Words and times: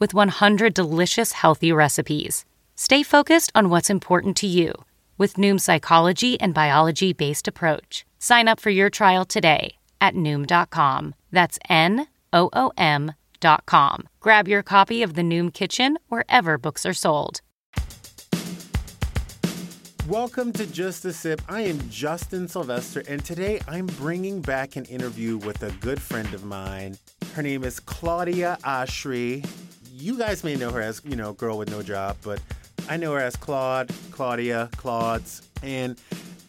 with 0.00 0.12
100 0.12 0.74
delicious 0.74 1.32
healthy 1.32 1.70
recipes. 1.70 2.44
Stay 2.74 3.02
focused 3.02 3.52
on 3.54 3.68
what's 3.68 3.90
important 3.90 4.36
to 4.38 4.46
you 4.46 4.72
with 5.18 5.34
Noom's 5.34 5.62
psychology 5.62 6.40
and 6.40 6.54
biology 6.54 7.12
based 7.12 7.46
approach. 7.46 8.06
Sign 8.18 8.48
up 8.48 8.58
for 8.58 8.70
your 8.70 8.90
trial 8.90 9.24
today 9.24 9.76
at 10.00 10.14
Noom.com. 10.14 11.14
That's 11.30 11.58
N 11.68 12.06
O 12.32 12.48
O 12.52 12.72
M 12.76 13.12
com. 13.66 14.08
Grab 14.20 14.48
your 14.48 14.62
copy 14.62 15.02
of 15.02 15.14
The 15.14 15.22
Noom 15.22 15.52
Kitchen 15.52 15.98
wherever 16.08 16.58
books 16.58 16.84
are 16.84 16.94
sold. 16.94 17.40
Welcome 20.08 20.52
to 20.54 20.66
Just 20.66 21.02
the 21.02 21.12
Sip. 21.12 21.40
I 21.48 21.62
am 21.62 21.78
Justin 21.88 22.48
Sylvester, 22.48 23.02
and 23.08 23.24
today 23.24 23.60
I'm 23.68 23.86
bringing 23.86 24.40
back 24.40 24.76
an 24.76 24.84
interview 24.86 25.36
with 25.38 25.62
a 25.62 25.70
good 25.80 26.00
friend 26.00 26.32
of 26.34 26.44
mine. 26.44 26.98
Her 27.34 27.42
name 27.42 27.64
is 27.64 27.78
Claudia 27.78 28.58
Oshry. 28.64 29.46
You 30.00 30.16
guys 30.16 30.42
may 30.42 30.56
know 30.56 30.70
her 30.70 30.80
as, 30.80 31.02
you 31.04 31.14
know, 31.14 31.34
Girl 31.34 31.58
with 31.58 31.70
No 31.70 31.82
Job, 31.82 32.16
but 32.22 32.40
I 32.88 32.96
know 32.96 33.12
her 33.12 33.20
as 33.20 33.36
Claude, 33.36 33.90
Claudia, 34.10 34.70
Claudes, 34.78 35.42
and 35.62 36.00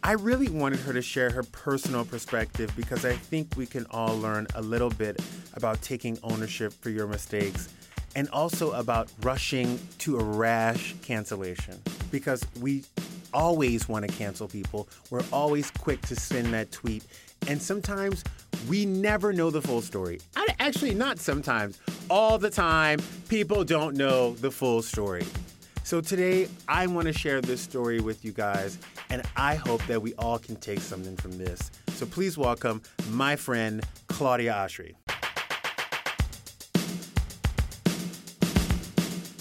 I 0.04 0.14
really 0.14 0.48
wanted 0.48 0.80
her 0.80 0.94
to 0.94 1.02
share 1.02 1.30
her 1.32 1.44
personal 1.44 2.06
perspective 2.06 2.72
because 2.78 3.04
I 3.04 3.12
think 3.12 3.58
we 3.58 3.66
can 3.66 3.86
all 3.92 4.18
learn 4.18 4.48
a 4.56 4.62
little 4.62 4.90
bit 4.90 5.20
about 5.54 5.82
taking 5.82 6.18
ownership 6.24 6.72
for 6.72 6.92
your 6.92 7.08
mistakes 7.08 7.68
and 8.16 8.30
also 8.30 8.72
about 8.72 9.12
rushing 9.22 9.78
to 9.98 10.18
a 10.18 10.24
rash 10.24 10.96
cancellation 11.02 11.78
because 12.10 12.46
we 12.62 12.86
always 13.34 13.90
want 13.90 14.08
to 14.08 14.18
cancel 14.18 14.48
people. 14.48 14.88
We're 15.10 15.26
always 15.34 15.70
quick 15.72 16.02
to 16.04 16.16
send 16.16 16.54
that 16.54 16.72
tweet. 16.72 17.04
And 17.48 17.62
sometimes 17.62 18.24
we 18.68 18.86
never 18.86 19.34
know 19.34 19.50
the 19.50 19.62
full 19.62 19.82
story. 19.82 20.20
Actually, 20.60 20.94
not 20.94 21.18
sometimes, 21.20 21.80
all 22.08 22.38
the 22.38 22.50
time, 22.50 23.00
people 23.28 23.64
don't 23.64 23.98
know 23.98 24.34
the 24.36 24.52
full 24.52 24.82
story. 24.84 25.26
So 25.84 26.00
today, 26.00 26.48
I 26.68 26.86
want 26.86 27.08
to 27.08 27.14
share 27.14 27.42
this 27.42 27.60
story 27.60 28.00
with 28.00 28.24
you 28.24 28.32
guys, 28.32 28.78
and 29.10 29.24
I 29.36 29.56
hope 29.56 29.86
that 29.88 30.02
we 30.02 30.14
all 30.14 30.38
can 30.38 30.56
take 30.58 30.80
something 30.80 31.18
from 31.18 31.38
this. 31.38 31.72
So 31.90 32.06
please 32.06 32.38
welcome 32.38 32.84
my 33.10 33.36
friend, 33.36 33.84
Claudia 34.08 34.54
Oshry. 34.54 34.94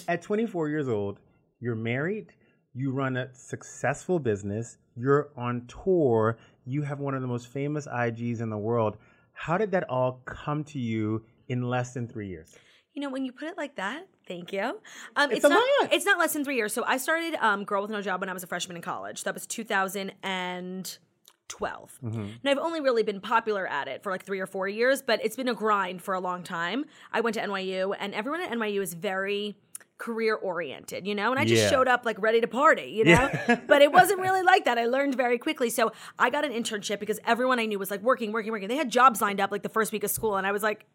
At 0.09 0.23
24 0.23 0.69
years 0.71 0.89
old, 0.89 1.21
you're 1.61 1.77
married, 1.77 2.33
you 2.73 2.93
run 2.93 3.19
a 3.19 3.29
successful 3.35 4.19
business, 4.19 4.79
you're 5.01 5.31
on 5.37 5.67
tour, 5.67 6.39
you 6.65 6.83
have 6.83 7.01
one 7.01 7.15
of 7.15 7.23
the 7.23 7.29
most 7.29 7.49
famous 7.49 7.87
IGs 7.87 8.41
in 8.41 8.51
the 8.51 8.59
world. 8.59 8.97
How 9.33 9.57
did 9.57 9.71
that 9.73 9.89
all 9.89 10.21
come 10.27 10.65
to 10.65 10.79
you 10.79 11.25
in 11.49 11.63
less 11.63 11.95
than 11.95 12.07
three 12.07 12.29
years? 12.29 12.55
You 12.95 13.03
know, 13.03 13.11
when 13.11 13.25
you 13.25 13.33
put 13.33 13.49
it 13.49 13.57
like 13.57 13.77
that, 13.77 14.07
thank 14.27 14.53
you. 14.53 14.79
Um, 15.17 15.31
It's 15.31 15.39
it's, 15.39 15.45
a 15.45 15.49
not. 15.49 15.63
lot. 15.81 15.93
It's 15.93 16.05
not 16.05 16.19
less 16.19 16.33
than 16.33 16.45
three 16.45 16.57
years. 16.57 16.75
So 16.75 16.85
I 16.85 16.99
started 16.99 17.35
um, 17.41 17.65
Girl 17.65 17.83
with 17.83 17.91
No 17.91 18.03
Job 18.03 18.21
when 18.21 18.29
I 18.29 18.33
was 18.33 18.43
a 18.43 18.47
freshman 18.47 18.77
in 18.77 18.83
college. 18.83 19.25
That 19.25 19.33
was 19.33 19.47
2012. 19.47 21.99
Mm-hmm. 22.05 22.21
And 22.21 22.41
I've 22.45 22.59
only 22.59 22.81
really 22.81 23.03
been 23.03 23.21
popular 23.21 23.67
at 23.67 23.89
it 23.89 24.03
for 24.03 24.11
like 24.11 24.25
three 24.25 24.41
or 24.41 24.47
four 24.47 24.69
years, 24.69 25.03
but 25.03 25.25
it's 25.25 25.37
been 25.37 25.49
a 25.49 25.55
grind 25.55 26.03
for 26.03 26.15
a 26.15 26.21
long 26.21 26.43
time. 26.43 26.85
I 27.13 27.21
went 27.21 27.35
to 27.35 27.43
NYU, 27.43 27.95
and 27.99 28.13
everyone 28.13 28.43
at 28.43 28.51
NYU 28.51 28.83
is 28.83 28.95
very 28.95 29.57
career 30.01 30.35
oriented, 30.35 31.07
you 31.07 31.15
know? 31.15 31.31
And 31.31 31.39
I 31.39 31.45
just 31.45 31.63
Yeah. 31.63 31.71
showed 31.71 31.87
up 31.87 32.05
like 32.05 32.21
ready 32.21 32.41
to 32.41 32.49
party, 32.49 32.87
you 32.87 33.05
know? 33.05 33.29
but 33.69 33.83
it 33.83 33.93
wasn't 33.93 34.19
really 34.21 34.43
like 34.43 34.65
that. 34.65 34.79
I 34.79 34.87
learned 34.87 35.15
very 35.15 35.39
quickly. 35.39 35.71
So 35.71 35.93
I 36.19 36.31
got 36.31 36.45
an 36.45 36.53
internship 36.53 36.99
because 36.99 37.21
everyone 37.25 37.61
I 37.61 37.67
knew 37.67 37.79
was 37.79 37.91
like 37.91 38.01
working, 38.03 38.33
working, 38.33 38.51
working. 38.51 38.67
They 38.69 38.77
had 38.77 38.91
jobs 38.91 39.21
lined 39.21 39.41
up 39.41 39.53
like 39.53 39.63
the 39.63 39.69
first 39.69 39.93
week 39.93 40.03
of 40.03 40.11
school, 40.11 40.37
and 40.37 40.47
I 40.47 40.53
was 40.53 40.63
like, 40.63 40.87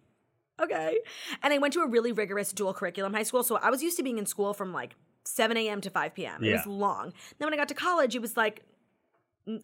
okay. 0.61 0.99
And 1.43 1.53
I 1.53 1.57
went 1.59 1.73
to 1.75 1.81
a 1.81 1.87
really 1.87 2.11
rigorous 2.11 2.51
dual 2.51 2.73
curriculum 2.73 3.13
high 3.13 3.23
school. 3.23 3.43
So 3.43 3.55
I 3.57 3.69
was 3.69 3.81
used 3.83 3.95
to 3.97 4.03
being 4.03 4.17
in 4.17 4.25
school 4.25 4.53
from 4.53 4.73
like 4.73 4.95
7 5.25 5.55
a.m. 5.55 5.81
to 5.81 5.89
5 5.89 6.13
p.m. 6.15 6.43
It 6.43 6.51
was 6.51 6.65
long. 6.65 7.13
Then 7.37 7.45
when 7.45 7.53
I 7.53 7.57
got 7.57 7.67
to 7.69 7.73
college, 7.75 8.15
it 8.15 8.21
was 8.21 8.35
like 8.35 8.63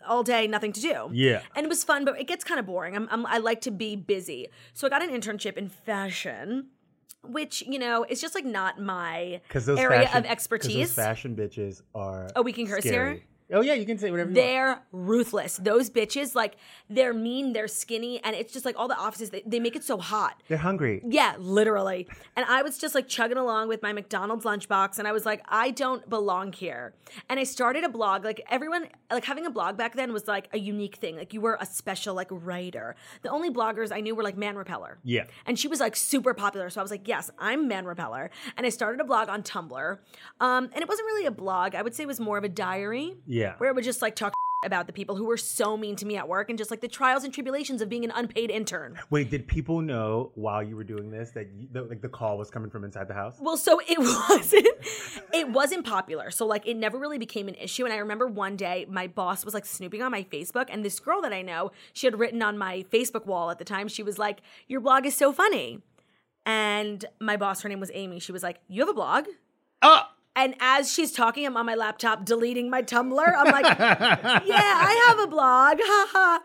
all 0.08 0.22
day, 0.22 0.46
nothing 0.46 0.72
to 0.74 0.82
do. 0.82 1.10
Yeah. 1.12 1.42
And 1.56 1.66
it 1.66 1.70
was 1.70 1.84
fun, 1.84 2.06
but 2.06 2.20
it 2.20 2.28
gets 2.28 2.44
kind 2.44 2.60
of 2.60 2.68
boring. 2.68 2.96
I'm, 2.96 3.08
I'm, 3.10 3.26
I 3.26 3.40
like 3.40 3.62
to 3.62 3.72
be 3.72 3.96
busy. 3.96 4.48
So 4.74 4.86
I 4.86 4.92
got 4.92 5.02
an 5.02 5.10
internship 5.10 5.58
in 5.58 5.70
fashion. 5.70 6.68
Which 7.24 7.62
you 7.68 7.80
know 7.80 8.06
is 8.08 8.20
just 8.22 8.36
like 8.36 8.46
not 8.46 8.80
my 8.80 9.42
Because 9.48 9.70
area 9.70 10.06
fashion, 10.08 10.18
of 10.18 10.26
expertise. 10.26 10.96
Those 10.96 11.06
fashion 11.06 11.36
bitches 11.36 11.82
are. 11.94 12.28
Oh, 12.36 12.42
we 12.42 12.54
can 12.54 12.68
curse 12.68 12.84
scary. 12.84 13.14
here? 13.16 13.24
Oh 13.52 13.62
yeah, 13.62 13.74
you 13.74 13.86
can 13.86 13.98
say 13.98 14.12
whatever 14.12 14.30
you 14.32 14.36
want. 14.36 14.48
They're 14.48 14.82
ruthless. 14.92 15.58
Those 15.58 15.90
bitches, 15.90 16.36
like, 16.36 16.56
they're 16.90 17.14
mean, 17.14 17.54
they're 17.54 17.68
skinny, 17.68 18.24
and 18.24 18.36
it's 18.36 18.54
just 18.54 18.66
like 18.66 18.78
all 18.78 18.88
the 18.88 18.98
offices, 18.98 19.30
they, 19.30 19.44
they 19.46 19.60
make 19.60 19.76
it 19.76 19.84
so 19.84 19.98
hot. 19.98 20.42
They're 20.48 20.58
hungry. 20.58 21.02
Yeah, 21.08 21.36
literally. 21.40 22.08
And 22.36 22.46
I 22.46 22.62
was 22.62 22.78
just 22.78 22.96
like 22.96 23.08
chugging 23.08 23.38
along 23.38 23.68
with 23.68 23.82
my 23.82 23.94
McDonald's 23.94 24.46
lunchbox, 24.46 25.00
and 25.00 25.08
I 25.08 25.12
was 25.12 25.26
like, 25.26 25.44
I 25.48 25.72
don't 25.72 26.08
belong 26.10 26.54
here. 26.54 26.94
And 27.30 27.40
I 27.40 27.44
started 27.44 27.84
a 27.84 27.90
blog. 27.90 28.24
Like 28.24 28.42
everyone, 28.50 28.88
like 29.12 29.26
having 29.26 29.46
a 29.46 29.50
blog 29.52 29.78
back 29.78 29.96
then 29.96 30.14
was 30.14 30.28
like 30.28 30.48
a 30.54 30.60
unique 30.60 30.96
thing. 30.96 31.18
Like 31.18 31.34
you 31.34 31.42
were 31.42 31.58
a 31.60 31.66
special 31.66 32.16
like 32.16 32.28
writer. 32.30 32.96
The 33.22 33.30
only 33.30 33.50
bloggers 33.50 33.92
I 33.92 34.02
knew 34.02 34.16
were 34.16 34.24
like 34.24 34.38
Man 34.38 34.56
Repeller. 34.56 35.00
Yeah. 35.04 35.26
And 35.46 35.60
she 35.60 35.68
was 35.68 35.80
like 35.80 35.96
super 35.96 36.34
popular. 36.34 36.70
So 36.70 36.80
I 36.80 36.84
was 36.84 36.92
like, 36.92 37.08
yes, 37.08 37.30
I'm 37.38 37.68
Man 37.68 37.86
Repeller. 37.86 38.30
And 38.58 38.66
I 38.66 38.70
started 38.70 39.02
a 39.02 39.04
blog 39.04 39.30
on 39.30 39.44
Tumblr. 39.44 39.98
Um, 40.40 40.70
and 40.74 40.78
it 40.78 40.88
wasn't 40.88 41.06
really 41.08 41.26
a 41.26 41.32
blog. 41.32 41.76
I 41.76 41.82
would 41.82 41.94
say 41.96 42.04
it 42.04 42.08
was 42.08 42.20
more 42.20 42.38
of 42.38 42.44
a 42.44 42.50
diary. 42.50 43.16
Yeah. 43.26 43.41
Where 43.58 43.70
it 43.70 43.76
would 43.76 43.84
just 43.84 44.02
like 44.02 44.16
talk 44.16 44.34
about 44.66 44.86
the 44.86 44.94
people 44.94 45.16
who 45.16 45.26
were 45.26 45.38
so 45.38 45.76
mean 45.76 45.96
to 45.96 46.06
me 46.06 46.18
at 46.18 46.28
work 46.28 46.50
and 46.50 46.58
just 46.58 46.70
like 46.70 46.82
the 46.82 46.88
trials 46.88 47.24
and 47.24 47.34
tribulations 47.34 47.82
of 47.82 47.90
being 47.90 48.04
an 48.04 48.12
unpaid 48.14 48.52
intern. 48.52 48.98
Wait, 49.10 49.30
did 49.30 49.48
people 49.48 49.82
know 49.82 50.32
while 50.36 50.62
you 50.62 50.76
were 50.76 50.84
doing 50.84 51.10
this 51.10 51.32
that 51.32 51.48
you, 51.52 51.68
the, 51.72 51.82
like 51.84 52.02
the 52.02 52.10
call 52.10 52.38
was 52.38 52.52
coming 52.52 52.70
from 52.70 52.84
inside 52.84 53.08
the 53.08 53.14
house? 53.14 53.38
Well, 53.40 53.58
so 53.58 53.82
it 53.88 53.98
wasn't 54.30 54.68
it 55.34 55.50
wasn't 55.50 55.86
popular. 55.86 56.30
So 56.30 56.46
like 56.46 56.68
it 56.68 56.78
never 56.78 57.00
really 57.00 57.18
became 57.18 57.48
an 57.48 57.56
issue. 57.56 57.86
And 57.86 57.94
I 57.94 57.98
remember 57.98 58.28
one 58.28 58.56
day 58.56 58.86
my 58.88 59.08
boss 59.08 59.44
was 59.46 59.54
like 59.54 59.66
snooping 59.66 60.02
on 60.02 60.12
my 60.12 60.24
Facebook 60.24 60.68
and 60.70 60.86
this 60.86 61.00
girl 61.00 61.22
that 61.22 61.34
I 61.34 61.42
know, 61.42 61.72
she 61.94 62.06
had 62.06 62.20
written 62.20 62.44
on 62.44 62.58
my 62.58 62.86
Facebook 62.92 63.26
wall 63.26 63.50
at 63.50 63.58
the 63.58 63.66
time, 63.66 63.88
she 63.88 64.04
was 64.04 64.20
like, 64.20 64.42
Your 64.68 64.80
blog 64.80 65.06
is 65.06 65.16
so 65.16 65.34
funny. 65.34 65.80
And 66.46 67.06
my 67.20 67.38
boss, 67.38 67.62
her 67.62 67.70
name 67.70 67.80
was 67.80 67.92
Amy, 67.94 68.20
she 68.20 68.32
was 68.32 68.44
like, 68.44 68.60
You 68.68 68.82
have 68.82 68.90
a 68.90 68.94
blog? 68.94 69.26
Oh, 69.82 70.04
And 70.36 70.56
as 70.60 70.92
she's 70.92 71.12
talking, 71.12 71.46
I'm 71.46 71.58
on 71.58 71.66
my 71.66 71.76
laptop 71.76 72.26
deleting 72.26 72.70
my 72.70 72.82
Tumblr. 72.82 73.34
I'm 73.38 73.52
like, 73.52 73.66
yeah, 73.80 74.44
I 74.50 75.06
have 75.08 75.20
a 75.20 75.28
blog. 75.28 75.80
Ha 75.82 76.08
ha. 76.12 76.44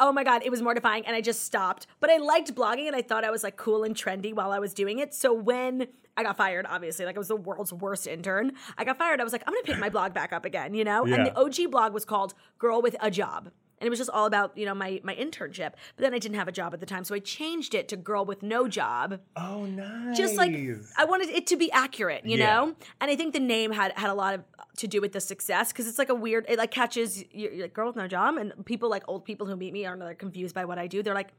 Oh 0.00 0.12
my 0.12 0.24
God, 0.24 0.42
it 0.44 0.50
was 0.50 0.62
mortifying. 0.62 1.04
And 1.06 1.16
I 1.16 1.20
just 1.20 1.42
stopped. 1.42 1.86
But 2.00 2.10
I 2.10 2.18
liked 2.18 2.54
blogging 2.54 2.86
and 2.86 2.96
I 2.96 3.02
thought 3.02 3.24
I 3.24 3.30
was 3.30 3.42
like 3.42 3.56
cool 3.56 3.84
and 3.84 3.94
trendy 3.94 4.32
while 4.32 4.52
I 4.52 4.58
was 4.58 4.72
doing 4.74 4.98
it. 4.98 5.14
So 5.14 5.32
when 5.32 5.88
I 6.16 6.22
got 6.22 6.36
fired, 6.36 6.66
obviously, 6.68 7.06
like 7.06 7.16
I 7.16 7.18
was 7.18 7.28
the 7.28 7.36
world's 7.36 7.72
worst 7.72 8.06
intern, 8.06 8.52
I 8.78 8.84
got 8.84 8.98
fired. 8.98 9.20
I 9.20 9.24
was 9.24 9.32
like, 9.32 9.42
I'm 9.46 9.52
going 9.52 9.64
to 9.64 9.72
pick 9.72 9.80
my 9.80 9.88
blog 9.88 10.14
back 10.14 10.32
up 10.32 10.44
again, 10.44 10.74
you 10.74 10.84
know? 10.84 11.04
Yeah. 11.04 11.16
And 11.16 11.26
the 11.26 11.36
OG 11.36 11.70
blog 11.70 11.92
was 11.92 12.04
called 12.04 12.34
Girl 12.58 12.80
with 12.82 12.96
a 13.00 13.10
Job. 13.10 13.50
And 13.80 13.86
it 13.86 13.90
was 13.90 13.98
just 13.98 14.10
all 14.10 14.26
about, 14.26 14.56
you 14.56 14.64
know, 14.66 14.74
my 14.74 15.00
my 15.04 15.14
internship. 15.14 15.72
But 15.96 16.02
then 16.02 16.14
I 16.14 16.18
didn't 16.18 16.36
have 16.36 16.48
a 16.48 16.52
job 16.52 16.72
at 16.74 16.80
the 16.80 16.86
time. 16.86 17.04
So 17.04 17.14
I 17.14 17.18
changed 17.18 17.74
it 17.74 17.88
to 17.88 17.96
Girl 17.96 18.24
with 18.24 18.42
No 18.42 18.68
Job 18.68 19.20
oh, 19.36 19.66
nice. 19.66 20.16
just 20.16 20.36
like 20.36 20.52
I 20.96 21.04
wanted 21.04 21.28
it 21.30 21.46
to 21.48 21.56
be 21.56 21.70
accurate, 21.72 22.24
you 22.24 22.38
Yeah. 22.38 22.46
know. 22.46 22.76
And 23.00 23.10
I 23.10 23.16
think 23.16 23.32
the 23.34 23.40
name 23.40 23.72
had 23.72 23.92
had 23.96 24.10
a 24.10 24.14
lot 24.14 24.34
of 24.34 24.44
to 24.78 24.86
do 24.86 25.00
with 25.00 25.12
the 25.12 25.20
success 25.20 25.72
because 25.72 25.86
it's 25.88 25.98
like 25.98 26.08
a 26.08 26.14
weird. 26.14 26.46
It 26.48 26.56
like 26.58 26.70
catches 26.70 27.24
you're, 27.32 27.52
you're 27.52 27.64
like 27.64 27.74
girl 27.74 27.88
with 27.88 27.96
no 27.96 28.06
job, 28.08 28.36
and 28.36 28.52
people 28.64 28.88
like 28.90 29.02
old 29.08 29.24
people 29.24 29.46
who 29.46 29.56
meet 29.56 29.72
me 29.72 29.86
are 29.86 29.96
they're 29.96 30.14
confused 30.14 30.54
by 30.54 30.64
what 30.64 30.78
I 30.78 30.86
do. 30.86 31.02
They're 31.02 31.14
like, 31.14 31.32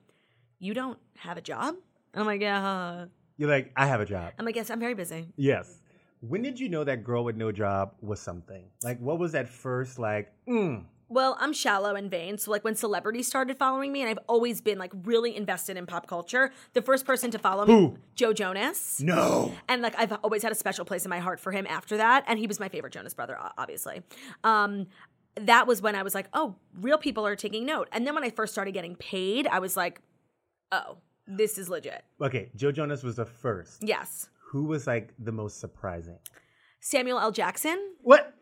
"You 0.60 0.74
don't 0.74 1.00
have 1.18 1.38
a 1.38 1.42
job?" 1.42 1.76
And 2.14 2.22
I'm 2.22 2.26
like, 2.28 2.42
"Yeah." 2.42 3.06
You're 3.38 3.50
like, 3.50 3.72
I 3.76 3.86
have 3.88 4.00
a 4.02 4.06
job. 4.06 4.34
I'm 4.40 4.46
like, 4.46 4.56
"Yes, 4.56 4.70
I'm 4.70 4.80
very 4.80 4.94
busy." 4.94 5.28
Yes. 5.36 5.82
When 6.22 6.42
did 6.42 6.60
you 6.60 6.70
know 6.70 6.84
that 6.86 7.04
girl 7.04 7.24
with 7.24 7.36
no 7.36 7.52
job 7.52 7.94
was 8.02 8.20
something? 8.20 8.64
Like, 8.82 9.00
what 9.00 9.20
was 9.20 9.34
that 9.34 9.48
first 9.50 10.00
like? 10.00 10.32
Mm, 10.48 10.86
Well, 11.08 11.38
I'm 11.40 11.54
shallow 11.54 11.96
and 11.96 12.10
vain. 12.10 12.38
So, 12.38 12.50
like, 12.50 12.64
when 12.64 12.76
celebrities 12.76 13.28
started 13.28 13.58
following 13.58 13.92
me, 13.92 14.02
and 14.02 14.10
I've 14.10 14.20
always 14.28 14.60
been 14.62 14.80
like 14.80 14.92
really 15.04 15.36
invested 15.36 15.78
in 15.78 15.86
pop 15.86 16.08
culture, 16.08 16.52
the 16.74 16.82
first 16.82 17.06
person 17.06 17.30
to 17.32 17.38
follow 17.40 17.66
me, 17.66 17.98
Joe 18.16 18.34
Jonas. 18.34 19.00
no. 19.02 19.54
And 19.68 19.82
like, 19.82 19.94
I've 19.98 20.14
always 20.24 20.42
had 20.42 20.52
a 20.52 20.56
special 20.56 20.86
place 20.86 21.06
in 21.06 21.10
my 21.10 21.20
heart 21.20 21.40
for 21.40 21.52
him 21.52 21.68
after 21.70 21.98
that. 21.98 22.24
And 22.28 22.40
he 22.40 22.48
was 22.48 22.60
my 22.60 22.70
favorite 22.70 22.94
Jonas 22.94 23.14
brother, 23.14 23.38
obviously. 23.58 24.02
Um, 24.44 24.88
that 25.36 25.68
was 25.68 25.82
when 25.82 25.96
I 25.96 26.04
was 26.04 26.16
like, 26.16 26.28
oh, 26.34 26.56
real 26.80 26.98
people 26.98 27.26
are 27.28 27.36
taking 27.36 27.66
note. 27.66 27.88
And 27.92 28.08
then 28.08 28.16
when 28.16 28.24
I 28.24 28.30
first 28.30 28.54
started 28.54 28.74
getting 28.74 28.96
paid, 28.96 29.48
I 29.48 29.60
was 29.60 29.76
like, 29.78 30.02
oh, 30.72 30.98
this 31.28 31.58
is 31.58 31.70
legit. 31.70 32.04
Okay, 32.22 32.50
Joe 32.56 32.72
Jonas 32.72 33.04
was 33.04 33.16
the 33.16 33.26
first. 33.26 33.84
Yes. 33.84 34.30
Who 34.52 34.66
was 34.66 34.88
like 34.88 35.14
the 35.20 35.32
most 35.32 35.60
surprising? 35.60 36.18
Samuel 36.80 37.20
L. 37.20 37.32
Jackson. 37.32 37.96
What? 38.02 38.34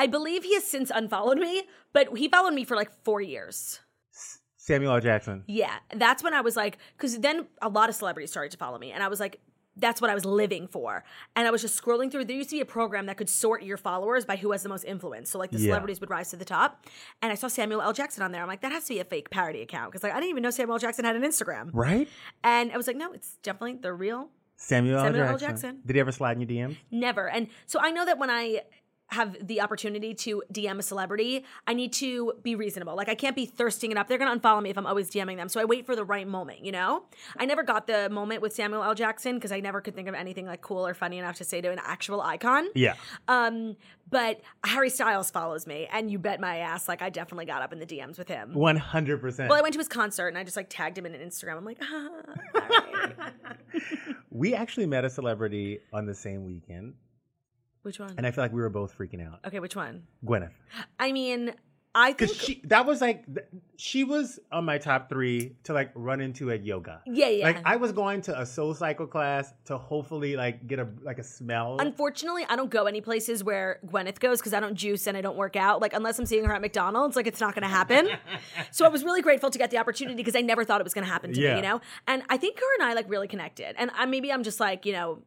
I 0.00 0.06
believe 0.06 0.44
he 0.44 0.54
has 0.54 0.64
since 0.64 0.90
unfollowed 0.94 1.38
me, 1.38 1.64
but 1.92 2.16
he 2.16 2.26
followed 2.28 2.54
me 2.54 2.64
for 2.64 2.74
like 2.76 2.90
four 3.04 3.20
years. 3.20 3.80
Samuel 4.56 4.92
L. 4.94 5.00
Jackson. 5.00 5.44
Yeah, 5.46 5.74
that's 5.94 6.22
when 6.22 6.32
I 6.32 6.40
was 6.40 6.56
like, 6.56 6.78
because 6.96 7.18
then 7.18 7.46
a 7.60 7.68
lot 7.68 7.88
of 7.90 7.94
celebrities 7.94 8.30
started 8.30 8.50
to 8.52 8.58
follow 8.58 8.78
me, 8.78 8.92
and 8.92 9.02
I 9.02 9.08
was 9.08 9.20
like, 9.20 9.40
that's 9.76 10.00
what 10.00 10.10
I 10.10 10.14
was 10.14 10.24
living 10.24 10.66
for. 10.66 11.04
And 11.36 11.46
I 11.46 11.50
was 11.50 11.62
just 11.62 11.80
scrolling 11.80 12.10
through. 12.10 12.24
There 12.26 12.36
used 12.36 12.50
to 12.50 12.56
be 12.56 12.60
a 12.60 12.66
program 12.66 13.06
that 13.06 13.16
could 13.16 13.30
sort 13.30 13.62
your 13.62 13.76
followers 13.76 14.24
by 14.24 14.36
who 14.36 14.52
has 14.52 14.62
the 14.62 14.68
most 14.68 14.84
influence. 14.84 15.30
So 15.30 15.38
like 15.38 15.50
the 15.50 15.58
Yeah. 15.58 15.66
celebrities 15.68 16.00
would 16.00 16.10
rise 16.10 16.30
to 16.30 16.36
the 16.36 16.44
top, 16.44 16.86
and 17.22 17.30
I 17.30 17.34
saw 17.34 17.48
Samuel 17.48 17.82
L. 17.82 17.92
Jackson 17.92 18.22
on 18.22 18.32
there. 18.32 18.42
I'm 18.42 18.48
like, 18.48 18.62
that 18.62 18.72
has 18.72 18.84
to 18.86 18.94
be 18.94 19.00
a 19.00 19.04
fake 19.04 19.28
parody 19.30 19.60
account 19.62 19.90
because 19.92 20.02
like 20.02 20.12
I 20.12 20.16
didn't 20.16 20.30
even 20.30 20.42
know 20.42 20.50
Samuel 20.50 20.74
L. 20.76 20.78
Jackson 20.78 21.04
had 21.04 21.14
an 21.16 21.22
Instagram. 21.22 21.70
Right? 21.72 22.08
And 22.42 22.72
I 22.72 22.76
was 22.78 22.86
like, 22.86 22.96
no, 22.96 23.12
it's 23.12 23.36
definitely 23.42 23.74
the 23.80 23.92
real 23.92 24.28
Samuel, 24.56 24.98
L. 24.98 25.04
Samuel 25.04 25.22
L. 25.24 25.32
Jackson. 25.38 25.48
Jackson. 25.48 25.82
Did 25.86 25.96
he 25.96 26.00
ever 26.00 26.12
slide 26.12 26.38
in 26.40 26.48
your 26.48 26.68
DM? 26.68 26.76
Never. 26.90 27.28
And 27.30 27.48
so 27.66 27.78
I 27.80 27.90
know 27.92 28.04
that 28.04 28.18
when 28.18 28.28
I 28.30 28.62
have 29.10 29.36
the 29.46 29.60
opportunity 29.60 30.14
to 30.14 30.42
DM 30.52 30.78
a 30.78 30.82
celebrity, 30.82 31.44
I 31.66 31.74
need 31.74 31.92
to 31.94 32.34
be 32.42 32.54
reasonable. 32.54 32.96
Like 32.96 33.08
I 33.08 33.14
can't 33.14 33.36
be 33.36 33.46
thirsting 33.46 33.90
it 33.90 33.96
up. 33.96 34.08
They're 34.08 34.18
gonna 34.18 34.38
unfollow 34.38 34.62
me 34.62 34.70
if 34.70 34.78
I'm 34.78 34.86
always 34.86 35.10
DMing 35.10 35.36
them. 35.36 35.48
So 35.48 35.60
I 35.60 35.64
wait 35.64 35.86
for 35.86 35.96
the 35.96 36.04
right 36.04 36.26
moment, 36.26 36.64
you 36.64 36.72
know? 36.72 37.04
I 37.36 37.46
never 37.46 37.62
got 37.62 37.86
the 37.86 38.08
moment 38.10 38.42
with 38.42 38.54
Samuel 38.54 38.82
L. 38.82 38.94
Jackson 38.94 39.36
because 39.36 39.52
I 39.52 39.60
never 39.60 39.80
could 39.80 39.94
think 39.94 40.08
of 40.08 40.14
anything 40.14 40.46
like 40.46 40.60
cool 40.60 40.86
or 40.86 40.94
funny 40.94 41.18
enough 41.18 41.36
to 41.36 41.44
say 41.44 41.60
to 41.60 41.70
an 41.70 41.80
actual 41.82 42.20
icon. 42.20 42.68
Yeah. 42.74 42.94
Um, 43.28 43.76
but 44.10 44.40
Harry 44.64 44.90
Styles 44.90 45.30
follows 45.30 45.66
me, 45.66 45.88
and 45.92 46.10
you 46.10 46.18
bet 46.18 46.40
my 46.40 46.58
ass, 46.58 46.88
like 46.88 47.00
I 47.00 47.10
definitely 47.10 47.46
got 47.46 47.62
up 47.62 47.72
in 47.72 47.78
the 47.78 47.86
DMs 47.86 48.18
with 48.18 48.28
him. 48.28 48.52
100%. 48.54 49.48
Well, 49.48 49.58
I 49.58 49.62
went 49.62 49.72
to 49.74 49.78
his 49.78 49.88
concert 49.88 50.28
and 50.28 50.36
I 50.36 50.44
just 50.44 50.56
like 50.56 50.66
tagged 50.68 50.98
him 50.98 51.06
in 51.06 51.14
an 51.14 51.20
Instagram. 51.20 51.56
I'm 51.56 51.64
like, 51.64 51.78
ah, 51.80 52.08
right. 52.54 53.32
we 54.30 54.54
actually 54.54 54.86
met 54.86 55.04
a 55.04 55.10
celebrity 55.10 55.80
on 55.92 56.06
the 56.06 56.14
same 56.14 56.44
weekend, 56.44 56.94
which 57.82 57.98
one? 57.98 58.14
and 58.16 58.26
I 58.26 58.30
feel 58.30 58.44
like 58.44 58.52
we 58.52 58.60
were 58.60 58.68
both 58.70 58.96
freaking 58.96 59.26
out. 59.26 59.40
okay, 59.46 59.60
which 59.60 59.76
one? 59.76 60.04
Gwyneth. 60.24 60.50
I 60.98 61.12
mean, 61.12 61.52
I 61.92 62.12
think 62.12 62.32
she, 62.32 62.60
that 62.66 62.86
was 62.86 63.00
like, 63.00 63.24
she 63.76 64.04
was 64.04 64.38
on 64.52 64.64
my 64.64 64.78
top 64.78 65.08
three 65.08 65.56
to 65.64 65.72
like 65.72 65.90
run 65.96 66.20
into 66.20 66.48
at 66.52 66.62
yoga. 66.64 67.00
Yeah, 67.04 67.26
yeah. 67.26 67.44
Like 67.46 67.62
I 67.64 67.76
was 67.76 67.90
going 67.90 68.20
to 68.22 68.38
a 68.38 68.42
SoulCycle 68.44 69.10
class 69.10 69.52
to 69.64 69.76
hopefully 69.76 70.36
like 70.36 70.68
get 70.68 70.78
a 70.78 70.86
like 71.02 71.18
a 71.18 71.24
smell. 71.24 71.78
Unfortunately, 71.80 72.46
I 72.48 72.54
don't 72.54 72.70
go 72.70 72.84
any 72.84 73.00
places 73.00 73.42
where 73.42 73.80
Gwyneth 73.84 74.20
goes 74.20 74.38
because 74.38 74.54
I 74.54 74.60
don't 74.60 74.76
juice 74.76 75.08
and 75.08 75.16
I 75.16 75.20
don't 75.20 75.36
work 75.36 75.56
out. 75.56 75.80
Like 75.80 75.92
unless 75.92 76.16
I'm 76.20 76.26
seeing 76.26 76.44
her 76.44 76.52
at 76.54 76.60
McDonald's, 76.60 77.16
like 77.16 77.26
it's 77.26 77.40
not 77.40 77.54
going 77.56 77.62
to 77.64 77.68
happen. 77.68 78.08
so 78.70 78.84
I 78.86 78.88
was 78.88 79.02
really 79.02 79.20
grateful 79.20 79.50
to 79.50 79.58
get 79.58 79.72
the 79.72 79.78
opportunity 79.78 80.14
because 80.16 80.36
I 80.36 80.42
never 80.42 80.64
thought 80.64 80.80
it 80.80 80.84
was 80.84 80.94
going 80.94 81.06
to 81.06 81.10
happen 81.12 81.32
to 81.32 81.40
Yeah. 81.40 81.54
me, 81.54 81.56
you 81.56 81.62
know. 81.62 81.80
And 82.06 82.22
I 82.30 82.36
think 82.36 82.60
her 82.60 82.74
and 82.78 82.84
I 82.88 82.94
like 82.94 83.10
really 83.10 83.26
connected. 83.26 83.74
And 83.76 83.90
I, 83.96 84.06
maybe 84.06 84.30
I'm 84.32 84.44
just 84.44 84.60
like 84.60 84.86
you 84.86 84.92
know 84.92 85.22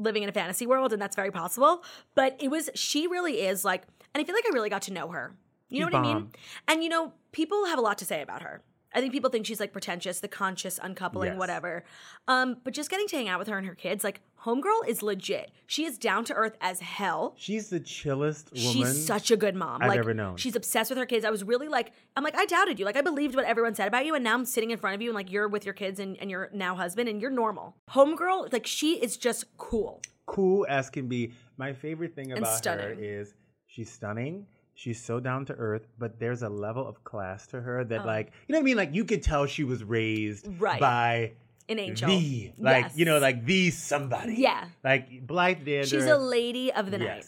living 0.00 0.22
in 0.22 0.28
a 0.28 0.32
fantasy 0.32 0.66
world, 0.66 0.92
and 0.92 1.00
that's 1.00 1.16
very 1.16 1.30
possible. 1.30 1.82
But 2.14 2.36
it 2.40 2.48
was 2.48 2.70
she 2.74 3.06
really 3.06 3.42
is 3.42 3.64
like, 3.64 3.82
and 4.14 4.20
I 4.20 4.24
feel 4.24 4.34
like 4.34 4.44
I 4.46 4.54
really 4.54 4.70
got 4.70 4.82
to 4.82 4.92
know 4.92 5.08
her. 5.08 5.34
You 5.68 5.80
know 5.80 5.86
She's 5.86 5.94
what 5.94 6.04
I 6.04 6.14
mean? 6.14 6.30
And 6.66 6.82
you 6.82 6.88
know, 6.88 7.12
people 7.32 7.66
have 7.66 7.78
a 7.78 7.82
lot 7.82 7.98
to 7.98 8.04
say 8.04 8.22
about 8.22 8.42
her. 8.42 8.62
I 8.92 9.00
think 9.00 9.12
people 9.12 9.30
think 9.30 9.46
she's 9.46 9.60
like 9.60 9.72
pretentious, 9.72 10.20
the 10.20 10.28
conscious 10.28 10.78
uncoupling, 10.82 11.30
Yes. 11.32 11.38
whatever. 11.38 11.84
Um, 12.26 12.56
but 12.64 12.74
just 12.74 12.90
getting 12.90 13.06
to 13.08 13.16
hang 13.16 13.28
out 13.28 13.38
with 13.38 13.48
her 13.48 13.56
and 13.56 13.66
her 13.66 13.74
kids, 13.74 14.02
like 14.02 14.20
Homegirl 14.44 14.88
is 14.88 15.02
legit. 15.02 15.52
She 15.66 15.84
is 15.84 15.98
down 15.98 16.24
to 16.24 16.34
earth 16.34 16.56
as 16.60 16.80
hell. 16.80 17.34
She's 17.36 17.68
the 17.68 17.78
chillest 17.78 18.50
woman. 18.52 18.72
She's 18.72 19.06
such 19.06 19.30
a 19.30 19.36
good 19.36 19.54
mom. 19.54 19.82
I've 19.82 19.88
like, 19.90 19.98
ever 19.98 20.14
known. 20.14 20.36
She's 20.38 20.56
obsessed 20.56 20.90
with 20.90 20.98
her 20.98 21.06
kids. 21.06 21.24
I 21.24 21.30
was 21.30 21.44
really 21.44 21.68
like, 21.68 21.92
I'm 22.16 22.24
like, 22.24 22.34
I 22.36 22.46
doubted 22.46 22.78
you. 22.78 22.84
Like, 22.84 22.96
I 22.96 23.02
believed 23.02 23.34
what 23.36 23.44
everyone 23.44 23.74
said 23.74 23.86
about 23.86 24.06
you, 24.06 24.14
and 24.14 24.24
now 24.24 24.34
I'm 24.34 24.44
sitting 24.46 24.70
in 24.70 24.78
front 24.78 24.94
of 24.94 25.02
you, 25.02 25.10
and 25.10 25.14
like, 25.14 25.30
you're 25.30 25.46
with 25.46 25.64
your 25.64 25.74
kids 25.74 26.00
and, 26.00 26.16
and 26.18 26.30
your 26.30 26.48
now 26.52 26.74
husband, 26.74 27.08
and 27.08 27.20
you're 27.20 27.30
normal. 27.30 27.76
Homegirl, 27.90 28.52
like, 28.52 28.66
she 28.66 28.94
is 28.94 29.16
just 29.16 29.44
cool. 29.58 30.00
cool 30.26 30.66
as 30.68 30.88
can 30.90 31.06
be. 31.06 31.32
My 31.58 31.72
favorite 31.74 32.14
thing 32.14 32.32
about 32.32 32.64
her 32.64 32.96
is 32.98 33.34
she's 33.66 33.90
stunning. 33.92 34.46
She's 34.80 34.98
so 34.98 35.20
down 35.20 35.44
to 35.44 35.52
earth, 35.52 35.86
but 35.98 36.18
there's 36.18 36.42
a 36.42 36.48
level 36.48 36.88
of 36.88 37.04
class 37.04 37.46
to 37.48 37.60
her 37.60 37.84
that, 37.84 37.98
uh-huh. 37.98 38.06
like, 38.06 38.32
you 38.48 38.54
know 38.54 38.60
what 38.60 38.62
I 38.62 38.64
mean? 38.64 38.76
Like, 38.78 38.94
you 38.94 39.04
could 39.04 39.22
tell 39.22 39.44
she 39.44 39.62
was 39.62 39.84
raised 39.84 40.48
Oh. 40.48 40.52
Right. 40.58 40.80
by 40.80 41.32
An 41.68 41.78
angel. 41.78 42.08
the, 42.08 42.52
like, 42.56 42.84
Yes. 42.84 42.96
you 42.96 43.04
know, 43.04 43.18
like 43.18 43.44
the 43.44 43.70
somebody. 43.72 44.36
Yeah. 44.36 44.68
Like 44.82 45.26
Blythe 45.26 45.66
Danner. 45.66 45.84
She's 45.84 46.06
a 46.06 46.16
lady 46.16 46.72
of 46.72 46.90
the 46.90 46.96
night. 46.96 47.26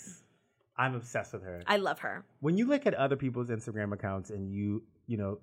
I'm 0.78 0.94
obsessed 0.94 1.34
with 1.34 1.42
her. 1.42 1.62
I 1.66 1.76
love 1.76 1.98
her. 1.98 2.24
when 2.40 2.56
you 2.56 2.64
look 2.66 2.86
at 2.86 2.94
other 2.94 3.16
people's 3.16 3.50
Instagram 3.50 3.92
accounts 3.92 4.30
and 4.30 4.50
you, 4.50 4.82
you 5.06 5.18
know, 5.18 5.38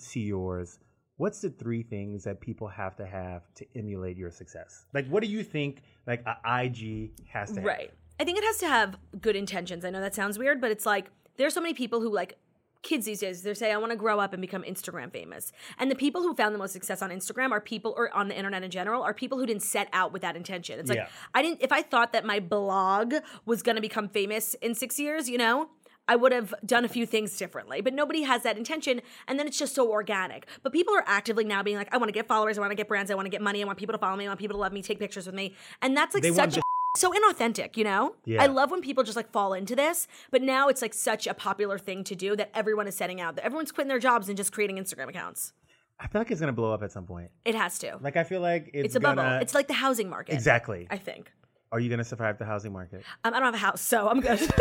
see 0.00 0.22
yours, 0.22 0.80
what's 1.16 1.40
the 1.42 1.50
three 1.50 1.84
things 1.84 2.24
that 2.24 2.40
people 2.40 2.66
have 2.66 2.96
to 2.96 3.06
have 3.06 3.42
to 3.54 3.64
emulate 3.76 4.16
your 4.16 4.32
success? 4.32 4.84
Like, 4.92 5.06
what 5.06 5.22
do 5.22 5.28
you 5.28 5.44
think 5.44 5.82
like 6.08 6.24
a 6.26 6.36
IG 6.64 7.12
has 7.28 7.50
to 7.50 7.60
have? 7.60 7.64
Right. 7.64 7.92
I 8.20 8.24
think 8.24 8.38
it 8.38 8.44
has 8.44 8.58
to 8.58 8.68
have 8.68 8.98
good 9.20 9.36
intentions. 9.36 9.84
I 9.84 9.90
know 9.90 10.00
that 10.00 10.14
sounds 10.14 10.38
weird, 10.38 10.60
but 10.60 10.70
it's 10.70 10.86
like 10.86 11.10
there's 11.36 11.54
so 11.54 11.60
many 11.60 11.74
people 11.74 12.00
who 12.00 12.12
like 12.12 12.38
kids 12.82 13.06
these 13.06 13.18
days 13.20 13.42
they 13.42 13.52
say 13.54 13.72
i 13.72 13.76
want 13.76 13.90
to 13.90 13.96
grow 13.96 14.20
up 14.20 14.32
and 14.32 14.40
become 14.40 14.62
instagram 14.62 15.12
famous 15.12 15.50
and 15.78 15.90
the 15.90 15.96
people 15.96 16.22
who 16.22 16.32
found 16.34 16.54
the 16.54 16.58
most 16.58 16.72
success 16.72 17.02
on 17.02 17.10
instagram 17.10 17.50
are 17.50 17.60
people 17.60 17.92
or 17.96 18.14
on 18.16 18.28
the 18.28 18.36
internet 18.36 18.62
in 18.62 18.70
general 18.70 19.02
are 19.02 19.12
people 19.12 19.36
who 19.36 19.46
didn't 19.46 19.62
set 19.62 19.88
out 19.92 20.12
with 20.12 20.22
that 20.22 20.36
intention 20.36 20.78
it's 20.78 20.88
like 20.88 20.98
Yeah. 20.98 21.08
i 21.34 21.42
didn't 21.42 21.60
if 21.60 21.72
i 21.72 21.82
thought 21.82 22.12
that 22.12 22.24
my 22.24 22.38
blog 22.38 23.14
was 23.44 23.62
going 23.62 23.74
to 23.76 23.82
become 23.82 24.08
famous 24.08 24.54
in 24.62 24.74
six 24.74 24.98
years 24.98 25.28
you 25.28 25.38
know 25.38 25.70
I 26.10 26.16
would 26.16 26.32
have 26.32 26.54
done 26.64 26.86
a 26.86 26.88
few 26.88 27.04
things 27.04 27.36
differently, 27.36 27.82
but 27.82 27.92
nobody 27.92 28.22
has 28.22 28.42
that 28.44 28.56
intention. 28.56 29.02
And 29.26 29.38
then 29.38 29.46
it's 29.46 29.58
just 29.58 29.74
so 29.74 29.90
organic. 29.90 30.46
But 30.62 30.72
people 30.72 30.94
are 30.94 31.04
actively 31.06 31.44
now 31.44 31.62
being 31.62 31.76
like, 31.76 31.92
I 31.92 31.98
want 31.98 32.08
to 32.08 32.14
get 32.14 32.26
followers, 32.26 32.56
I 32.56 32.62
want 32.62 32.70
to 32.70 32.76
get 32.76 32.88
brands, 32.88 33.10
I 33.10 33.14
want 33.14 33.26
to 33.26 33.30
get 33.30 33.42
money, 33.42 33.62
I 33.62 33.66
want 33.66 33.78
people 33.78 33.92
to 33.92 33.98
follow 33.98 34.16
me, 34.16 34.24
I 34.24 34.28
want 34.28 34.40
people 34.40 34.56
to 34.56 34.60
love 34.60 34.72
me, 34.72 34.80
take 34.80 34.98
pictures 34.98 35.26
with 35.26 35.34
me. 35.34 35.54
And 35.82 35.94
that's 35.94 36.14
like 36.14 36.22
They 36.22 36.32
such 36.32 36.58
so 36.96 37.12
inauthentic, 37.12 37.76
you 37.76 37.84
know? 37.84 38.14
Yeah. 38.24 38.42
I 38.42 38.46
love 38.46 38.70
when 38.70 38.80
people 38.80 39.04
just 39.04 39.16
like 39.16 39.30
fall 39.30 39.52
into 39.52 39.76
this, 39.76 40.08
but 40.30 40.42
now 40.42 40.68
it's 40.68 40.82
like 40.82 40.94
such 40.94 41.26
a 41.26 41.34
popular 41.34 41.78
thing 41.78 42.02
to 42.04 42.14
do 42.14 42.34
that 42.36 42.50
everyone 42.54 42.86
is 42.88 42.96
setting 42.96 43.20
out. 43.20 43.36
That 43.36 43.44
everyone's 43.44 43.72
quitting 43.72 43.88
their 43.88 43.98
jobs 43.98 44.28
and 44.28 44.36
just 44.36 44.52
creating 44.52 44.76
Instagram 44.76 45.08
accounts. 45.08 45.52
I 46.00 46.06
feel 46.06 46.20
like 46.20 46.30
it's 46.30 46.40
gonna 46.40 46.52
blow 46.52 46.72
up 46.72 46.82
at 46.82 46.92
some 46.92 47.06
point. 47.06 47.30
It 47.44 47.54
has 47.54 47.78
to. 47.80 47.98
Like 48.00 48.16
I 48.16 48.24
feel 48.24 48.40
like 48.40 48.70
it's, 48.72 48.86
it's 48.86 48.94
a 48.96 49.00
gonna, 49.00 49.16
bubble. 49.22 49.42
It's 49.42 49.54
like 49.54 49.66
the 49.68 49.74
housing 49.74 50.08
market. 50.08 50.34
exactly. 50.34 50.86
I 50.90 50.96
think. 50.96 51.30
Are 51.72 51.80
you 51.80 51.90
gonna 51.90 52.04
survive 52.04 52.38
the 52.38 52.44
housing 52.46 52.72
market? 52.72 53.02
Um, 53.24 53.34
I 53.34 53.40
don't 53.40 53.46
have 53.46 53.54
a 53.54 53.58
house, 53.58 53.80
so 53.82 54.08
I'm 54.08 54.20
good. 54.20 54.40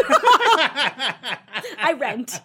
I 1.80 1.96
rent. 1.98 2.42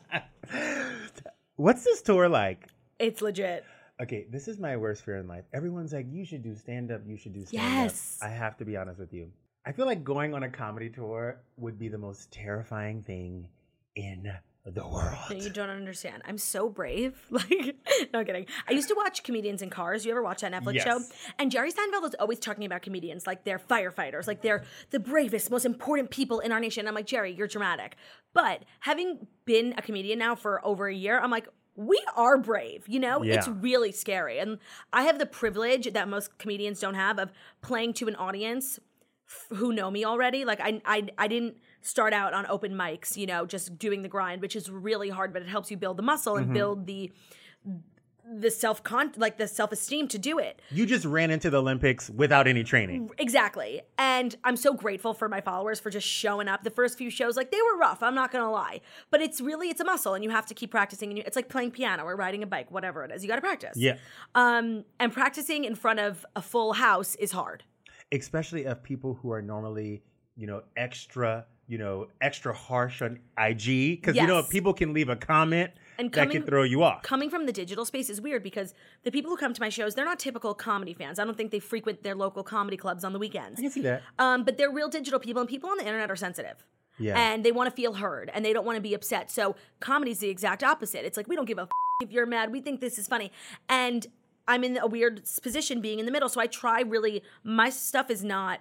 What's 1.57 1.85
this 1.85 2.03
tour 2.03 2.29
like? 2.29 2.69
It's 2.99 3.23
legit. 3.23 3.65
Okay, 4.01 4.27
this 4.31 4.47
is 4.49 4.59
my 4.59 4.77
worst 4.77 5.05
fear 5.05 5.19
in 5.19 5.27
life. 5.29 5.45
Everyone's 5.53 5.93
like, 5.93 6.07
you 6.11 6.25
should 6.25 6.43
do 6.43 6.55
stand 6.55 6.91
up. 6.93 7.03
You 7.07 7.17
should 7.17 7.33
do 7.35 7.45
stand 7.45 7.62
Yes. 7.85 8.19
up. 8.21 8.29
I 8.29 8.31
have 8.33 8.57
to 8.59 8.65
be 8.65 8.77
honest 8.77 8.99
with 8.99 9.12
you. 9.12 9.31
I 9.64 9.73
feel 9.73 9.87
like 9.87 10.02
going 10.02 10.35
on 10.35 10.42
a 10.42 10.49
comedy 10.49 10.90
tour 10.90 11.40
would 11.57 11.78
be 11.78 11.88
the 11.88 11.99
most 11.99 12.33
terrifying 12.33 13.02
thing 13.02 13.49
in 13.95 14.33
the 14.64 14.87
world. 14.87 15.16
No, 15.31 15.37
you 15.37 15.50
don't 15.50 15.71
understand. 15.71 16.23
I'm 16.25 16.38
so 16.38 16.69
brave. 16.69 17.21
Like, 17.31 17.76
no 18.12 18.25
kidding. 18.25 18.47
I 18.69 18.73
used 18.73 18.88
to 18.88 18.95
watch 18.97 19.23
comedians 19.23 19.62
in 19.62 19.71
cars. 19.71 20.04
You 20.04 20.12
ever 20.12 20.23
watch 20.23 20.40
that 20.42 20.52
Netflix 20.52 20.75
Yes. 20.75 20.85
show? 20.85 21.00
And 21.38 21.50
Jerry 21.50 21.73
Seinfeld 21.73 22.04
is 22.09 22.14
always 22.21 22.38
talking 22.38 22.64
about 22.64 22.83
comedians 22.83 23.26
like 23.26 23.45
they're 23.45 23.59
firefighters, 23.59 24.26
like 24.26 24.42
they're 24.42 24.64
the 24.90 25.00
bravest, 25.00 25.50
most 25.50 25.64
important 25.64 26.11
people 26.11 26.40
in 26.40 26.52
our 26.52 26.61
nation. 26.61 26.83
And 26.83 26.88
I'm 26.88 26.95
like, 26.95 27.07
Jerry, 27.07 27.33
you're 27.33 27.49
dramatic. 27.49 27.97
But 28.35 28.64
having 28.81 29.26
been 29.45 29.75
a 29.78 29.83
comedian 29.83 30.19
now 30.19 30.35
for 30.35 30.64
over 30.64 30.87
a 30.88 30.95
year, 30.95 31.19
I'm 31.21 31.31
like, 31.31 31.49
we 31.75 32.00
are 32.16 32.37
brave, 32.38 32.85
you 32.87 33.00
know? 33.00 33.23
Yeah. 33.23 33.35
It's 33.37 33.49
really 33.49 33.92
scary. 33.92 34.38
And 34.38 34.59
I 34.92 35.04
have 35.04 35.19
the 35.19 35.26
privilege 35.26 35.92
that 35.92 36.09
most 36.09 36.38
comedians 36.38 36.81
don't 36.81 36.95
have 36.95 37.19
of 37.19 37.33
playing 37.62 37.95
to 37.95 38.09
an 38.09 38.16
audience 38.16 38.78
f- 39.51 39.57
who 39.59 39.73
know 39.73 39.91
me 39.91 40.05
already. 40.05 40.45
Like 40.45 40.61
I, 40.61 40.81
I, 40.85 41.09
I 41.19 41.29
didn't 41.29 41.57
start 41.81 42.12
out 42.12 42.35
on 42.35 42.47
open 42.47 42.73
mics, 42.73 43.17
you 43.17 43.27
know, 43.27 43.47
just 43.47 43.79
doing 43.79 44.03
the 44.03 44.09
grind, 44.09 44.41
which 44.41 44.57
is 44.57 44.71
really 44.71 45.09
hard, 45.09 45.33
but 45.33 45.43
it 45.43 45.49
helps 45.49 45.71
you 45.71 45.77
build 45.77 45.97
the 45.97 46.03
muscle 46.03 46.37
and 46.37 46.53
build 46.53 46.87
the 46.87 47.11
the 48.25 48.51
self 48.51 48.83
con 48.85 49.12
like 49.17 49.37
the 49.37 49.49
self 49.49 49.73
esteem 49.73 50.09
to 50.09 50.19
do 50.19 50.39
it. 50.39 50.61
You 50.71 50.87
just 50.87 51.05
ran 51.05 51.31
into 51.31 51.51
the 51.51 51.59
Olympics 51.59 52.09
without 52.09 52.47
any 52.47 52.62
training. 52.62 53.11
Exactly. 53.19 53.83
And 53.99 54.37
I'm 54.45 54.57
so 54.57 54.73
grateful 54.73 55.12
for 55.12 55.29
my 55.29 55.41
followers 55.41 55.81
for 55.81 55.91
just 55.91 56.07
showing 56.07 56.49
up. 56.49 56.62
The 56.62 56.71
first 56.71 56.97
few 56.97 57.11
shows, 57.11 57.37
like 57.37 57.51
they 57.51 57.61
were 57.61 57.79
rough. 57.79 58.03
I'm 58.03 58.15
not 58.15 58.31
gonna 58.31 58.51
lie, 58.51 58.81
but 59.11 59.21
it's 59.21 59.41
really 59.41 59.69
it's 59.69 59.81
a 59.81 59.85
muscle, 59.85 60.15
and 60.15 60.23
you 60.23 60.31
have 60.31 60.47
to 60.47 60.55
keep 60.55 60.71
practicing. 60.71 61.11
And 61.11 61.19
you, 61.19 61.25
it's 61.27 61.37
like 61.37 61.49
playing 61.49 61.73
piano 61.73 62.05
or 62.05 62.17
riding 62.17 62.43
a 62.43 62.47
bike, 62.47 62.71
whatever 62.71 63.05
it 63.05 63.11
is. 63.11 63.23
You 63.23 63.29
got 63.29 63.37
to 63.37 63.43
practice. 63.43 63.77
Yeah. 63.77 63.97
Um, 64.35 64.85
and 65.01 65.12
practicing 65.12 65.65
in 65.65 65.75
front 65.75 66.01
of 66.01 66.25
a 66.37 66.43
full 66.43 66.75
house 66.75 67.15
is 67.17 67.33
hard. 67.33 67.65
Especially 68.12 68.64
of 68.64 68.83
people 68.83 69.19
who 69.23 69.33
are 69.33 69.42
normally, 69.42 70.02
you 70.37 70.47
know, 70.47 70.62
extra, 70.76 71.47
you 71.66 71.78
know, 71.78 72.09
extra 72.21 72.52
harsh 72.52 73.02
on 73.02 73.19
IG 73.38 73.97
because 74.00 74.16
you 74.16 74.26
know 74.26 74.38
Yes. 74.38 74.49
people 74.49 74.75
can 74.75 74.92
leave 74.92 75.09
a 75.09 75.16
comment 75.16 75.71
And 75.99 76.11
that 76.12 76.14
coming- 76.14 76.37
can 76.38 76.47
throw 76.47 76.62
you 76.64 76.83
off. 76.83 77.02
coming 77.02 77.31
from 77.31 77.47
the 77.47 77.52
digital 77.52 77.85
space 77.85 78.11
is 78.11 78.21
weird 78.21 78.42
because 78.42 78.75
the 79.04 79.11
people 79.11 79.31
who 79.31 79.37
come 79.37 79.52
to 79.54 79.61
my 79.61 79.69
shows, 79.69 79.95
they're 79.95 80.04
not 80.04 80.19
typical 80.19 80.54
comedy 80.54 80.92
fans. 80.95 81.19
I 81.19 81.25
don't 81.25 81.37
think 81.37 81.50
they 81.50 81.59
frequent 81.61 82.02
their 82.02 82.14
local 82.14 82.42
comedy 82.42 82.76
clubs 82.76 83.04
on 83.04 83.12
the 83.12 83.19
weekends. 83.19 83.59
I 83.59 83.62
can 83.62 83.71
see 83.71 83.83
that. 83.83 84.02
Um, 84.19 84.45
but 84.45 84.59
they're 84.59 84.71
real 84.71 84.88
digital 84.88 85.19
people, 85.21 85.40
and 85.40 85.49
people 85.49 85.71
on 85.71 85.78
the 85.78 85.85
internet 85.85 86.11
are 86.11 86.16
sensitive. 86.16 86.64
Yeah. 86.99 87.19
And 87.19 87.42
they 87.45 87.52
want 87.52 87.71
to 87.71 87.75
feel 87.75 87.95
heard, 87.95 88.31
and 88.35 88.45
they 88.45 88.52
don't 88.52 88.66
want 88.66 88.76
to 88.76 88.83
be 88.83 88.92
upset. 88.95 89.31
So 89.31 89.57
comedy's 89.81 90.19
the 90.19 90.28
exact 90.28 90.62
opposite. 90.62 91.07
It's 91.07 91.16
like 91.16 91.26
we 91.28 91.37
don't 91.37 91.47
give 91.47 91.59
a 91.59 91.62
f- 91.62 91.71
if 92.02 92.11
you're 92.12 92.26
mad. 92.26 92.52
We 92.52 92.61
think 92.61 92.81
this 92.81 92.99
is 92.99 93.07
funny, 93.09 93.33
and 93.69 94.07
I'm 94.49 94.65
in 94.65 94.77
a 94.79 94.87
weird 94.87 95.23
position 95.43 95.81
being 95.81 95.99
in 95.99 96.07
the 96.07 96.13
middle. 96.13 96.29
So 96.29 96.41
I 96.41 96.47
try 96.47 96.81
really. 96.83 97.23
My 97.45 97.71
stuff 97.71 98.11
is 98.11 98.25
not 98.25 98.61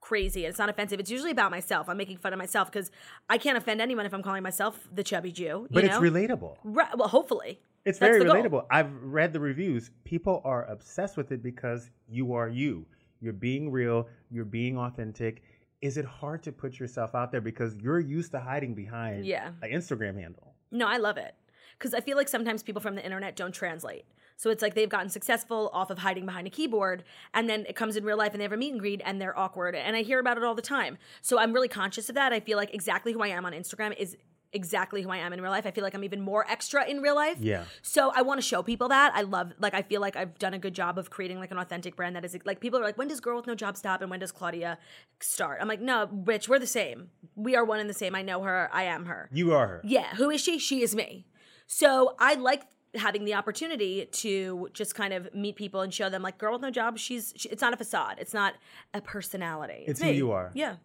crazy. 0.00 0.44
It's 0.44 0.58
not 0.58 0.68
offensive. 0.68 0.98
It's 1.00 1.10
usually 1.10 1.30
about 1.30 1.50
myself. 1.50 1.88
I'm 1.88 1.96
making 1.96 2.18
fun 2.18 2.32
of 2.32 2.38
myself 2.38 2.70
because 2.70 2.90
I 3.30 3.38
can't 3.38 3.56
offend 3.56 3.80
anyone 3.80 4.04
if 4.04 4.12
I'm 4.12 4.22
calling 4.22 4.42
myself 4.42 4.88
the 4.92 5.04
chubby 5.04 5.30
Jew. 5.32 5.68
but 5.70 5.84
you 5.84 5.88
it's 5.88 5.98
relatable. 5.98 6.56
Right, 6.64 6.96
well, 6.98 7.08
hopefully. 7.08 7.60
It's 7.84 7.98
That's 7.98 8.10
very 8.16 8.18
the 8.18 8.24
goal. 8.26 8.34
relatable. 8.62 8.66
I've 8.70 8.92
read 9.02 9.32
the 9.32 9.40
reviews. 9.40 9.90
People 10.04 10.40
are 10.44 10.64
obsessed 10.66 11.16
with 11.16 11.32
it 11.32 11.42
because 11.42 11.90
you 12.08 12.32
are 12.34 12.48
you. 12.48 12.86
You're 13.20 13.32
being 13.32 13.70
real. 13.70 14.08
You're 14.30 14.44
being 14.44 14.76
authentic. 14.76 15.42
Is 15.80 15.96
it 15.96 16.04
hard 16.04 16.42
to 16.44 16.52
put 16.52 16.78
yourself 16.78 17.14
out 17.14 17.32
there 17.32 17.40
because 17.40 17.74
you're 17.76 17.98
used 18.00 18.30
to 18.32 18.40
hiding 18.40 18.74
behind 18.74 19.24
Yeah. 19.26 19.50
an 19.62 19.70
Instagram 19.70 20.20
handle? 20.20 20.54
No, 20.70 20.86
I 20.86 20.96
love 20.96 21.16
it. 21.16 21.34
Because 21.78 21.94
I 21.94 22.00
feel 22.00 22.16
like 22.16 22.28
sometimes 22.28 22.62
people 22.62 22.80
from 22.82 22.94
the 22.94 23.04
internet 23.04 23.34
don't 23.34 23.52
translate. 23.52 24.04
So 24.42 24.50
it's 24.50 24.60
like 24.60 24.74
they've 24.74 24.88
gotten 24.88 25.08
successful 25.08 25.70
off 25.72 25.88
of 25.88 25.98
hiding 25.98 26.26
behind 26.26 26.48
a 26.48 26.50
keyboard, 26.50 27.04
and 27.32 27.48
then 27.48 27.64
it 27.68 27.76
comes 27.76 27.94
in 27.94 28.02
real 28.02 28.16
life 28.16 28.32
and 28.32 28.40
they 28.40 28.44
have 28.44 28.52
a 28.52 28.56
meet 28.56 28.72
and 28.72 28.80
greet 28.80 29.00
and 29.04 29.20
they're 29.20 29.38
awkward. 29.38 29.76
And 29.76 29.94
I 29.94 30.02
hear 30.02 30.18
about 30.18 30.36
it 30.36 30.42
all 30.42 30.56
the 30.56 30.60
time. 30.60 30.98
So 31.20 31.38
I'm 31.38 31.52
really 31.52 31.68
conscious 31.68 32.08
of 32.08 32.16
that. 32.16 32.32
I 32.32 32.40
feel 32.40 32.58
like 32.58 32.74
exactly 32.74 33.12
who 33.12 33.22
I 33.22 33.28
am 33.28 33.46
on 33.46 33.52
Instagram 33.52 33.96
is 33.96 34.16
exactly 34.52 35.00
who 35.00 35.10
I 35.10 35.18
am 35.18 35.32
in 35.32 35.40
real 35.40 35.52
life. 35.52 35.64
I 35.64 35.70
feel 35.70 35.84
like 35.84 35.94
I'm 35.94 36.02
even 36.02 36.20
more 36.20 36.44
extra 36.50 36.84
in 36.84 37.02
real 37.02 37.14
life. 37.14 37.36
Yeah. 37.38 37.66
So 37.82 38.10
I 38.16 38.22
want 38.22 38.40
to 38.40 38.42
show 38.44 38.64
people 38.64 38.88
that. 38.88 39.12
I 39.14 39.22
love, 39.22 39.52
like, 39.60 39.74
I 39.74 39.82
feel 39.82 40.00
like 40.00 40.16
I've 40.16 40.36
done 40.40 40.54
a 40.54 40.58
good 40.58 40.74
job 40.74 40.98
of 40.98 41.08
creating 41.08 41.38
like 41.38 41.52
an 41.52 41.58
authentic 41.58 41.94
brand 41.94 42.16
that 42.16 42.24
is 42.24 42.36
like, 42.44 42.58
people 42.58 42.80
are 42.80 42.82
like, 42.82 42.98
when 42.98 43.06
does 43.06 43.20
Girl 43.20 43.36
with 43.36 43.46
No 43.46 43.54
Job 43.54 43.76
stop 43.76 44.00
and 44.00 44.10
when 44.10 44.18
does 44.18 44.32
Claudia 44.32 44.76
start? 45.20 45.58
I'm 45.60 45.68
like, 45.68 45.80
no, 45.80 46.08
bitch, 46.08 46.48
we're 46.48 46.58
the 46.58 46.66
same. 46.66 47.10
We 47.36 47.54
are 47.54 47.64
one 47.64 47.78
and 47.78 47.88
the 47.88 47.94
same. 47.94 48.16
I 48.16 48.22
know 48.22 48.42
her. 48.42 48.68
I 48.72 48.82
am 48.82 49.04
her. 49.04 49.30
You 49.32 49.54
are 49.54 49.68
her. 49.68 49.82
Yeah, 49.84 50.16
who 50.16 50.30
is 50.30 50.40
she? 50.40 50.58
She 50.58 50.82
is 50.82 50.96
me. 50.96 51.26
So 51.68 52.16
I 52.18 52.34
like 52.34 52.64
having 52.94 53.24
the 53.24 53.34
opportunity 53.34 54.06
to 54.12 54.68
just 54.74 54.94
kind 54.94 55.12
of 55.14 55.32
meet 55.34 55.56
people 55.56 55.80
and 55.80 55.92
show 55.94 56.10
them 56.10 56.22
like 56.22 56.36
girl 56.38 56.52
with 56.52 56.62
no 56.62 56.70
job 56.70 56.98
she's 56.98 57.32
she, 57.36 57.48
it's 57.48 57.62
not 57.62 57.72
a 57.72 57.76
facade 57.76 58.16
it's 58.18 58.34
not 58.34 58.54
a 58.92 59.00
personality 59.00 59.84
It's 59.86 60.00
who 60.00 60.08
me. 60.08 60.12
you 60.16 60.30
are. 60.32 60.50
yeah 60.54 60.76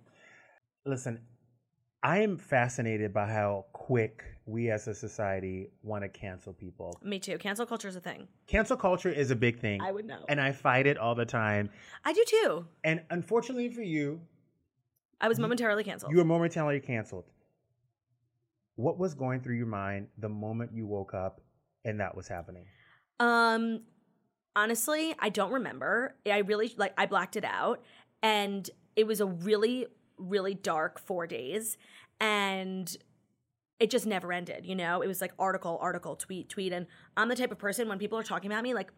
Listen, 0.85 1.19
I 2.01 2.19
am 2.19 2.37
fascinated 2.37 3.13
by 3.13 3.27
how 3.27 3.65
quick 3.73 4.23
we 4.45 4.71
as 4.71 4.87
a 4.87 4.93
society 4.95 5.67
want 5.83 6.03
to 6.03 6.07
cancel 6.07 6.53
people. 6.53 6.97
me 7.03 7.19
too 7.19 7.37
cancel 7.37 7.65
culture 7.65 7.89
is 7.89 7.97
a 7.97 8.01
thing 8.01 8.27
Cancel 8.47 8.77
culture 8.77 9.09
is 9.09 9.29
a 9.31 9.35
big 9.35 9.59
thing. 9.59 9.81
I 9.81 9.91
would 9.91 10.05
know. 10.05 10.23
And 10.29 10.39
I 10.39 10.53
fight 10.53 10.87
it 10.87 10.97
all 10.97 11.15
the 11.15 11.25
time. 11.25 11.69
i 12.05 12.13
do 12.13 12.23
too 12.25 12.65
And 12.85 13.01
unfortunately 13.09 13.69
for 13.69 13.81
you, 13.81 14.21
i 15.19 15.27
was 15.27 15.39
momentarily 15.39 15.83
canceled 15.83 16.11
you 16.11 16.17
were 16.19 16.23
momentarily 16.25 16.79
canceled. 16.79 17.25
What 18.75 18.97
was 18.97 19.13
going 19.15 19.41
through 19.41 19.55
your 19.57 19.65
mind 19.67 20.07
the 20.19 20.29
moment 20.29 20.71
you 20.73 20.85
woke 20.85 21.13
up 21.13 21.41
and 21.87 21.99
that 21.99 22.15
was 22.15 22.27
happening? 22.27 22.65
Um, 23.19 23.81
honestly, 24.55 25.15
I 25.19 25.29
don't 25.29 25.51
remember. 25.51 26.15
I 26.29 26.39
really 26.39 26.73
like 26.77 26.93
I 26.97 27.05
blacked 27.05 27.35
it 27.35 27.45
out, 27.45 27.81
and 28.21 28.69
it 28.95 29.07
was 29.07 29.21
a 29.21 29.25
really, 29.25 29.87
really 30.17 30.53
dark 30.53 30.99
four 30.99 31.25
days, 31.25 31.77
and 32.19 32.95
it 33.79 33.89
just 33.89 34.05
never 34.05 34.31
ended. 34.31 34.65
You 34.65 34.75
know, 34.75 35.01
it 35.01 35.07
was 35.07 35.21
like 35.21 35.33
article, 35.39 35.79
article, 35.81 36.15
tweet, 36.15 36.49
tweet, 36.49 36.73
and 36.73 36.85
I'm 37.15 37.29
the 37.29 37.35
type 37.35 37.51
of 37.51 37.57
person 37.57 37.87
when 37.87 37.97
people 37.97 38.17
are 38.19 38.23
talking 38.23 38.51
about 38.51 38.63
me, 38.63 38.73
like. 38.73 38.91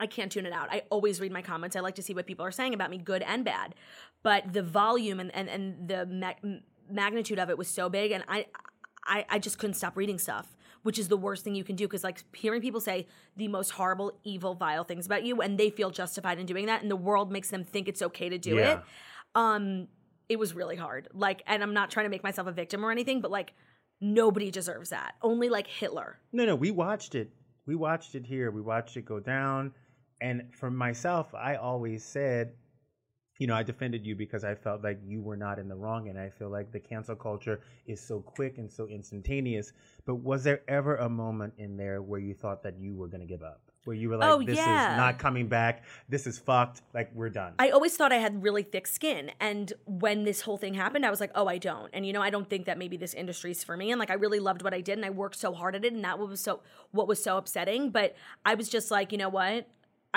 I 0.00 0.06
can't 0.06 0.30
tune 0.30 0.46
it 0.46 0.52
out. 0.52 0.68
I 0.70 0.82
always 0.90 1.20
read 1.20 1.32
my 1.32 1.42
comments. 1.42 1.74
I 1.74 1.80
like 1.80 1.96
to 1.96 2.02
see 2.02 2.14
what 2.14 2.24
people 2.24 2.46
are 2.46 2.52
saying 2.52 2.72
about 2.72 2.88
me, 2.88 2.98
good 2.98 3.20
and 3.22 3.44
bad. 3.44 3.74
But 4.22 4.52
the 4.52 4.62
volume 4.62 5.18
and, 5.18 5.34
and, 5.34 5.48
and 5.48 5.88
the 5.88 6.06
ma- 6.06 6.58
magnitude 6.88 7.40
of 7.40 7.50
it 7.50 7.58
was 7.58 7.66
so 7.66 7.88
big, 7.88 8.12
and 8.12 8.22
I, 8.28 8.46
I, 9.04 9.24
I 9.28 9.38
just 9.40 9.58
couldn't 9.58 9.74
stop 9.74 9.96
reading 9.96 10.18
stuff, 10.18 10.56
which 10.82 10.98
is 10.98 11.08
the 11.08 11.16
worst 11.16 11.44
thing 11.44 11.54
you 11.54 11.64
can 11.64 11.76
do. 11.76 11.86
Because 11.86 12.04
like 12.04 12.22
hearing 12.34 12.60
people 12.60 12.80
say 12.80 13.06
the 13.36 13.48
most 13.48 13.70
horrible, 13.70 14.18
evil, 14.24 14.54
vile 14.54 14.84
things 14.84 15.06
about 15.06 15.24
you, 15.24 15.40
and 15.40 15.58
they 15.58 15.70
feel 15.70 15.90
justified 15.90 16.38
in 16.38 16.46
doing 16.46 16.66
that, 16.66 16.82
and 16.82 16.90
the 16.90 16.96
world 16.96 17.30
makes 17.32 17.50
them 17.50 17.64
think 17.64 17.88
it's 17.88 18.02
okay 18.02 18.28
to 18.28 18.38
do 18.38 18.56
Yeah. 18.56 18.78
it. 18.78 18.82
Um, 19.34 19.88
it 20.28 20.38
was 20.38 20.54
really 20.54 20.76
hard. 20.76 21.08
Like, 21.14 21.42
and 21.46 21.62
I'm 21.62 21.72
not 21.74 21.90
trying 21.90 22.04
to 22.04 22.10
make 22.10 22.22
myself 22.22 22.46
a 22.46 22.52
victim 22.52 22.84
or 22.84 22.90
anything, 22.90 23.20
but 23.20 23.30
like 23.30 23.52
nobody 24.00 24.50
deserves 24.50 24.90
that. 24.90 25.14
Only 25.22 25.48
like 25.48 25.66
Hitler. 25.66 26.18
No, 26.32 26.44
no, 26.44 26.54
we 26.54 26.70
watched 26.70 27.14
it. 27.14 27.30
We 27.66 27.74
watched 27.74 28.14
it 28.14 28.24
here. 28.26 28.50
We 28.50 28.60
watched 28.60 28.96
it 28.96 29.04
go 29.04 29.20
down. 29.20 29.72
And 30.20 30.42
for 30.52 30.70
myself, 30.70 31.34
I 31.34 31.56
always 31.56 32.04
said, 32.04 32.52
you 33.38 33.46
know, 33.46 33.54
I 33.54 33.62
defended 33.62 34.04
you 34.04 34.16
because 34.16 34.44
I 34.44 34.54
felt 34.54 34.82
like 34.82 34.98
you 35.06 35.22
were 35.22 35.36
not 35.36 35.58
in 35.58 35.68
the 35.68 35.76
wrong. 35.76 36.08
And 36.08 36.18
I 36.18 36.28
feel 36.28 36.50
like 36.50 36.72
the 36.72 36.80
cancel 36.80 37.14
culture 37.14 37.60
is 37.86 38.00
so 38.00 38.20
quick 38.20 38.58
and 38.58 38.70
so 38.70 38.88
instantaneous. 38.88 39.72
But 40.04 40.16
was 40.16 40.42
there 40.42 40.62
ever 40.68 40.96
a 40.96 41.08
moment 41.08 41.54
in 41.56 41.76
there 41.76 42.02
where 42.02 42.20
you 42.20 42.34
thought 42.34 42.62
that 42.64 42.78
you 42.78 42.94
were 42.96 43.06
going 43.06 43.20
to 43.20 43.26
give 43.26 43.42
up? 43.42 43.60
Where 43.84 43.96
you 43.96 44.10
were 44.10 44.16
like, 44.16 44.28
Oh, 44.28 44.42
this 44.42 44.56
yeah. 44.56 44.92
is 44.92 44.96
not 44.98 45.18
coming 45.18 45.46
back. 45.46 45.84
This 46.08 46.26
is 46.26 46.38
fucked. 46.38 46.82
Like, 46.92 47.10
we're 47.14 47.30
done. 47.30 47.54
I 47.58 47.70
always 47.70 47.96
thought 47.96 48.12
I 48.12 48.16
had 48.16 48.42
really 48.42 48.64
thick 48.64 48.86
skin. 48.86 49.30
And 49.40 49.72
when 49.86 50.24
this 50.24 50.42
whole 50.42 50.58
thing 50.58 50.74
happened, 50.74 51.06
I 51.06 51.10
was 51.10 51.20
like, 51.20 51.30
oh, 51.34 51.46
I 51.46 51.56
don't. 51.58 51.88
And 51.94 52.04
you 52.04 52.12
know, 52.12 52.20
I 52.20 52.28
don't 52.28 52.50
think 52.50 52.66
that 52.66 52.76
maybe 52.76 52.96
this 52.96 53.14
industry's 53.14 53.64
for 53.64 53.76
me. 53.76 53.90
And 53.90 53.98
like 53.98 54.10
I 54.10 54.14
really 54.14 54.40
loved 54.40 54.62
what 54.62 54.74
I 54.74 54.80
did 54.80 54.98
and 54.98 55.06
I 55.06 55.10
worked 55.10 55.36
so 55.36 55.54
hard 55.54 55.74
at 55.74 55.84
it. 55.84 55.92
And 55.92 56.04
that 56.04 56.18
was 56.18 56.40
so 56.40 56.60
what 56.90 57.06
was 57.08 57.22
so 57.22 57.38
upsetting. 57.38 57.90
But 57.90 58.16
I 58.44 58.56
was 58.56 58.68
just 58.68 58.90
like, 58.90 59.12
you 59.12 59.16
know 59.16 59.30
what? 59.30 59.68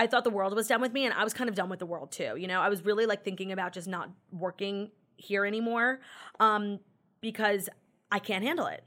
I 0.01 0.08
thought 0.08 0.24
the 0.24 0.29
world 0.31 0.55
was 0.55 0.67
done 0.67 0.81
with 0.81 0.93
me 0.93 1.05
and 1.05 1.13
I 1.13 1.24
was 1.24 1.34
kind 1.34 1.50
of 1.50 1.55
done 1.55 1.70
with 1.70 1.79
the 1.79 1.86
world 1.86 2.12
too. 2.12 2.36
You 2.38 2.48
know, 2.48 2.60
I 2.60 2.70
was 2.70 2.84
really 2.84 3.05
like 3.05 3.24
thinking 3.24 3.51
about 3.51 3.72
just 3.72 3.88
not 3.88 4.10
working 4.31 4.89
here 5.17 5.46
anymore. 5.46 6.00
Um, 6.39 6.79
because 7.22 7.70
I 8.12 8.17
can't 8.20 8.43
handle 8.43 8.65
it. 8.65 8.84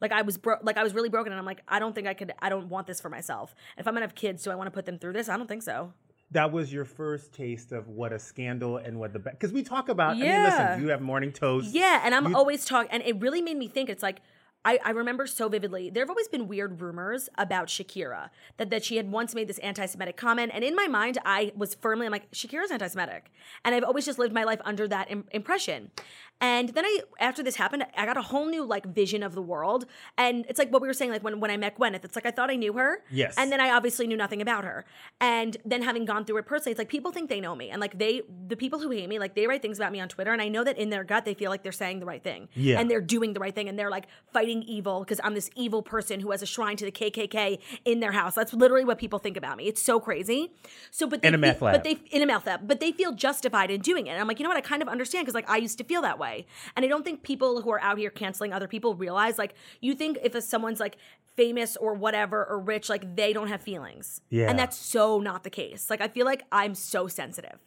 Like 0.00 0.12
I 0.12 0.22
was 0.22 0.38
broke, 0.38 0.60
like 0.62 0.78
I 0.78 0.82
was 0.84 0.94
really 0.94 1.08
broken, 1.10 1.32
and 1.32 1.38
I'm 1.38 1.44
like, 1.44 1.60
I 1.68 1.78
don't 1.80 1.94
think 1.94 2.06
I 2.06 2.14
could. 2.14 2.32
I 2.40 2.48
don't 2.48 2.68
want 2.68 2.86
this 2.86 3.00
for 3.00 3.10
myself. 3.10 3.54
If 3.76 3.86
I'm 3.86 3.92
gonna 3.94 4.06
have 4.06 4.14
kids, 4.14 4.42
do 4.44 4.50
I 4.50 4.54
want 4.54 4.68
to 4.68 4.70
put 4.70 4.86
them 4.86 4.98
through 4.98 5.12
this? 5.12 5.28
I 5.28 5.36
don't 5.36 5.48
think 5.48 5.62
so. 5.62 5.92
that 6.30 6.52
was 6.52 6.70
your 6.72 6.84
first 6.84 7.32
taste 7.34 7.72
of 7.72 7.88
what 7.88 8.12
a 8.12 8.18
scandal 8.18 8.76
and 8.76 8.98
what 9.00 9.12
the 9.12 9.18
because 9.18 9.52
we 9.52 9.62
talk 9.62 9.88
about. 9.88 10.10
I 10.10 10.14
mean, 10.14 10.24
Yeah. 10.24 10.44
listen, 10.44 10.82
you 10.84 10.90
have 10.90 11.00
morning 11.02 11.32
toast. 11.32 11.74
Yeah, 11.74 12.00
and 12.04 12.14
I'm 12.14 12.28
You- 12.28 12.36
always 12.36 12.64
talking, 12.64 12.90
and 12.92 13.02
it 13.02 13.20
really 13.20 13.42
made 13.42 13.56
me 13.56 13.66
think. 13.68 13.88
It's 13.90 14.02
like 14.02 14.20
I, 14.64 14.78
I 14.84 14.90
remember 14.90 15.26
so 15.26 15.48
vividly. 15.48 15.88
There 15.88 16.02
have 16.02 16.10
always 16.10 16.28
been 16.28 16.48
weird 16.48 16.80
rumors 16.80 17.28
about 17.38 17.68
Shakira 17.68 18.30
that 18.56 18.70
that 18.70 18.84
she 18.84 18.96
had 18.96 19.10
once 19.10 19.34
made 19.34 19.48
this 19.48 19.58
anti-Semitic 19.58 20.16
comment, 20.16 20.50
and 20.54 20.64
in 20.64 20.74
my 20.74 20.86
mind, 20.88 21.18
I 21.24 21.52
was 21.56 21.74
firmly 21.74 22.06
I'm 22.06 22.12
like 22.12 22.30
Shakira's 22.32 22.70
anti-Semitic, 22.70 23.30
and 23.64 23.74
I've 23.74 23.84
always 23.84 24.04
just 24.04 24.18
lived 24.18 24.34
my 24.34 24.44
life 24.44 24.60
under 24.64 24.88
that 24.88 25.10
Im- 25.10 25.24
impression. 25.30 25.90
And 26.40 26.68
then 26.70 26.84
I, 26.84 27.00
after 27.18 27.42
this 27.42 27.56
happened, 27.56 27.84
I 27.96 28.06
got 28.06 28.16
a 28.16 28.22
whole 28.22 28.46
new 28.46 28.64
like 28.64 28.86
vision 28.86 29.22
of 29.22 29.34
the 29.34 29.42
world, 29.42 29.86
and 30.16 30.46
it's 30.48 30.58
like 30.58 30.70
what 30.72 30.80
we 30.82 30.88
were 30.88 30.94
saying, 30.94 31.10
like 31.10 31.24
when 31.24 31.40
when 31.40 31.50
I 31.50 31.56
met 31.56 31.76
Gwyneth, 31.76 32.04
it's 32.04 32.14
like 32.14 32.26
I 32.26 32.30
thought 32.30 32.48
I 32.50 32.54
knew 32.56 32.74
her, 32.74 33.02
Yes. 33.10 33.34
and 33.36 33.50
then 33.50 33.60
I 33.60 33.70
obviously 33.70 34.06
knew 34.06 34.16
nothing 34.16 34.40
about 34.40 34.64
her. 34.64 34.84
And 35.20 35.56
then 35.64 35.82
having 35.82 36.04
gone 36.04 36.24
through 36.24 36.36
it 36.38 36.46
personally, 36.46 36.72
it's 36.72 36.78
like 36.78 36.88
people 36.88 37.10
think 37.10 37.28
they 37.28 37.40
know 37.40 37.56
me. 37.56 37.70
And 37.70 37.80
like 37.80 37.98
they, 37.98 38.22
the 38.46 38.56
people 38.56 38.78
who 38.78 38.90
hate 38.90 39.08
me, 39.08 39.18
like 39.18 39.34
they 39.34 39.46
write 39.48 39.62
things 39.62 39.78
about 39.78 39.90
me 39.90 40.00
on 40.00 40.08
Twitter. 40.08 40.32
And 40.32 40.40
I 40.40 40.48
know 40.48 40.62
that 40.62 40.78
in 40.78 40.90
their 40.90 41.02
gut, 41.04 41.24
they 41.24 41.34
feel 41.34 41.50
like 41.50 41.62
they're 41.64 41.72
saying 41.72 41.98
the 42.00 42.06
right 42.06 42.22
thing. 42.22 42.48
Yeah. 42.54 42.78
And 42.80 42.88
they're 42.90 43.00
doing 43.00 43.32
the 43.32 43.40
right 43.40 43.54
thing. 43.54 43.68
And 43.68 43.76
they're 43.78 43.90
like 43.90 44.06
fighting 44.32 44.62
evil 44.62 45.00
because 45.00 45.20
I'm 45.24 45.34
this 45.34 45.50
evil 45.56 45.82
person 45.82 46.20
who 46.20 46.30
has 46.30 46.40
a 46.42 46.46
shrine 46.46 46.76
to 46.76 46.84
the 46.84 46.92
KKK 46.92 47.58
in 47.84 47.98
their 48.00 48.12
house. 48.12 48.34
That's 48.36 48.52
literally 48.54 48.84
what 48.84 48.98
people 48.98 49.18
think 49.18 49.36
about 49.36 49.56
me. 49.56 49.64
It's 49.66 49.82
so 49.82 49.98
crazy. 49.98 50.52
So, 50.92 51.08
but 51.08 51.22
they 51.22 51.28
In 51.28 51.34
a 51.34 51.38
meth 51.38 51.62
lab. 51.62 51.74
But 51.74 51.84
they, 51.84 51.98
in 52.16 52.22
a 52.22 52.26
meth 52.26 52.46
lab, 52.46 52.68
but 52.68 52.78
they 52.78 52.92
feel 52.92 53.12
justified 53.12 53.70
in 53.72 53.80
doing 53.80 54.06
it. 54.06 54.10
And 54.10 54.20
I'm 54.20 54.28
like, 54.28 54.38
you 54.38 54.44
know 54.44 54.50
what? 54.50 54.58
I 54.58 54.60
kind 54.60 54.82
of 54.82 54.88
understand 54.88 55.24
because 55.26 55.34
like 55.34 55.50
I 55.50 55.56
used 55.56 55.78
to 55.78 55.84
feel 55.84 56.02
that 56.02 56.18
way. 56.18 56.27
And 56.76 56.84
I 56.84 56.88
don't 56.88 57.04
think 57.04 57.22
people 57.22 57.62
who 57.62 57.70
are 57.70 57.80
out 57.80 57.98
here 57.98 58.10
canceling 58.10 58.52
other 58.52 58.68
people 58.68 58.94
realize 58.94 59.38
like 59.38 59.54
you 59.80 59.94
think 59.94 60.18
if 60.22 60.40
someone's 60.42 60.80
like 60.80 60.96
famous 61.36 61.76
or 61.76 61.94
whatever 61.94 62.44
or 62.44 62.58
rich, 62.58 62.88
like 62.88 63.16
they 63.16 63.32
don't 63.32 63.48
have 63.48 63.62
feelings. 63.62 64.20
Yeah. 64.30 64.50
And 64.50 64.58
that's 64.58 64.76
so 64.76 65.20
not 65.20 65.44
the 65.44 65.50
case. 65.50 65.88
Like 65.90 66.00
I 66.00 66.08
feel 66.08 66.26
like 66.26 66.42
I'm 66.50 66.74
so 66.74 67.08
sensitive. 67.08 67.58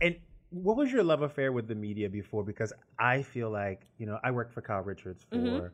And 0.00 0.16
what 0.50 0.76
was 0.76 0.90
your 0.90 1.04
love 1.04 1.22
affair 1.22 1.52
with 1.52 1.68
the 1.68 1.74
media 1.74 2.08
before? 2.08 2.42
Because 2.42 2.72
I 2.98 3.22
feel 3.22 3.50
like, 3.50 3.82
you 3.98 4.06
know, 4.06 4.18
I 4.24 4.30
worked 4.30 4.52
for 4.52 4.62
Kyle 4.62 4.82
Richards 4.82 5.24
for 5.30 5.36
Mm-hmm. 5.36 5.66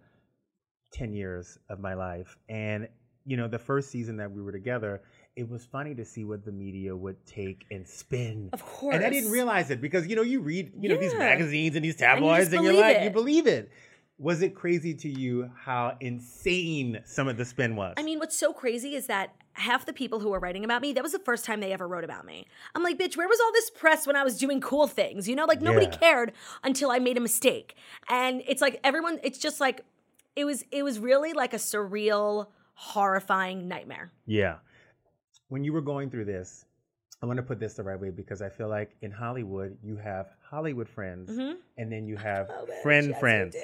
10 0.92 1.12
years 1.12 1.58
of 1.68 1.80
my 1.80 1.94
life. 1.94 2.36
And, 2.48 2.88
you 3.26 3.36
know, 3.36 3.48
the 3.48 3.58
first 3.58 3.90
season 3.90 4.16
that 4.18 4.30
we 4.30 4.40
were 4.42 4.52
together, 4.52 5.02
it 5.36 5.48
was 5.48 5.64
funny 5.64 5.94
to 5.96 6.04
see 6.04 6.24
what 6.24 6.44
the 6.44 6.52
media 6.52 6.94
would 6.94 7.24
take 7.26 7.66
and 7.70 7.86
spin. 7.86 8.50
Of 8.52 8.64
course. 8.64 8.94
And 8.94 9.04
I 9.04 9.10
didn't 9.10 9.30
realize 9.30 9.70
it 9.70 9.80
because, 9.80 10.06
you 10.06 10.14
know, 10.14 10.22
you 10.22 10.40
read, 10.40 10.72
you 10.78 10.88
know, 10.88 10.96
these 10.96 11.14
magazines 11.14 11.74
and 11.74 11.84
these 11.84 11.88
you 11.88 11.92
just 11.92 11.98
tabloids 11.98 12.52
and, 12.52 12.62
you're 12.62 12.72
like, 12.72 12.98
it. 12.98 13.04
you 13.04 13.10
believe 13.10 13.46
it. 13.46 13.70
Was 14.16 14.42
it 14.42 14.54
crazy 14.54 14.94
to 14.94 15.08
you 15.08 15.50
how 15.58 15.96
insane 15.98 17.00
some 17.04 17.26
of 17.26 17.36
the 17.36 17.44
spin 17.44 17.74
was? 17.74 17.94
I 17.96 18.04
mean, 18.04 18.20
what's 18.20 18.38
so 18.38 18.52
crazy 18.52 18.94
is 18.94 19.08
that 19.08 19.34
half 19.54 19.86
the 19.86 19.92
people 19.92 20.20
who 20.20 20.28
were 20.30 20.38
writing 20.38 20.64
about 20.64 20.82
me, 20.82 20.92
that 20.92 21.02
was 21.02 21.10
the 21.10 21.18
first 21.18 21.44
time 21.44 21.58
they 21.58 21.72
ever 21.72 21.88
wrote 21.88 22.04
about 22.04 22.24
me. 22.24 22.46
I'm 22.76 22.84
like, 22.84 22.96
bitch, 22.96 23.16
where 23.16 23.26
was 23.26 23.40
all 23.40 23.52
this 23.52 23.70
press 23.70 24.06
when 24.06 24.14
I 24.14 24.22
was 24.22 24.38
doing 24.38 24.60
cool 24.60 24.86
things? 24.86 25.28
You 25.28 25.34
know, 25.34 25.46
like 25.46 25.60
nobody 25.60 25.86
Yeah. 25.86 25.96
cared 25.96 26.32
until 26.62 26.92
I 26.92 27.00
made 27.00 27.16
a 27.16 27.20
mistake. 27.20 27.74
And 28.08 28.40
it's 28.46 28.62
like 28.62 28.78
everyone, 28.84 29.18
it's 29.24 29.38
just 29.38 29.58
like, 29.58 29.80
it 30.36 30.44
was, 30.44 30.64
it 30.70 30.84
was 30.84 31.00
really 31.00 31.32
like 31.32 31.52
a 31.52 31.58
surreal, 31.58 32.46
horrifying 32.74 33.66
nightmare. 33.66 34.12
Yeah. 34.26 34.56
When 35.48 35.64
you 35.64 35.72
were 35.72 35.80
going 35.80 36.10
through 36.10 36.24
this, 36.26 36.64
I 37.22 37.26
want 37.26 37.36
to 37.38 37.42
put 37.42 37.60
this 37.60 37.74
the 37.74 37.82
right 37.82 37.98
way 37.98 38.10
because 38.10 38.42
I 38.42 38.48
feel 38.48 38.68
like 38.68 38.96
in 39.02 39.10
Hollywood, 39.10 39.76
you 39.82 39.96
have 39.96 40.28
Hollywood 40.42 40.88
friends 40.88 41.30
mm-hmm. 41.30 41.58
and 41.78 41.92
then 41.92 42.06
you 42.06 42.16
have 42.16 42.50
friend 42.82 43.14
friends. 43.18 43.56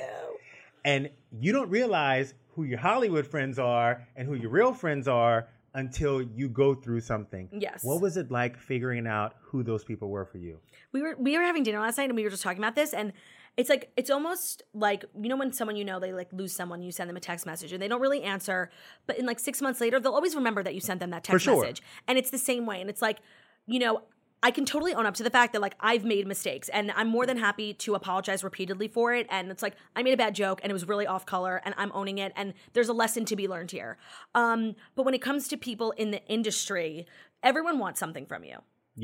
And 0.84 1.10
you 1.38 1.52
don't 1.52 1.68
realize 1.68 2.34
who 2.54 2.64
your 2.64 2.78
Hollywood 2.78 3.26
friends 3.26 3.58
are 3.58 4.06
and 4.16 4.26
who 4.26 4.34
your 4.34 4.50
real 4.50 4.72
friends 4.72 5.08
are 5.08 5.48
until 5.74 6.22
you 6.22 6.48
go 6.48 6.74
through 6.74 7.00
something. 7.00 7.48
Yes. 7.52 7.84
What 7.84 8.00
was 8.00 8.16
it 8.16 8.30
like 8.30 8.58
figuring 8.58 9.06
out 9.06 9.34
who 9.42 9.62
those 9.62 9.84
people 9.84 10.08
were 10.08 10.24
for 10.24 10.38
you? 10.38 10.58
we 10.92 11.02
were 11.02 11.16
we 11.18 11.36
were 11.36 11.44
having 11.44 11.62
dinner 11.62 11.80
last 11.80 11.98
night 11.98 12.08
and 12.08 12.16
we 12.16 12.24
were 12.24 12.30
just 12.30 12.42
talking 12.42 12.58
about 12.58 12.74
this 12.74 12.92
and 12.92 13.12
it's 13.56 13.68
like 13.68 13.90
it's 13.96 14.10
almost 14.10 14.62
like 14.72 15.04
you 15.20 15.28
know 15.28 15.36
when 15.36 15.52
someone 15.52 15.76
you 15.76 15.84
know 15.84 16.00
they 16.00 16.12
like 16.12 16.32
lose 16.32 16.52
someone 16.52 16.82
you 16.82 16.92
send 16.92 17.08
them 17.08 17.16
a 17.16 17.20
text 17.20 17.46
message 17.46 17.72
and 17.72 17.82
they 17.82 17.88
don't 17.88 18.00
really 18.00 18.22
answer 18.22 18.70
but 19.06 19.18
in 19.18 19.26
like 19.26 19.38
six 19.38 19.60
months 19.60 19.80
later 19.80 20.00
they'll 20.00 20.14
always 20.14 20.34
remember 20.34 20.62
that 20.62 20.74
you 20.74 20.80
sent 20.80 21.00
them 21.00 21.10
that 21.10 21.24
text 21.24 21.44
sure. 21.44 21.60
message 21.60 21.82
and 22.08 22.18
it's 22.18 22.30
the 22.30 22.38
same 22.38 22.66
way 22.66 22.80
and 22.80 22.88
it's 22.88 23.02
like 23.02 23.18
you 23.66 23.78
know 23.78 24.02
I 24.42 24.50
can 24.50 24.64
totally 24.64 24.94
own 24.94 25.04
up 25.04 25.14
to 25.16 25.22
the 25.22 25.30
fact 25.30 25.52
that 25.52 25.60
like 25.60 25.74
I've 25.80 26.04
made 26.04 26.26
mistakes 26.26 26.70
and 26.70 26.90
I'm 26.92 27.08
more 27.08 27.26
than 27.26 27.36
happy 27.36 27.74
to 27.74 27.94
apologize 27.94 28.42
repeatedly 28.42 28.88
for 28.88 29.12
it 29.14 29.26
and 29.28 29.50
it's 29.50 29.62
like 29.62 29.74
I 29.94 30.02
made 30.02 30.14
a 30.14 30.16
bad 30.16 30.34
joke 30.34 30.60
and 30.62 30.70
it 30.70 30.72
was 30.72 30.88
really 30.88 31.06
off 31.06 31.26
color 31.26 31.60
and 31.64 31.74
I'm 31.76 31.92
owning 31.92 32.18
it 32.18 32.32
and 32.36 32.54
there's 32.72 32.88
a 32.88 32.94
lesson 32.94 33.26
to 33.26 33.36
be 33.36 33.48
learned 33.48 33.70
here. 33.70 33.98
Um 34.34 34.76
but 34.94 35.02
when 35.04 35.12
it 35.12 35.20
comes 35.20 35.46
to 35.48 35.58
people 35.58 35.90
in 35.92 36.10
the 36.10 36.24
industry, 36.26 37.06
everyone 37.42 37.78
wants 37.78 38.00
something 38.00 38.24
from 38.24 38.44
you. 38.44 38.58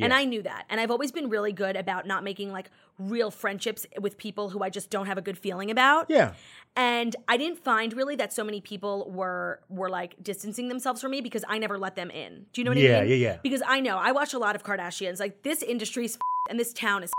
And 0.04 0.12
I 0.14 0.24
knew 0.24 0.42
that. 0.42 0.64
And 0.68 0.80
I've 0.80 0.90
always 0.90 1.10
been 1.12 1.28
really 1.28 1.52
good 1.52 1.76
about 1.76 2.06
not 2.06 2.22
making 2.24 2.52
like 2.52 2.70
real 2.98 3.30
friendships 3.30 3.86
with 4.00 4.16
people 4.18 4.50
who 4.50 4.62
I 4.62 4.70
just 4.70 4.90
don't 4.90 5.06
have 5.06 5.18
a 5.18 5.22
good 5.22 5.38
feeling 5.38 5.70
about. 5.70 6.06
Yeah. 6.10 6.34
And 6.76 7.16
I 7.28 7.36
didn't 7.36 7.58
find 7.58 7.92
really 7.94 8.16
that 8.16 8.32
so 8.32 8.44
many 8.44 8.60
people 8.60 9.10
were 9.10 9.60
were 9.68 9.88
like 9.88 10.14
distancing 10.22 10.68
themselves 10.68 11.00
from 11.00 11.10
me 11.12 11.20
because 11.20 11.44
I 11.48 11.58
never 11.58 11.78
let 11.78 11.96
them 11.96 12.10
in. 12.10 12.46
Do 12.52 12.60
you 12.60 12.64
know 12.64 12.70
what 12.70 12.78
Yeah, 12.78 12.98
I 12.98 13.00
mean? 13.02 13.10
yeah, 13.10 13.16
yeah. 13.16 13.30
yeah. 13.32 13.38
Because 13.42 13.62
I 13.66 13.80
know 13.80 13.96
I 13.96 14.12
watch 14.12 14.34
a 14.34 14.38
lot 14.38 14.54
of 14.56 14.62
Kardashians. 14.62 15.20
Like 15.20 15.42
this 15.42 15.62
industry's 15.62 16.18
and 16.50 16.58
this 16.60 16.72
town 16.72 17.02
is 17.02 17.10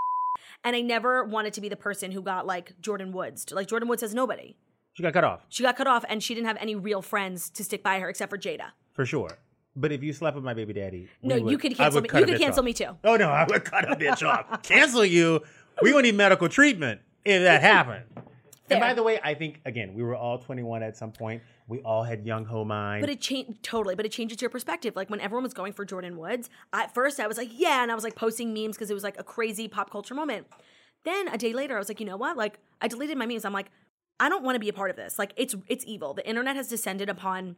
and 0.63 0.75
I 0.75 0.81
never 0.81 1.23
wanted 1.23 1.53
to 1.53 1.61
be 1.61 1.69
the 1.69 1.75
person 1.75 2.11
who 2.11 2.21
got 2.21 2.45
like 2.45 2.73
Jordyn 2.81 3.11
Woods. 3.11 3.45
Like 3.51 3.67
Jordyn 3.67 3.87
Woods 3.87 4.01
has 4.01 4.13
nobody. 4.13 4.55
She 4.93 5.03
got 5.03 5.13
cut 5.13 5.23
off 5.23 5.45
She 5.49 5.61
got 5.63 5.75
cut 5.77 5.85
off 5.87 6.03
and 6.09 6.23
she 6.23 6.33
didn't 6.33 6.47
have 6.47 6.57
any 6.59 6.75
real 6.75 7.01
friends 7.03 7.49
to 7.51 7.63
stick 7.63 7.83
by 7.83 7.99
her 7.99 8.09
except 8.09 8.29
for 8.31 8.37
Jada. 8.37 8.71
for 8.93 9.05
sure. 9.05 9.37
But 9.79 9.91
if 9.91 10.01
you 10.01 10.11
slept 10.11 10.35
with 10.35 10.43
my 10.43 10.55
baby 10.55 10.73
daddy, 10.73 11.07
No, 11.21 11.39
would- 11.39 11.51
you 11.51 11.57
could 11.59 11.75
cancel 11.75 12.01
me. 12.01 12.09
You 12.11 12.25
could 12.25 12.39
cancel 12.39 12.61
off. 12.61 12.65
me 12.65 12.73
too. 12.73 12.97
Oh 13.03 13.15
no, 13.15 13.29
I 13.29 13.45
would 13.47 13.63
cut 13.63 13.89
a 13.89 13.95
bitch 13.95 14.27
off. 14.27 14.61
Cancel 14.63 15.05
you. 15.05 15.41
We 15.81 15.93
would 15.93 16.03
need 16.03 16.15
medical 16.15 16.49
treatment 16.49 17.01
if 17.23 17.43
that 17.43 17.61
happened. 17.73 18.05
And 18.69 18.79
by 18.81 18.93
the 18.93 19.03
way, 19.03 19.19
I 19.23 19.33
think 19.35 19.61
again 19.65 19.93
we 19.93 20.01
were 20.03 20.15
all 20.15 20.39
21 20.39 20.81
at 20.83 20.97
some 20.97 21.11
point. 21.11 21.43
We 21.67 21.79
all 21.81 22.03
had 22.03 22.25
young 22.25 22.43
ho 22.45 22.65
mind. 22.65 23.01
But 23.01 23.09
it 23.09 23.21
changed 23.21 23.61
totally. 23.61 23.93
But 23.95 24.05
it 24.05 24.11
changes 24.11 24.41
your 24.41 24.49
perspective. 24.49 24.95
Like 24.95 25.09
when 25.09 25.19
everyone 25.21 25.43
was 25.43 25.53
going 25.53 25.73
for 25.73 25.85
Jordyn 25.85 26.15
Woods, 26.15 26.49
at 26.73 26.93
first 26.93 27.19
I 27.19 27.27
was 27.27 27.37
like, 27.37 27.49
yeah, 27.53 27.83
and 27.83 27.91
I 27.91 27.95
was 27.95 28.03
like 28.03 28.15
posting 28.15 28.53
memes 28.53 28.75
because 28.75 28.89
it 28.89 28.93
was 28.95 29.03
like 29.03 29.19
a 29.19 29.23
crazy 29.23 29.67
pop 29.67 29.91
culture 29.91 30.15
moment. 30.15 30.47
Then 31.05 31.27
a 31.27 31.37
day 31.37 31.53
later, 31.53 31.75
I 31.75 31.79
was 31.79 31.87
like, 31.87 31.99
you 31.99 32.05
know 32.05 32.17
what? 32.17 32.35
Like 32.35 32.57
I 32.81 32.87
deleted 32.87 33.17
my 33.17 33.25
memes. 33.27 33.45
I'm 33.45 33.53
like, 33.53 33.67
I 34.19 34.27
don't 34.29 34.43
want 34.43 34.55
to 34.55 34.59
be 34.59 34.69
a 34.69 34.73
part 34.73 34.89
of 34.89 34.95
this. 34.95 35.19
Like 35.19 35.33
it's 35.37 35.55
it's 35.67 35.85
evil. 35.87 36.13
The 36.15 36.27
internet 36.27 36.55
has 36.55 36.67
descended 36.67 37.07
upon 37.09 37.55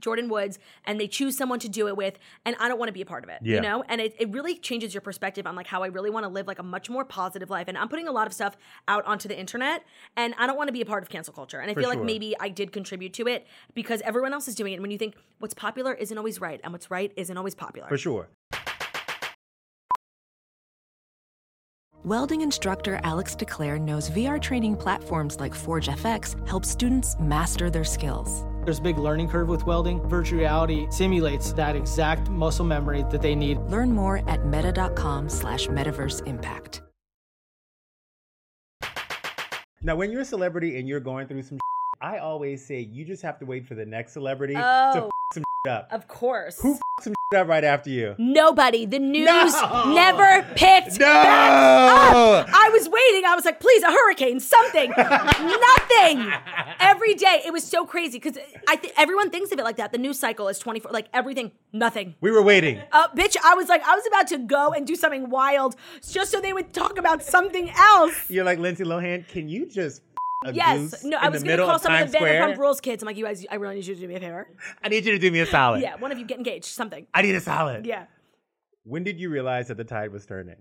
Jordyn 0.00 0.28
Woods 0.28 0.58
and 0.84 1.00
they 1.00 1.08
choose 1.08 1.36
someone 1.36 1.58
to 1.60 1.68
do 1.68 1.88
it 1.88 1.96
with, 1.96 2.18
and 2.44 2.56
I 2.60 2.68
don't 2.68 2.78
want 2.78 2.88
to 2.88 2.92
be 2.92 3.02
a 3.02 3.06
part 3.06 3.24
of 3.24 3.30
it. 3.30 3.38
Yeah. 3.42 3.56
You 3.56 3.60
know? 3.62 3.84
And 3.88 4.00
it, 4.00 4.14
it 4.18 4.30
really 4.30 4.56
changes 4.56 4.94
your 4.94 5.00
perspective 5.00 5.46
on 5.46 5.56
like 5.56 5.66
how 5.66 5.82
I 5.82 5.88
really 5.88 6.10
want 6.10 6.24
to 6.24 6.28
live 6.28 6.46
like 6.46 6.58
a 6.58 6.62
much 6.62 6.90
more 6.90 7.04
positive 7.04 7.50
life. 7.50 7.68
And 7.68 7.76
I'm 7.76 7.88
putting 7.88 8.08
a 8.08 8.12
lot 8.12 8.26
of 8.26 8.32
stuff 8.32 8.56
out 8.88 9.04
onto 9.04 9.28
the 9.28 9.38
internet, 9.38 9.84
and 10.16 10.34
I 10.38 10.46
don't 10.46 10.56
want 10.56 10.68
to 10.68 10.72
be 10.72 10.80
a 10.80 10.86
part 10.86 11.02
of 11.02 11.08
cancel 11.08 11.32
culture. 11.32 11.60
And 11.60 11.70
I 11.70 11.74
For 11.74 11.80
feel 11.80 11.88
like 11.88 12.02
maybe 12.02 12.34
I 12.40 12.48
did 12.48 12.72
contribute 12.72 13.12
to 13.14 13.26
it 13.26 13.46
because 13.74 14.00
everyone 14.02 14.32
else 14.32 14.48
is 14.48 14.54
doing 14.54 14.72
it. 14.72 14.76
And 14.76 14.82
when 14.82 14.90
you 14.90 14.98
think 14.98 15.14
what's 15.38 15.54
popular 15.54 15.94
isn't 15.94 16.16
always 16.16 16.40
right, 16.40 16.60
and 16.62 16.72
what's 16.72 16.90
right 16.90 17.12
isn't 17.16 17.36
always 17.36 17.54
popular. 17.54 17.88
for 17.88 17.98
sure. 17.98 18.28
Welding 22.04 22.42
instructor 22.42 23.00
Alex 23.02 23.34
DeClaire 23.34 23.80
knows 23.80 24.10
VR 24.10 24.40
training 24.40 24.76
platforms 24.76 25.40
like 25.40 25.52
Forge 25.52 25.88
FX 25.88 26.36
help 26.46 26.64
students 26.64 27.16
master 27.18 27.68
their 27.68 27.82
skills. 27.82 28.44
There's 28.66 28.80
a 28.80 28.82
big 28.82 28.98
learning 28.98 29.28
curve 29.28 29.48
with 29.48 29.64
welding. 29.64 30.00
Virtual 30.08 30.40
reality 30.40 30.88
simulates 30.90 31.52
that 31.52 31.76
exact 31.76 32.28
muscle 32.28 32.64
memory 32.64 33.04
that 33.12 33.22
they 33.22 33.36
need. 33.36 33.58
Learn 33.68 33.92
more 33.92 34.28
at 34.28 34.44
meta.com 34.44 35.28
slash 35.28 35.68
metaverse 35.68 36.26
impact. 36.26 36.82
Now, 39.82 39.94
when 39.94 40.10
you're 40.10 40.22
a 40.22 40.24
celebrity 40.24 40.80
and 40.80 40.88
you're 40.88 40.98
going 40.98 41.28
through 41.28 41.42
some, 41.44 41.60
I 42.00 42.18
always 42.18 42.64
say 42.66 42.80
you 42.80 43.04
just 43.04 43.22
have 43.22 43.38
to 43.38 43.46
wait 43.46 43.64
for 43.68 43.76
the 43.76 43.86
next 43.86 44.12
celebrity 44.14 44.54
to 44.54 44.60
Oh. 44.60 45.04
f- 45.06 45.10
some 45.34 45.44
up. 45.68 45.86
Of 45.92 46.08
course. 46.08 46.60
Who 46.60 46.74
f- 46.74 46.80
some 47.02 47.14
up 47.34 47.48
right 47.48 47.64
after 47.64 47.90
you? 47.90 48.14
Nobody. 48.18 48.86
The 48.86 49.00
news 49.00 49.26
No! 49.26 49.92
never 49.92 50.46
picked 50.54 51.00
No! 51.00 51.06
back 51.06 52.14
up. 52.14 52.48
I 52.52 52.68
was 52.72 52.88
waiting. 52.88 53.24
I 53.26 53.34
was 53.34 53.44
like, 53.44 53.58
please, 53.58 53.82
a 53.82 53.90
hurricane, 53.90 54.38
something. 54.38 54.90
Nothing. 54.96 56.32
Every 56.78 57.14
day. 57.14 57.42
It 57.44 57.52
was 57.52 57.64
so 57.64 57.84
crazy 57.84 58.20
because 58.20 58.38
I 58.68 58.76
think 58.76 58.94
everyone 58.96 59.30
thinks 59.30 59.50
of 59.50 59.58
it 59.58 59.64
like 59.64 59.76
that. 59.78 59.90
The 59.90 59.98
news 59.98 60.20
cycle 60.20 60.46
is 60.46 60.60
24, 60.60 60.92
like 60.92 61.08
everything, 61.12 61.50
nothing. 61.72 62.14
We 62.20 62.30
were 62.30 62.42
waiting. 62.42 62.80
Uh, 62.92 63.08
bitch, 63.08 63.36
I 63.44 63.54
was 63.56 63.68
like, 63.68 63.82
I 63.82 63.96
was 63.96 64.06
about 64.06 64.28
to 64.28 64.38
go 64.38 64.72
and 64.72 64.86
do 64.86 64.94
something 64.94 65.28
wild 65.28 65.74
just 66.08 66.30
so 66.30 66.40
they 66.40 66.52
would 66.52 66.72
talk 66.72 66.96
about 66.96 67.24
something 67.24 67.70
else. 67.70 68.30
You're 68.30 68.44
like 68.44 68.60
Lindsay 68.60 68.84
Lohan. 68.84 69.26
Can 69.26 69.48
you 69.48 69.66
just 69.66 70.00
Yes. 70.52 71.02
No, 71.04 71.18
I 71.18 71.28
was 71.28 71.42
going 71.42 71.56
to 71.58 71.64
call 71.64 71.78
some 71.78 71.94
of 71.94 72.12
the? 72.12 72.18
Vanderpump 72.18 72.58
Rules 72.58 72.80
kids. 72.80 73.02
I'm 73.02 73.06
like, 73.06 73.16
you 73.16 73.24
guys, 73.24 73.44
I 73.50 73.56
really 73.56 73.76
need 73.76 73.86
you 73.86 73.94
to 73.94 74.00
do 74.00 74.08
me 74.08 74.14
a 74.16 74.20
favor. 74.20 74.46
I 74.82 74.88
need 74.88 75.04
you 75.04 75.12
to 75.12 75.18
do 75.18 75.30
me 75.30 75.40
a 75.40 75.46
salad. 75.46 75.82
Yeah, 75.82 75.96
one 75.96 76.12
of 76.12 76.18
you 76.18 76.24
get 76.26 76.38
engaged, 76.38 76.66
something. 76.66 77.06
I 77.14 77.22
need 77.22 77.34
a 77.34 77.40
salad. 77.40 77.86
Yeah. 77.86 78.04
When 78.84 79.02
did 79.02 79.18
you 79.18 79.30
realize 79.30 79.68
that 79.68 79.76
the 79.76 79.84
tide 79.84 80.12
was 80.12 80.26
turning? 80.26 80.56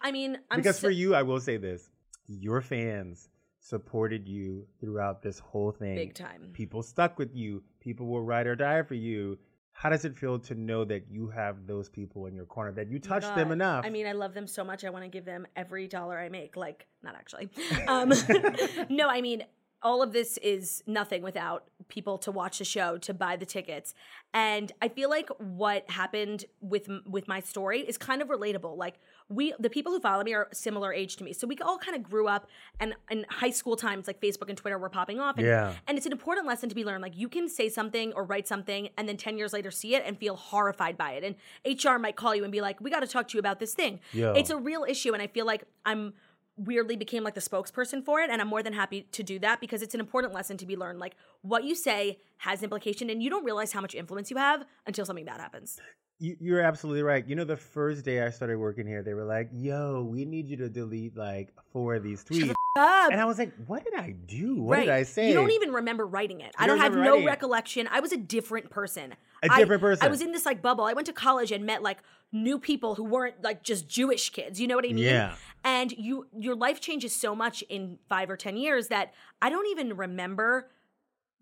I 0.00 0.10
mean, 0.10 0.38
I'm 0.50 0.58
because 0.58 0.76
so- 0.78 0.88
for 0.88 0.90
you, 0.90 1.14
I 1.14 1.22
will 1.22 1.40
say 1.40 1.56
this: 1.56 1.90
your 2.26 2.60
fans 2.60 3.28
supported 3.60 4.28
you 4.28 4.66
throughout 4.80 5.22
this 5.22 5.38
whole 5.38 5.70
thing. 5.72 5.94
Big 5.94 6.14
time. 6.14 6.50
People 6.52 6.82
stuck 6.82 7.18
with 7.18 7.34
you. 7.34 7.62
People 7.80 8.06
will 8.06 8.22
ride 8.22 8.46
or 8.46 8.56
die 8.56 8.82
for 8.82 8.94
you. 8.94 9.38
How 9.74 9.90
does 9.90 10.04
it 10.04 10.16
feel 10.16 10.38
to 10.38 10.54
know 10.54 10.84
that 10.84 11.10
you 11.10 11.28
have 11.28 11.66
those 11.66 11.88
people 11.88 12.26
in 12.26 12.34
your 12.34 12.46
corner, 12.46 12.72
that 12.72 12.88
you 12.88 12.98
touched 12.98 13.34
them 13.34 13.50
enough? 13.50 13.84
I 13.84 13.90
mean, 13.90 14.06
I 14.06 14.12
love 14.12 14.32
them 14.32 14.46
so 14.46 14.64
much. 14.64 14.84
I 14.84 14.90
want 14.90 15.04
to 15.04 15.10
give 15.10 15.24
them 15.24 15.46
every 15.56 15.88
dollar 15.88 16.18
I 16.18 16.28
make. 16.28 16.56
Like, 16.56 16.86
not 17.02 17.14
actually. 17.16 17.50
Um, 17.88 18.12
no, 18.88 19.08
I 19.10 19.20
mean, 19.20 19.44
all 19.84 20.02
of 20.02 20.12
this 20.12 20.38
is 20.38 20.82
nothing 20.86 21.22
without 21.22 21.64
people 21.88 22.16
to 22.18 22.32
watch 22.32 22.58
the 22.58 22.64
show, 22.64 22.96
to 22.98 23.12
buy 23.14 23.36
the 23.36 23.44
tickets, 23.44 23.94
and 24.32 24.72
I 24.82 24.88
feel 24.88 25.10
like 25.10 25.28
what 25.38 25.88
happened 25.90 26.46
with 26.60 26.88
with 27.06 27.28
my 27.28 27.40
story 27.40 27.80
is 27.80 27.98
kind 27.98 28.22
of 28.22 28.28
relatable. 28.28 28.76
Like, 28.76 28.94
we, 29.28 29.54
the 29.58 29.70
people 29.70 29.92
who 29.92 30.00
follow 30.00 30.24
me, 30.24 30.32
are 30.34 30.48
similar 30.52 30.92
age 30.92 31.16
to 31.16 31.24
me, 31.24 31.32
so 31.34 31.46
we 31.46 31.56
all 31.58 31.78
kind 31.78 31.94
of 31.96 32.02
grew 32.02 32.26
up, 32.26 32.48
and 32.80 32.94
in 33.10 33.26
high 33.28 33.50
school 33.50 33.76
times, 33.76 34.06
like 34.06 34.20
Facebook 34.20 34.48
and 34.48 34.56
Twitter 34.56 34.78
were 34.78 34.88
popping 34.88 35.20
off, 35.20 35.36
and, 35.36 35.46
Yeah. 35.46 35.74
and 35.86 35.96
it's 35.98 36.06
an 36.06 36.12
important 36.12 36.46
lesson 36.46 36.68
to 36.70 36.74
be 36.74 36.84
learned. 36.84 37.02
Like, 37.02 37.16
you 37.16 37.28
can 37.28 37.48
say 37.48 37.68
something 37.68 38.12
or 38.14 38.24
write 38.24 38.48
something, 38.48 38.88
and 38.96 39.06
then 39.08 39.18
ten 39.18 39.36
years 39.36 39.52
later 39.52 39.70
see 39.70 39.94
it 39.94 40.02
and 40.06 40.18
feel 40.18 40.36
horrified 40.36 40.96
by 40.96 41.12
it, 41.12 41.22
and 41.24 41.36
HR 41.66 41.98
might 41.98 42.16
call 42.16 42.34
you 42.34 42.42
and 42.44 42.50
be 42.52 42.62
like, 42.62 42.80
"We 42.80 42.90
got 42.90 43.00
to 43.00 43.06
talk 43.06 43.28
to 43.28 43.34
you 43.36 43.40
about 43.40 43.60
this 43.60 43.74
thing." 43.74 44.00
Yo. 44.12 44.32
It's 44.32 44.50
a 44.50 44.56
real 44.56 44.84
issue, 44.88 45.12
and 45.12 45.22
I 45.22 45.26
feel 45.26 45.44
like 45.44 45.64
I'm 45.84 46.14
weirdly 46.56 46.96
became 46.96 47.24
like 47.24 47.34
the 47.34 47.40
spokesperson 47.40 48.04
for 48.04 48.20
it 48.20 48.30
and 48.30 48.40
i'm 48.40 48.46
more 48.46 48.62
than 48.62 48.72
happy 48.72 49.08
to 49.10 49.24
do 49.24 49.40
that 49.40 49.60
because 49.60 49.82
it's 49.82 49.94
an 49.94 50.00
important 50.00 50.32
lesson 50.32 50.56
to 50.56 50.66
be 50.66 50.76
learned. 50.76 50.98
Like 50.98 51.16
what 51.42 51.64
you 51.64 51.74
say 51.74 52.18
has 52.38 52.62
implication 52.62 53.10
and 53.10 53.22
you 53.22 53.30
don't 53.30 53.44
realize 53.44 53.72
how 53.72 53.80
much 53.80 53.94
influence 53.94 54.30
you 54.30 54.36
have 54.36 54.64
until 54.86 55.04
something 55.04 55.24
bad 55.24 55.40
happens. 55.40 55.78
You, 56.18 56.36
you're 56.40 56.60
absolutely 56.60 57.02
right. 57.02 57.26
You 57.26 57.34
know, 57.36 57.44
the 57.44 57.56
first 57.56 58.04
day 58.04 58.22
I 58.22 58.30
started 58.30 58.58
working 58.58 58.86
here, 58.86 59.02
they 59.02 59.14
were 59.14 59.24
like, 59.24 59.50
"Yo, 59.52 60.06
we 60.08 60.24
need 60.24 60.48
you 60.48 60.56
to 60.58 60.68
delete 60.68 61.16
like 61.16 61.52
four 61.72 61.96
of 61.96 62.04
these 62.04 62.24
tweets," 62.24 62.54
Up. 62.76 63.12
and 63.12 63.20
I 63.20 63.24
was 63.24 63.38
like, 63.38 63.52
"What 63.66 63.84
did 63.84 63.94
I 63.94 64.10
do? 64.10 64.60
What 64.60 64.78
right. 64.78 64.84
did 64.86 64.92
I 64.94 65.02
say?" 65.04 65.28
You 65.28 65.34
don't 65.34 65.52
even 65.52 65.72
remember 65.72 66.06
writing 66.06 66.40
it. 66.40 66.52
I 66.58 66.64
You 66.64 66.68
don't 66.68 66.78
don't 66.78 66.92
have 66.92 66.94
no 67.04 67.18
it. 67.18 67.24
recollection. 67.24 67.88
I 67.90 68.00
was 68.00 68.12
a 68.12 68.16
different 68.16 68.70
person. 68.70 69.14
A 69.44 69.52
I- 69.52 69.58
different 69.58 69.80
person. 69.80 70.04
I 70.04 70.10
was 70.10 70.20
in 70.20 70.32
this 70.32 70.44
like 70.44 70.60
bubble. 70.60 70.84
I 70.84 70.92
went 70.92 71.06
to 71.06 71.12
college 71.12 71.52
and 71.52 71.64
met 71.64 71.82
like 71.82 71.98
new 72.32 72.58
people 72.58 72.96
who 72.96 73.04
weren't 73.04 73.42
like 73.42 73.62
just 73.62 73.88
Jewish 73.88 74.30
kids. 74.30 74.60
You 74.60 74.66
know 74.66 74.74
what 74.74 74.84
I 74.84 74.88
mean? 74.88 74.98
Yeah. 74.98 75.36
And 75.62 75.92
you 75.92 76.26
your 76.36 76.56
life 76.56 76.80
changes 76.80 77.14
so 77.14 77.34
much 77.36 77.62
in 77.68 77.98
five 78.08 78.28
or 78.28 78.36
ten 78.36 78.56
years 78.56 78.88
that 78.88 79.14
I 79.40 79.50
don't 79.50 79.68
even 79.68 79.96
remember 79.96 80.70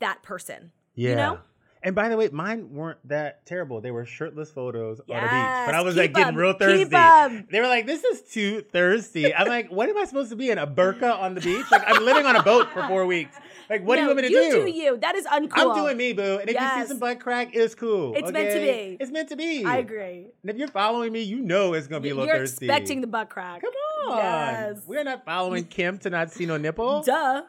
that 0.00 0.22
person. 0.22 0.72
Yeah. 0.94 1.10
You 1.10 1.16
know? 1.16 1.38
And 1.84 1.94
by 1.96 2.08
the 2.08 2.16
way, 2.16 2.28
mine 2.32 2.70
weren't 2.72 2.98
that 3.08 3.44
terrible. 3.44 3.80
They 3.80 3.90
were 3.90 4.04
shirtless 4.06 4.50
photos 4.52 5.00
on 5.00 5.06
the 5.08 5.14
beach. 5.14 5.20
But 5.66 5.74
I 5.74 5.80
was 5.82 5.96
like 5.96 6.12
getting 6.14 6.28
'em, 6.28 6.36
real 6.36 6.52
thirsty. 6.52 6.84
They 6.84 7.60
were 7.60 7.66
like, 7.66 7.86
this 7.86 8.04
is 8.04 8.22
too 8.22 8.60
thirsty. 8.62 9.34
I'm 9.34 9.48
like, 9.48 9.68
what 9.70 9.88
am 9.88 9.98
I 9.98 10.04
supposed 10.04 10.30
to 10.30 10.36
be 10.36 10.50
in? 10.50 10.58
A 10.58 10.66
burqa 10.66 11.18
on 11.18 11.34
the 11.34 11.40
beach? 11.40 11.66
Like, 11.72 11.82
I'm 11.86 12.04
living 12.04 12.24
on 12.24 12.36
a 12.36 12.42
boat 12.42 12.68
for 12.72 12.86
four 12.86 13.04
weeks. 13.06 13.36
Like, 13.68 13.84
what 13.84 13.96
do 13.96 14.02
you 14.02 14.06
No, 14.08 14.14
want 14.14 14.22
me 14.24 14.28
to 14.28 14.34
you 14.34 14.50
do? 14.52 14.64
do 14.64 14.70
you. 14.70 14.96
That 14.98 15.14
is 15.16 15.26
uncool. 15.26 15.50
I'm 15.56 15.74
doing 15.74 15.96
me, 15.96 16.12
boo. 16.12 16.38
And 16.40 16.48
if 16.48 16.60
you 16.60 16.68
see 16.82 16.86
some 16.88 16.98
butt 16.98 17.18
crack, 17.20 17.50
it's 17.54 17.74
cool. 17.74 18.14
It's 18.14 18.30
meant 18.30 18.52
to 18.52 18.60
be. 18.60 18.96
It's 19.00 19.10
meant 19.10 19.28
to 19.30 19.36
be. 19.36 19.64
I 19.64 19.78
agree. 19.78 20.26
And 20.42 20.50
if 20.50 20.56
you're 20.56 20.68
following 20.68 21.12
me, 21.12 21.22
you 21.22 21.40
know 21.40 21.72
it's 21.74 21.86
gonna 21.88 22.00
be 22.00 22.10
a 22.10 22.14
little 22.14 22.26
You're 22.26 22.38
thirsty. 22.38 22.66
expecting 22.66 23.00
the 23.00 23.06
butt 23.06 23.28
crack. 23.30 23.62
Come 23.62 23.72
on. 24.10 24.16
Yes. 24.18 24.82
We're 24.86 25.04
not 25.04 25.24
following 25.24 25.64
Kim 25.64 25.98
to 25.98 26.10
not 26.10 26.30
see 26.30 26.46
no 26.46 26.56
nipple. 26.58 27.02
Duh. 27.02 27.42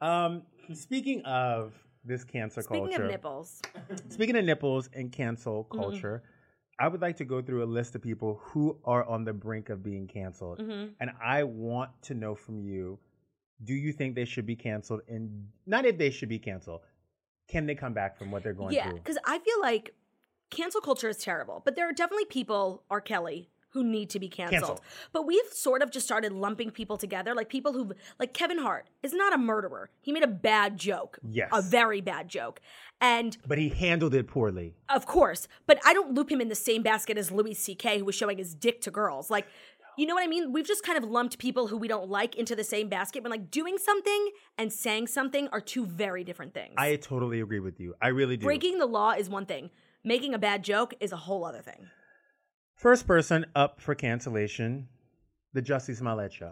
Um, 0.00 0.42
speaking 0.72 1.22
of 1.24 1.72
this 2.04 2.24
cancer 2.24 2.62
Speaking 2.62 2.88
culture, 2.88 3.04
of 3.04 3.10
nipples, 3.10 3.62
speaking 4.08 4.36
of 4.36 4.44
nipples 4.44 4.88
and 4.94 5.12
cancel 5.12 5.64
Mm-hmm. 5.64 5.76
culture, 5.82 6.22
I 6.78 6.88
would 6.88 7.00
like 7.00 7.16
to 7.18 7.24
go 7.24 7.40
through 7.42 7.62
a 7.62 7.66
list 7.78 7.94
of 7.94 8.02
people 8.02 8.40
who 8.42 8.76
are 8.84 9.04
on 9.04 9.24
the 9.24 9.32
brink 9.32 9.68
of 9.68 9.82
being 9.82 10.06
canceled, 10.06 10.58
Mm-hmm. 10.58 10.92
and 11.00 11.10
I 11.24 11.44
want 11.44 11.90
to 12.02 12.14
know 12.14 12.34
from 12.34 12.60
you: 12.60 12.98
Do 13.64 13.74
you 13.74 13.92
think 13.92 14.14
they 14.16 14.24
should 14.24 14.46
be 14.46 14.56
canceled? 14.56 15.02
And 15.08 15.48
not 15.66 15.84
if 15.84 15.96
they 15.98 16.10
should 16.10 16.28
be 16.28 16.38
canceled, 16.38 16.80
can 17.48 17.66
they 17.66 17.74
come 17.74 17.92
back 17.92 18.18
from 18.18 18.30
what 18.30 18.42
they're 18.42 18.52
going 18.54 18.74
yeah, 18.74 18.84
through? 18.84 18.92
Yeah, 18.94 18.98
because 18.98 19.18
I 19.24 19.38
feel 19.38 19.60
like 19.60 19.94
cancel 20.50 20.80
culture 20.80 21.08
is 21.08 21.18
terrible, 21.18 21.62
but 21.64 21.76
there 21.76 21.88
are 21.88 21.92
definitely 21.92 22.24
people, 22.26 22.82
R. 22.90 23.00
Kelly, 23.00 23.50
who 23.72 23.82
need 23.82 24.10
to 24.10 24.20
be 24.20 24.28
canceled. 24.28 24.60
Canceled. 24.60 24.80
But 25.12 25.26
we've 25.26 25.50
sort 25.50 25.82
of 25.82 25.90
just 25.90 26.06
started 26.06 26.32
lumping 26.32 26.70
people 26.70 26.96
together, 26.96 27.34
like 27.34 27.48
people 27.48 27.72
who, 27.72 27.92
like 28.18 28.34
Kevin 28.34 28.58
Hart, 28.58 28.86
is 29.02 29.12
not 29.12 29.32
a 29.32 29.38
murderer. 29.38 29.90
He 30.00 30.12
made 30.12 30.22
a 30.22 30.28
bad 30.28 30.76
joke, 30.76 31.18
Yes. 31.28 31.48
a 31.52 31.62
very 31.62 32.00
bad 32.00 32.28
joke, 32.28 32.60
and 33.00 33.36
But 33.46 33.58
he 33.58 33.70
handled 33.70 34.14
it 34.14 34.26
poorly. 34.28 34.74
Of 34.88 35.06
course, 35.06 35.48
but 35.66 35.78
I 35.84 35.94
don't 35.94 36.14
loop 36.14 36.30
him 36.30 36.40
in 36.40 36.48
the 36.48 36.54
same 36.54 36.82
basket 36.82 37.16
as 37.16 37.30
Louis 37.30 37.54
C.K., 37.54 37.98
who 37.98 38.04
was 38.04 38.14
showing 38.14 38.38
his 38.38 38.54
dick 38.54 38.80
to 38.82 38.90
girls. 38.90 39.30
Like, 39.30 39.46
you 39.96 40.06
know 40.06 40.14
what 40.14 40.24
I 40.24 40.26
mean? 40.26 40.52
We've 40.52 40.66
just 40.66 40.84
kind 40.84 40.96
of 40.96 41.04
lumped 41.04 41.38
people 41.38 41.66
who 41.66 41.76
we 41.76 41.88
don't 41.88 42.08
like 42.08 42.34
into 42.36 42.54
the 42.54 42.64
same 42.64 42.88
basket 42.88 43.22
when, 43.22 43.30
like, 43.30 43.50
doing 43.50 43.76
something 43.78 44.30
and 44.56 44.72
saying 44.72 45.06
something 45.08 45.48
are 45.48 45.60
two 45.60 45.84
very 45.84 46.24
different 46.24 46.54
things. 46.54 46.74
I 46.78 46.96
totally 46.96 47.40
agree 47.40 47.60
with 47.60 47.78
you. 47.80 47.94
I 48.00 48.08
really 48.08 48.36
do. 48.36 48.44
Breaking 48.44 48.78
the 48.78 48.86
law 48.86 49.12
is 49.12 49.28
one 49.28 49.44
thing, 49.46 49.70
making 50.04 50.32
a 50.34 50.38
bad 50.38 50.62
joke 50.62 50.94
is 51.00 51.12
a 51.12 51.16
whole 51.16 51.44
other 51.44 51.60
thing. 51.60 51.88
First 52.82 53.06
person 53.06 53.46
up 53.54 53.80
for 53.80 53.94
cancellation, 53.94 54.88
the 55.52 55.62
Jussie 55.62 55.94
Smollett 55.94 56.32
show. 56.32 56.50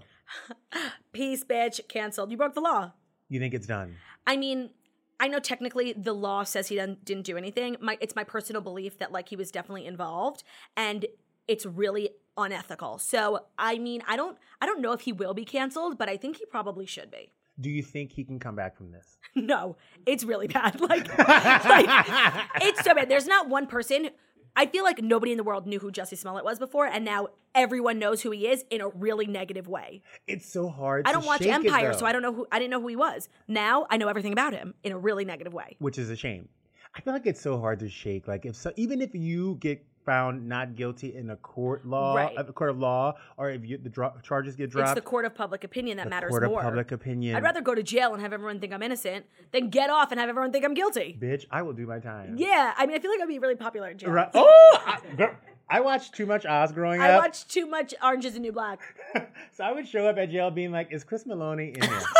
Peace, 1.12 1.42
bitch, 1.42 1.80
canceled. 1.88 2.30
You 2.30 2.36
broke 2.36 2.54
the 2.54 2.60
law. 2.60 2.92
You 3.28 3.40
think 3.40 3.52
it's 3.52 3.66
done? 3.66 3.96
I 4.28 4.36
mean, 4.36 4.70
I 5.18 5.26
know 5.26 5.40
technically 5.40 5.92
the 5.92 6.12
law 6.12 6.44
says 6.44 6.68
he 6.68 6.76
didn't, 6.76 7.04
didn't 7.04 7.24
do 7.24 7.36
anything. 7.36 7.78
My, 7.80 7.98
it's 8.00 8.14
my 8.14 8.22
personal 8.22 8.62
belief 8.62 8.96
that 8.98 9.10
like 9.10 9.28
he 9.28 9.34
was 9.34 9.50
definitely 9.50 9.86
involved, 9.86 10.44
and 10.76 11.04
it's 11.48 11.66
really 11.66 12.10
unethical. 12.36 12.98
So 12.98 13.46
I 13.58 13.78
mean, 13.78 14.00
I 14.06 14.14
don't 14.14 14.38
I 14.60 14.66
don't 14.66 14.80
know 14.80 14.92
if 14.92 15.00
he 15.00 15.12
will 15.12 15.34
be 15.34 15.44
canceled, 15.44 15.98
but 15.98 16.08
I 16.08 16.16
think 16.16 16.36
he 16.36 16.46
probably 16.46 16.86
should 16.86 17.10
be. 17.10 17.32
Do 17.60 17.68
you 17.70 17.82
think 17.82 18.12
he 18.12 18.24
can 18.24 18.38
come 18.38 18.54
back 18.54 18.76
from 18.76 18.92
this? 18.92 19.18
No, 19.36 19.76
it's 20.06 20.24
really 20.24 20.48
bad. 20.48 20.80
Like, 20.80 21.06
like 21.18 22.46
it's 22.62 22.82
so 22.84 22.94
bad. 22.94 23.08
There's 23.08 23.28
not 23.28 23.48
one 23.48 23.66
person. 23.66 24.10
I 24.56 24.66
feel 24.66 24.84
like 24.84 25.02
nobody 25.02 25.32
in 25.32 25.38
the 25.38 25.44
world 25.44 25.66
knew 25.66 25.78
who 25.78 25.90
Jussie 25.90 26.18
Smollett 26.18 26.44
was 26.44 26.58
before, 26.58 26.86
and 26.86 27.04
now 27.04 27.28
everyone 27.54 27.98
knows 27.98 28.22
who 28.22 28.30
he 28.30 28.48
is 28.48 28.64
in 28.70 28.80
a 28.80 28.88
really 28.88 29.26
negative 29.26 29.68
way. 29.68 30.02
It's 30.26 30.50
so 30.50 30.68
hard. 30.68 31.06
I 31.06 31.12
don't 31.12 31.24
watch 31.24 31.40
it, 31.40 31.48
Empire, 31.48 31.92
though, 31.92 31.98
so 31.98 32.06
I 32.06 32.12
don't 32.12 32.22
know 32.22 32.32
who 32.32 32.46
I 32.52 32.58
didn't 32.58 32.70
know 32.70 32.80
who 32.80 32.88
he 32.88 32.96
was. 32.96 33.28
Now 33.48 33.86
I 33.90 33.96
know 33.96 34.08
everything 34.08 34.32
about 34.32 34.52
him 34.52 34.74
in 34.82 34.92
a 34.92 34.98
really 34.98 35.24
negative 35.24 35.54
way. 35.54 35.76
Which 35.78 35.98
is 35.98 36.10
a 36.10 36.16
shame. 36.16 36.48
I 36.94 37.00
feel 37.00 37.12
like 37.12 37.26
it's 37.26 37.40
so 37.40 37.58
hard 37.58 37.78
to 37.80 37.88
shake. 37.88 38.26
Like 38.26 38.46
if 38.46 38.56
so, 38.56 38.72
even 38.76 39.00
if 39.00 39.14
you 39.14 39.56
get 39.60 39.84
found 40.04 40.48
not 40.48 40.74
guilty 40.76 41.14
in 41.14 41.30
a 41.30 41.36
court 41.36 41.84
law, 41.86 42.14
Right. 42.16 42.34
a 42.36 42.44
court 42.52 42.70
of 42.70 42.78
law, 42.78 43.14
or 43.36 43.50
if 43.50 43.64
you, 43.64 43.76
the 43.78 43.88
dro- 43.90 44.12
charges 44.22 44.56
get 44.56 44.70
dropped. 44.70 44.90
It's 44.90 44.94
the 44.94 45.00
court 45.08 45.24
of 45.24 45.34
public 45.34 45.62
opinion 45.64 45.98
that 45.98 46.04
the 46.04 46.10
matters 46.10 46.30
court 46.30 46.42
more. 46.44 46.60
of 46.60 46.64
public 46.64 46.90
opinion. 46.92 47.36
I'd 47.36 47.42
rather 47.42 47.60
go 47.60 47.74
to 47.74 47.82
jail 47.82 48.12
and 48.12 48.22
have 48.22 48.32
everyone 48.32 48.60
think 48.60 48.72
I'm 48.72 48.82
innocent 48.82 49.26
than 49.52 49.68
get 49.70 49.90
off 49.90 50.10
and 50.10 50.18
have 50.20 50.28
everyone 50.28 50.52
think 50.52 50.64
I'm 50.64 50.74
guilty. 50.74 51.18
bitch, 51.20 51.44
I 51.50 51.62
will 51.62 51.74
do 51.74 51.86
my 51.86 51.98
time. 51.98 52.36
Yeah, 52.38 52.72
I 52.76 52.86
mean, 52.86 52.96
I 52.96 52.98
feel 52.98 53.10
like 53.10 53.20
I'd 53.20 53.28
be 53.28 53.38
really 53.38 53.56
popular 53.56 53.90
in 53.90 53.98
jail. 53.98 54.10
Right. 54.10 54.30
Oh, 54.34 54.82
I, 54.86 55.00
girl, 55.16 55.34
I 55.68 55.80
watched 55.80 56.14
too 56.14 56.26
much 56.26 56.46
Oz 56.46 56.72
growing 56.72 57.00
I 57.00 57.10
up. 57.10 57.22
I 57.22 57.26
watched 57.26 57.48
too 57.50 57.66
much 57.66 57.94
Orange 58.02 58.24
is 58.24 58.32
the 58.34 58.40
New 58.40 58.50
Black. 58.52 58.80
so 59.52 59.62
I 59.64 59.70
would 59.72 59.86
show 59.86 60.06
up 60.08 60.16
at 60.18 60.30
jail 60.30 60.50
being 60.50 60.72
like, 60.72 60.90
"Is 60.90 61.04
Chris 61.04 61.24
Meloni 61.24 61.76
in 61.76 61.82
here? 61.82 62.00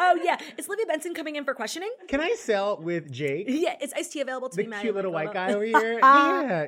Oh 0.00 0.18
yeah, 0.22 0.36
is 0.58 0.68
Livia 0.68 0.86
Benson 0.86 1.14
coming 1.14 1.36
in 1.36 1.44
for 1.44 1.54
questioning? 1.54 1.90
Can 2.08 2.20
I 2.20 2.34
sell 2.34 2.76
with 2.80 3.10
Jake, 3.10 3.46
Yeah, 3.48 3.74
is 3.80 3.92
Ice 3.94 4.08
T 4.08 4.20
available 4.20 4.48
to 4.50 4.56
the 4.56 4.64
be 4.64 4.76
cute 4.80 4.94
little 4.94 5.12
white 5.12 5.32
guy 5.32 5.52
over 5.54 5.64
here? 5.64 5.98
yeah." 5.98 6.66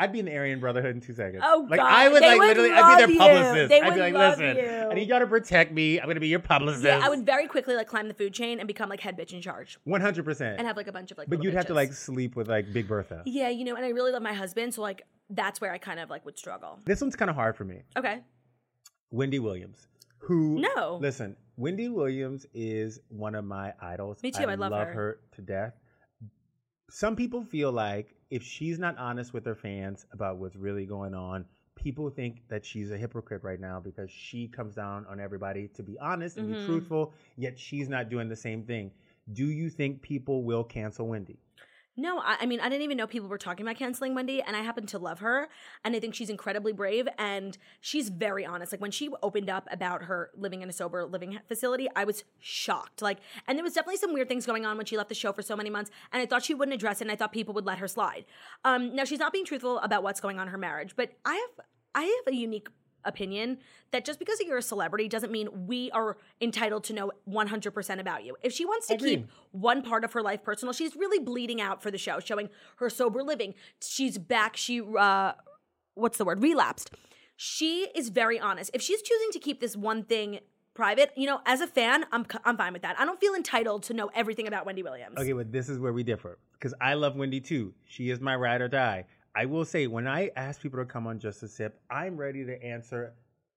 I'd 0.00 0.12
be 0.12 0.18
in 0.20 0.24
the 0.24 0.34
Aryan 0.34 0.60
Brotherhood 0.60 0.94
in 0.96 1.00
two 1.02 1.12
seconds. 1.12 1.42
Oh, 1.46 1.66
like 1.68 1.78
God. 1.78 1.86
I 1.92 2.08
would 2.08 2.22
They 2.22 2.26
like 2.28 2.38
would 2.38 2.46
literally, 2.48 2.70
I'd 2.72 3.06
be 3.06 3.06
their 3.14 3.18
publicist. 3.18 3.72
I'd 3.72 3.94
be 3.94 4.00
like, 4.00 4.14
listen, 4.14 4.56
you. 4.56 4.88
I 4.90 4.94
need 4.94 5.08
y'all 5.08 5.20
to 5.20 5.26
protect 5.26 5.72
me. 5.72 6.00
I'm 6.00 6.06
gonna 6.06 6.20
be 6.20 6.28
your 6.28 6.38
publicist. 6.40 6.84
Yeah, 6.84 7.00
I 7.02 7.08
would 7.10 7.26
very 7.26 7.46
quickly 7.46 7.74
like 7.76 7.86
climb 7.86 8.08
the 8.08 8.14
food 8.14 8.32
chain 8.32 8.58
and 8.58 8.66
become 8.66 8.88
like 8.88 9.00
head 9.00 9.16
bitch 9.18 9.32
in 9.32 9.42
charge 9.42 9.78
One 9.84 10.00
hundred 10.00 10.24
percent. 10.24 10.58
and 10.58 10.66
have 10.66 10.76
like 10.76 10.86
a 10.88 10.92
bunch 10.92 11.10
of 11.10 11.18
like. 11.18 11.28
But 11.28 11.42
you'd 11.44 11.54
have 11.54 11.66
to 11.66 11.74
like 11.74 11.92
sleep 11.92 12.34
with 12.34 12.48
like 12.48 12.72
Big 12.72 12.88
Bertha. 12.88 13.22
Yeah, 13.26 13.50
you 13.50 13.64
know, 13.64 13.76
and 13.76 13.84
I 13.84 13.90
really 13.90 14.10
love 14.10 14.22
my 14.22 14.32
husband, 14.32 14.72
so 14.74 14.82
like 14.82 15.02
that's 15.28 15.60
where 15.60 15.72
I 15.72 15.78
kind 15.78 16.00
of 16.00 16.08
like 16.10 16.24
would 16.24 16.38
struggle. 16.38 16.80
This 16.86 17.00
one's 17.00 17.14
kind 17.14 17.28
of 17.30 17.36
hard 17.36 17.56
for 17.56 17.64
me. 17.64 17.82
Okay. 17.96 18.20
Wendy 19.10 19.38
Williams, 19.38 19.88
who 20.18 20.60
No. 20.60 20.98
listen, 21.00 21.36
Wendy 21.56 21.88
Williams 21.88 22.46
is 22.54 23.00
one 23.08 23.34
of 23.34 23.44
my 23.44 23.74
idols. 23.80 24.22
Me 24.22 24.30
too, 24.30 24.44
I 24.44 24.54
love 24.54 24.72
her. 24.72 24.92
her 24.92 25.20
to 25.32 25.42
death. 25.42 25.74
Some 26.90 27.16
people 27.16 27.42
feel 27.44 27.72
like 27.72 28.14
if 28.30 28.42
she's 28.42 28.78
not 28.78 28.98
honest 28.98 29.32
with 29.32 29.46
her 29.46 29.54
fans 29.54 30.06
about 30.12 30.36
what's 30.38 30.56
really 30.56 30.84
going 30.86 31.14
on, 31.14 31.46
people 31.74 32.10
think 32.10 32.42
that 32.48 32.64
she's 32.66 32.90
a 32.90 32.98
hypocrite 32.98 33.42
right 33.42 33.60
now 33.60 33.80
because 33.80 34.10
she 34.10 34.48
comes 34.48 34.74
down 34.74 35.06
on 35.06 35.20
everybody 35.20 35.68
to 35.68 35.82
be 35.82 35.98
honest 35.98 36.36
and 36.36 36.46
Mm-hmm. 36.46 36.54
be 36.54 36.64
truthful, 36.64 37.14
yet 37.36 37.58
she's 37.58 37.88
not 37.88 38.08
doing 38.10 38.28
the 38.28 38.36
same 38.36 38.64
thing. 38.64 38.90
Do 39.32 39.46
you 39.46 39.70
think 39.70 40.02
people 40.02 40.42
will 40.42 40.64
cancel 40.64 41.06
Wendy? 41.08 41.38
No, 41.96 42.18
I, 42.20 42.38
I 42.40 42.46
mean, 42.46 42.60
I 42.60 42.68
didn't 42.68 42.82
even 42.82 42.96
know 42.96 43.06
people 43.06 43.28
were 43.28 43.36
talking 43.36 43.66
about 43.66 43.76
canceling 43.76 44.14
Wendy, 44.14 44.40
and 44.40 44.56
I 44.56 44.60
happen 44.62 44.86
to 44.86 44.98
love 44.98 45.18
her, 45.18 45.48
and 45.84 45.94
I 45.94 46.00
think 46.00 46.14
she's 46.14 46.30
incredibly 46.30 46.72
brave, 46.72 47.08
and 47.18 47.58
she's 47.80 48.08
very 48.08 48.46
honest. 48.46 48.72
Like 48.72 48.80
when 48.80 48.90
she 48.90 49.10
opened 49.22 49.50
up 49.50 49.68
about 49.70 50.04
her 50.04 50.30
living 50.36 50.62
in 50.62 50.68
a 50.70 50.72
sober 50.72 51.04
living 51.04 51.38
facility, 51.48 51.88
I 51.94 52.04
was 52.04 52.24
shocked. 52.38 53.02
Like, 53.02 53.18
and 53.46 53.58
there 53.58 53.64
was 53.64 53.74
definitely 53.74 53.98
some 53.98 54.14
weird 54.14 54.28
things 54.28 54.46
going 54.46 54.64
on 54.64 54.76
when 54.76 54.86
she 54.86 54.96
left 54.96 55.08
the 55.08 55.14
show 55.14 55.32
for 55.32 55.42
so 55.42 55.56
many 55.56 55.68
months, 55.68 55.90
and 56.12 56.22
I 56.22 56.26
thought 56.26 56.44
she 56.44 56.54
wouldn't 56.54 56.74
address 56.74 57.00
it, 57.00 57.04
and 57.04 57.12
I 57.12 57.16
thought 57.16 57.32
people 57.32 57.54
would 57.54 57.66
let 57.66 57.78
her 57.78 57.88
slide. 57.88 58.24
Um, 58.64 58.94
now 58.94 59.04
she's 59.04 59.18
not 59.18 59.32
being 59.32 59.44
truthful 59.44 59.78
about 59.80 60.02
what's 60.02 60.20
going 60.20 60.38
on 60.38 60.46
in 60.46 60.52
her 60.52 60.58
marriage, 60.58 60.94
but 60.96 61.10
I 61.24 61.34
have, 61.34 61.66
I 61.94 62.02
have 62.02 62.32
a 62.32 62.36
unique 62.36 62.68
opinion 63.04 63.58
that 63.92 64.04
just 64.04 64.18
because 64.18 64.40
you're 64.40 64.58
a 64.58 64.62
celebrity 64.62 65.08
doesn't 65.08 65.32
mean 65.32 65.66
we 65.66 65.90
are 65.92 66.16
entitled 66.40 66.84
to 66.84 66.92
know 66.92 67.10
100% 67.28 68.00
about 68.00 68.24
you. 68.24 68.36
If 68.42 68.52
she 68.52 68.64
wants 68.64 68.86
to 68.88 68.94
Agreed. 68.94 69.16
keep 69.20 69.30
one 69.52 69.82
part 69.82 70.04
of 70.04 70.12
her 70.12 70.22
life 70.22 70.42
personal, 70.42 70.72
she's 70.72 70.94
really 70.96 71.18
bleeding 71.18 71.60
out 71.60 71.82
for 71.82 71.90
the 71.90 71.98
show, 71.98 72.20
showing 72.20 72.50
her 72.76 72.90
sober 72.90 73.22
living. 73.22 73.54
She's 73.82 74.18
back. 74.18 74.56
She, 74.56 74.80
uh, 74.80 75.32
what's 75.94 76.18
the 76.18 76.24
word? 76.24 76.42
Relapsed. 76.42 76.90
She 77.36 77.88
is 77.94 78.10
very 78.10 78.38
honest. 78.38 78.70
If 78.74 78.82
she's 78.82 79.02
choosing 79.02 79.30
to 79.32 79.38
keep 79.38 79.60
this 79.60 79.76
one 79.76 80.02
thing 80.02 80.40
private, 80.74 81.10
you 81.16 81.26
know, 81.26 81.40
as 81.46 81.60
a 81.60 81.66
fan, 81.66 82.04
I'm, 82.12 82.26
I'm 82.44 82.56
fine 82.56 82.72
with 82.72 82.82
that. 82.82 82.98
I 82.98 83.04
don't 83.04 83.18
feel 83.18 83.34
entitled 83.34 83.82
to 83.84 83.94
know 83.94 84.10
everything 84.14 84.46
about 84.46 84.66
Wendy 84.66 84.82
Williams. 84.82 85.18
Okay, 85.18 85.32
but 85.32 85.50
this 85.50 85.68
is 85.68 85.78
where 85.78 85.92
we 85.92 86.02
differ 86.02 86.38
because 86.52 86.74
I 86.80 86.94
love 86.94 87.16
Wendy 87.16 87.40
too. 87.40 87.74
She 87.86 88.10
is 88.10 88.20
my 88.20 88.36
ride 88.36 88.60
or 88.60 88.68
die. 88.68 89.06
I 89.34 89.44
will 89.46 89.64
say 89.64 89.86
when 89.86 90.06
I 90.08 90.30
ask 90.36 90.60
people 90.60 90.78
to 90.80 90.84
come 90.84 91.06
on 91.06 91.18
Just 91.18 91.40
the 91.40 91.48
Sip, 91.48 91.78
I'm 91.90 92.16
ready 92.16 92.44
to 92.44 92.62
answer 92.64 93.14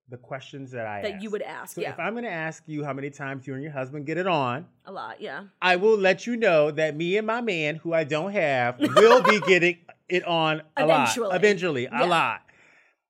the 0.10 0.18
questions 0.18 0.72
that 0.72 0.86
I 0.86 1.02
That 1.02 1.14
ask. 1.14 1.24
you 1.24 1.30
would 1.32 1.42
ask, 1.42 1.76
So 1.76 1.82
yeah. 1.82 1.92
if 1.92 2.00
I'm 2.00 2.14
going 2.14 2.26
to 2.26 2.30
ask 2.32 2.64
you 2.68 2.84
how 2.84 2.94
many 2.94 3.10
times 3.10 3.48
you 3.48 3.54
and 3.56 3.64
your 3.64 3.72
husband 3.72 4.06
get 4.06 4.18
it 4.18 4.28
on, 4.28 4.66
A 4.86 4.92
lot, 4.92 5.20
yeah. 5.22 5.46
I 5.62 5.78
will 5.78 5.98
let 5.98 6.28
you 6.28 6.36
know 6.36 6.70
that 6.72 6.96
me 6.96 7.18
and 7.18 7.26
my 7.26 7.42
man, 7.42 7.78
who 7.78 7.94
I 7.94 8.04
don't 8.04 8.32
have, 8.34 8.78
will 8.80 9.24
be 9.24 9.40
getting 9.48 9.78
it 10.10 10.24
on 10.26 10.62
a 10.78 10.84
Eventually. 10.84 11.28
lot. 11.28 11.36
Eventually, 11.36 11.84
Yeah. 11.84 12.04
a 12.04 12.06
lot. 12.06 12.42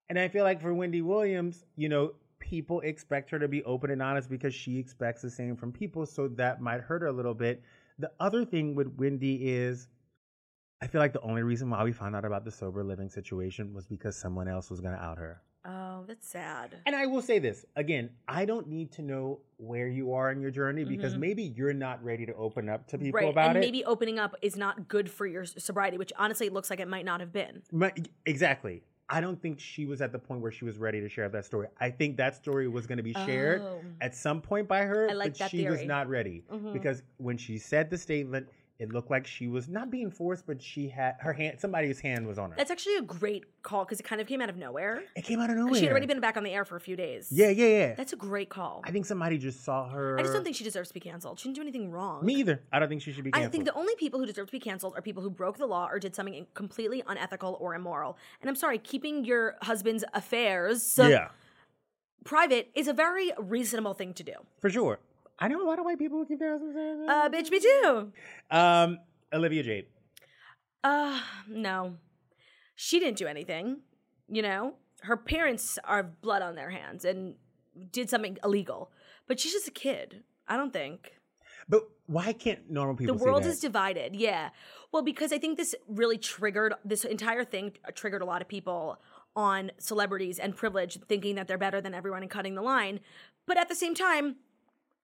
And 0.10 0.20
I 0.20 0.28
feel 0.28 0.44
like 0.44 0.62
for 0.62 0.74
Wendy 0.74 1.02
Williams, 1.02 1.66
you 1.76 1.90
know, 1.90 2.14
people 2.40 2.82
expect 2.82 3.32
her 3.32 3.40
to 3.40 3.48
be 3.48 3.64
open 3.64 3.90
and 3.90 4.02
honest 4.02 4.30
because 4.30 4.54
she 4.54 4.78
expects 4.78 5.22
the 5.22 5.30
same 5.32 5.56
from 5.56 5.72
people. 5.72 6.06
So 6.06 6.28
that 6.30 6.62
might 6.62 6.82
hurt 6.82 7.02
her 7.02 7.08
a 7.08 7.12
little 7.12 7.34
bit. 7.34 7.64
The 8.00 8.12
other 8.20 8.46
thing 8.46 8.76
with 8.76 8.88
Wendy 8.98 9.36
is 9.50 9.88
I 10.84 10.88
feel 10.88 11.00
like 11.00 11.14
the 11.14 11.22
only 11.22 11.44
reason 11.44 11.70
why 11.70 11.82
we 11.86 11.94
found 11.94 12.14
out 12.14 12.26
about 12.26 12.44
the 12.44 12.52
sober 12.52 12.84
living 12.84 13.08
situation 13.08 13.74
was 13.74 13.86
because 13.88 14.18
someone 14.18 14.50
else 14.50 14.70
was 14.70 14.82
going 14.82 14.94
to 14.94 15.02
out 15.02 15.18
her. 15.18 15.42
Oh, 15.64 16.04
that's 16.06 16.28
sad. 16.28 16.76
And 16.86 16.94
I 16.94 17.06
will 17.06 17.22
say 17.22 17.40
this 17.40 17.66
again, 17.78 18.10
I 18.28 18.44
don't 18.44 18.68
need 18.68 18.92
to 18.94 19.02
know 19.02 19.40
where 19.56 19.88
you 19.88 20.12
are 20.12 20.30
in 20.34 20.42
your 20.42 20.52
journey 20.52 20.84
because 20.84 21.14
Mhm. 21.16 21.20
maybe 21.20 21.44
you're 21.44 21.72
not 21.72 22.04
ready 22.04 22.26
to 22.26 22.36
open 22.36 22.68
up 22.68 22.86
to 22.88 22.98
people 22.98 23.22
right. 23.22 23.30
about 23.30 23.48
and 23.52 23.58
it. 23.60 23.62
maybe 23.62 23.86
opening 23.86 24.20
up 24.20 24.36
is 24.42 24.58
not 24.58 24.90
good 24.90 25.10
for 25.10 25.26
your 25.26 25.46
sobriety, 25.46 25.98
which 25.98 26.12
honestly 26.18 26.48
it 26.48 26.54
looks 26.54 26.70
like 26.70 26.82
it 26.82 26.90
might 26.90 27.06
not 27.06 27.22
have 27.22 27.32
been. 27.32 27.62
My- 27.72 27.94
exactly. 28.26 28.84
I 29.08 29.22
don't 29.22 29.42
think 29.42 29.62
she 29.62 29.86
was 29.86 30.02
at 30.02 30.12
the 30.12 30.20
point 30.20 30.42
where 30.42 30.52
she 30.52 30.66
was 30.66 30.78
ready 30.80 31.00
to 31.00 31.08
share 31.08 31.30
that 31.30 31.46
story. 31.46 31.68
I 31.80 31.92
think 31.92 32.18
that 32.18 32.36
story 32.36 32.68
was 32.68 32.86
going 32.88 32.98
to 32.98 33.04
be 33.04 33.14
shared 33.14 33.62
Oh. 33.62 33.80
at 34.02 34.16
some 34.16 34.42
point 34.42 34.68
by 34.68 34.82
her, 34.84 35.10
I 35.10 35.14
like 35.14 35.32
but 35.34 35.40
that 35.40 35.52
she 35.52 35.70
was 35.70 35.86
not 35.86 36.10
ready 36.10 36.44
Mhm. 36.52 36.74
because 36.74 37.04
when 37.18 37.38
she 37.38 37.58
said 37.58 37.90
the 37.90 37.98
statement, 37.98 38.50
it 38.84 38.92
looked 38.92 39.10
like 39.10 39.26
she 39.26 39.48
was 39.48 39.70
not 39.70 39.90
being 39.90 40.12
forced, 40.12 40.46
but 40.46 40.62
she 40.62 40.90
had 40.90 41.16
her 41.20 41.32
hand. 41.34 41.60
Somebody's 41.60 42.00
hand 42.02 42.28
was 42.28 42.38
on 42.38 42.52
her. 42.52 42.58
That's 42.58 42.70
actually 42.70 42.98
a 42.98 43.02
great 43.02 43.46
call 43.64 43.86
because 43.86 44.00
it 44.00 44.04
kind 44.04 44.20
of 44.20 44.28
came 44.28 44.42
out 44.42 44.50
of 44.50 44.58
nowhere. 44.58 45.04
it 45.16 45.24
came 45.24 45.40
out 45.40 45.50
of 45.50 45.56
nowhere. 45.56 45.76
She 45.76 45.86
had 45.86 45.92
already 45.92 46.06
been 46.06 46.20
back 46.20 46.36
on 46.36 46.44
the 46.44 46.52
air 46.52 46.66
for 46.66 46.76
a 46.76 46.82
few 46.82 46.96
days. 46.96 47.30
Yeah, 47.32 47.50
yeah, 47.50 47.66
yeah. 47.66 47.96
That's 47.96 48.12
a 48.12 48.18
great 48.18 48.50
call. 48.50 48.82
I 48.84 48.92
think 48.92 49.06
somebody 49.06 49.38
just 49.38 49.64
saw 49.64 49.90
her. 49.90 50.20
I 50.20 50.22
just 50.22 50.34
don't 50.34 50.44
think 50.44 50.56
she 50.56 50.66
deserves 50.66 50.90
to 50.90 50.94
be 50.94 51.00
canceled. 51.00 51.40
She 51.40 51.48
didn't 51.48 51.56
do 51.56 51.62
anything 51.62 51.90
wrong. 51.90 52.26
Me 52.26 52.36
either. 52.36 52.62
I 52.72 52.80
don't 52.80 52.90
think 52.90 53.02
she 53.02 53.14
should 53.14 53.24
be 53.24 53.32
canceled. 53.32 53.50
I 53.50 53.52
think 53.52 53.66
the 53.66 53.74
only 53.74 53.96
people 53.96 54.20
who 54.20 54.26
deserve 54.26 54.48
to 54.48 54.52
be 54.52 54.60
canceled 54.60 54.94
are 54.98 55.02
people 55.02 55.24
who 55.24 55.30
broke 55.30 55.58
the 55.58 55.66
law 55.66 55.88
or 55.90 55.98
did 55.98 56.14
something 56.14 56.46
completely 56.54 57.02
unethical 57.08 57.58
or 57.62 57.74
immoral. 57.74 58.18
And 58.42 58.50
I'm 58.50 58.56
sorry, 58.56 58.78
keeping 58.78 59.24
your 59.24 59.56
husband's 59.62 60.04
affairs 60.14 61.00
yeah, 61.02 61.30
private 62.26 62.70
is 62.76 62.88
a 62.88 62.94
very 62.94 63.32
reasonable 63.38 63.94
thing 63.94 64.14
to 64.16 64.24
do. 64.24 64.34
for 64.60 64.70
sure. 64.70 65.00
I 65.44 65.50
know 65.50 65.62
a 65.62 65.68
lot 65.68 65.78
of 65.78 65.84
white 65.84 66.00
people 66.00 66.20
who 66.20 66.26
keep 66.26 66.40
their 66.40 66.54
husbands. 66.54 67.06
Uh, 67.06 67.28
bitch, 67.28 67.52
me 67.52 67.60
too. 67.60 68.14
Um, 68.50 69.00
Olivia 69.34 69.62
Jade. 69.62 69.88
Uh, 70.86 71.20
no. 71.50 71.98
She 72.76 72.98
didn't 72.98 73.18
do 73.18 73.28
anything. 73.28 73.82
You 74.30 74.42
know, 74.42 74.76
her 75.02 75.18
parents 75.18 75.78
are 75.84 76.02
blood 76.02 76.42
on 76.42 76.56
their 76.56 76.70
hands 76.70 77.04
and 77.04 77.36
did 77.92 78.10
something 78.10 78.38
illegal. 78.42 78.92
But 79.28 79.38
she's 79.38 79.52
just 79.52 79.68
a 79.68 79.72
kid. 79.72 80.24
I 80.48 80.56
don't 80.56 80.72
think. 80.72 81.12
But 81.68 81.90
why 82.06 82.32
can't 82.32 82.70
normal 82.70 82.96
people? 82.96 83.16
the 83.16 83.24
world 83.24 83.46
is 83.46 83.60
divided 83.62 84.14
yeah 84.14 84.50
well 84.92 85.02
because 85.02 85.32
i 85.32 85.38
think 85.38 85.56
this 85.56 85.74
really 85.88 86.18
triggered 86.18 86.74
this 86.84 87.06
entire 87.06 87.46
thing 87.46 87.72
triggered 87.96 88.22
a 88.22 88.26
lot 88.26 88.42
of 88.42 88.48
people 88.50 89.00
on 89.38 89.72
celebrities 89.78 90.38
and 90.38 90.54
privilege 90.54 91.00
thinking 91.08 91.36
that 91.36 91.48
they're 91.48 91.58
better 91.58 91.80
than 91.80 91.94
everyone 91.94 92.22
and 92.22 92.30
cutting 92.30 92.56
the 92.56 92.62
line 92.62 93.00
but 93.48 93.58
at 93.58 93.70
the 93.70 93.76
same 93.76 93.96
time 93.96 94.36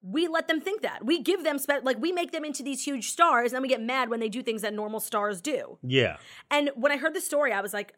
we 0.02 0.28
let 0.28 0.48
them 0.48 0.62
think 0.62 0.82
that. 0.82 1.06
We 1.06 1.22
give 1.22 1.44
them 1.44 1.60
spe- 1.60 1.84
like 1.84 2.00
we 2.00 2.12
make 2.12 2.32
them 2.32 2.46
into 2.46 2.64
these 2.64 2.84
huge 2.86 3.10
stars 3.12 3.52
and 3.52 3.56
then 3.58 3.62
we 3.62 3.68
get 3.68 3.82
mad 3.82 4.10
when 4.10 4.20
they 4.22 4.30
do 4.30 4.42
things 4.42 4.62
that 4.62 4.74
normal 4.74 5.00
stars 5.00 5.42
do. 5.42 5.78
Yeah, 5.84 6.18
and 6.50 6.72
when 6.76 6.92
i 6.92 6.98
heard 6.98 7.14
the 7.14 7.22
story 7.22 7.52
i 7.52 7.60
was 7.62 7.74
like 7.74 7.94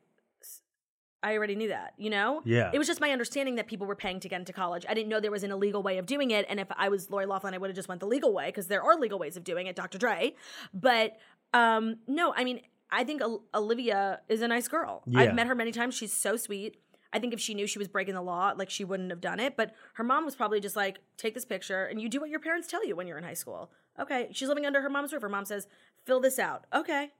i 1.23 1.35
already 1.37 1.55
knew 1.55 1.67
that 1.67 1.93
you 1.97 2.09
know? 2.09 2.41
Yeah. 2.45 2.71
it 2.73 2.79
was 2.79 2.87
just 2.87 2.99
my 2.99 3.11
understanding 3.11 3.55
that 3.55 3.67
people 3.67 3.85
were 3.85 3.95
paying 3.95 4.19
to 4.21 4.27
get 4.29 4.39
into 4.39 4.53
college. 4.53 4.85
I 4.89 4.93
didn't 4.95 5.09
know 5.09 5.19
there 5.19 5.29
was 5.31 5.43
an 5.43 5.51
illegal 5.51 5.83
way 5.83 5.99
of 5.99 6.05
doing 6.07 6.31
it 6.31 6.45
and 6.49 6.59
if 6.59 6.67
i 6.75 6.89
was 6.89 7.09
lori 7.11 7.25
loughlin 7.27 7.53
i 7.53 7.57
would 7.59 7.69
have 7.69 7.75
just 7.75 7.87
went 7.87 7.99
the 8.01 8.07
legal 8.07 8.33
way 8.33 8.47
because 8.47 8.67
there 8.67 8.81
are 8.81 8.95
legal 8.97 9.19
ways 9.19 9.37
of 9.37 9.43
doing 9.43 9.67
it 9.67 9.75
dr 9.75 9.97
dre. 9.97 10.33
But 10.73 11.17
um 11.53 11.97
no 12.07 12.33
i 12.35 12.43
mean 12.43 12.61
i 12.89 13.03
think 13.03 13.21
Ol- 13.21 13.43
olivia 13.53 14.21
is 14.27 14.41
a 14.41 14.47
nice 14.47 14.67
girl. 14.67 15.03
Yeah. 15.05 15.19
i've 15.19 15.35
met 15.35 15.45
her 15.47 15.53
many 15.55 15.71
times. 15.71 15.93
She's 15.93 16.13
so 16.13 16.35
sweet 16.37 16.77
I 17.13 17.19
think 17.19 17.33
if 17.33 17.39
she 17.39 17.53
knew 17.53 17.67
she 17.67 17.79
was 17.79 17.87
breaking 17.87 18.15
the 18.15 18.21
law, 18.21 18.53
like 18.55 18.69
she 18.69 18.83
wouldn't 18.83 19.09
have 19.09 19.21
done 19.21 19.39
it. 19.39 19.57
But 19.57 19.73
her 19.95 20.03
mom 20.03 20.25
was 20.25 20.35
probably 20.35 20.59
just 20.59 20.75
like, 20.75 20.99
take 21.17 21.33
this 21.33 21.45
picture 21.45 21.85
and 21.85 22.01
you 22.01 22.07
do 22.07 22.19
what 22.19 22.29
your 22.29 22.39
parents 22.39 22.67
tell 22.67 22.85
you 22.85 22.95
when 22.95 23.07
you're 23.07 23.17
in 23.17 23.23
high 23.23 23.33
school. 23.33 23.71
Okay. 23.99 24.29
She's 24.31 24.47
living 24.47 24.65
under 24.65 24.81
her 24.81 24.89
mom's 24.89 25.11
roof. 25.11 25.21
Her 25.21 25.29
mom 25.29 25.45
says, 25.45 25.67
fill 26.05 26.19
this 26.19 26.39
out. 26.39 26.65
Okay. 26.73 27.11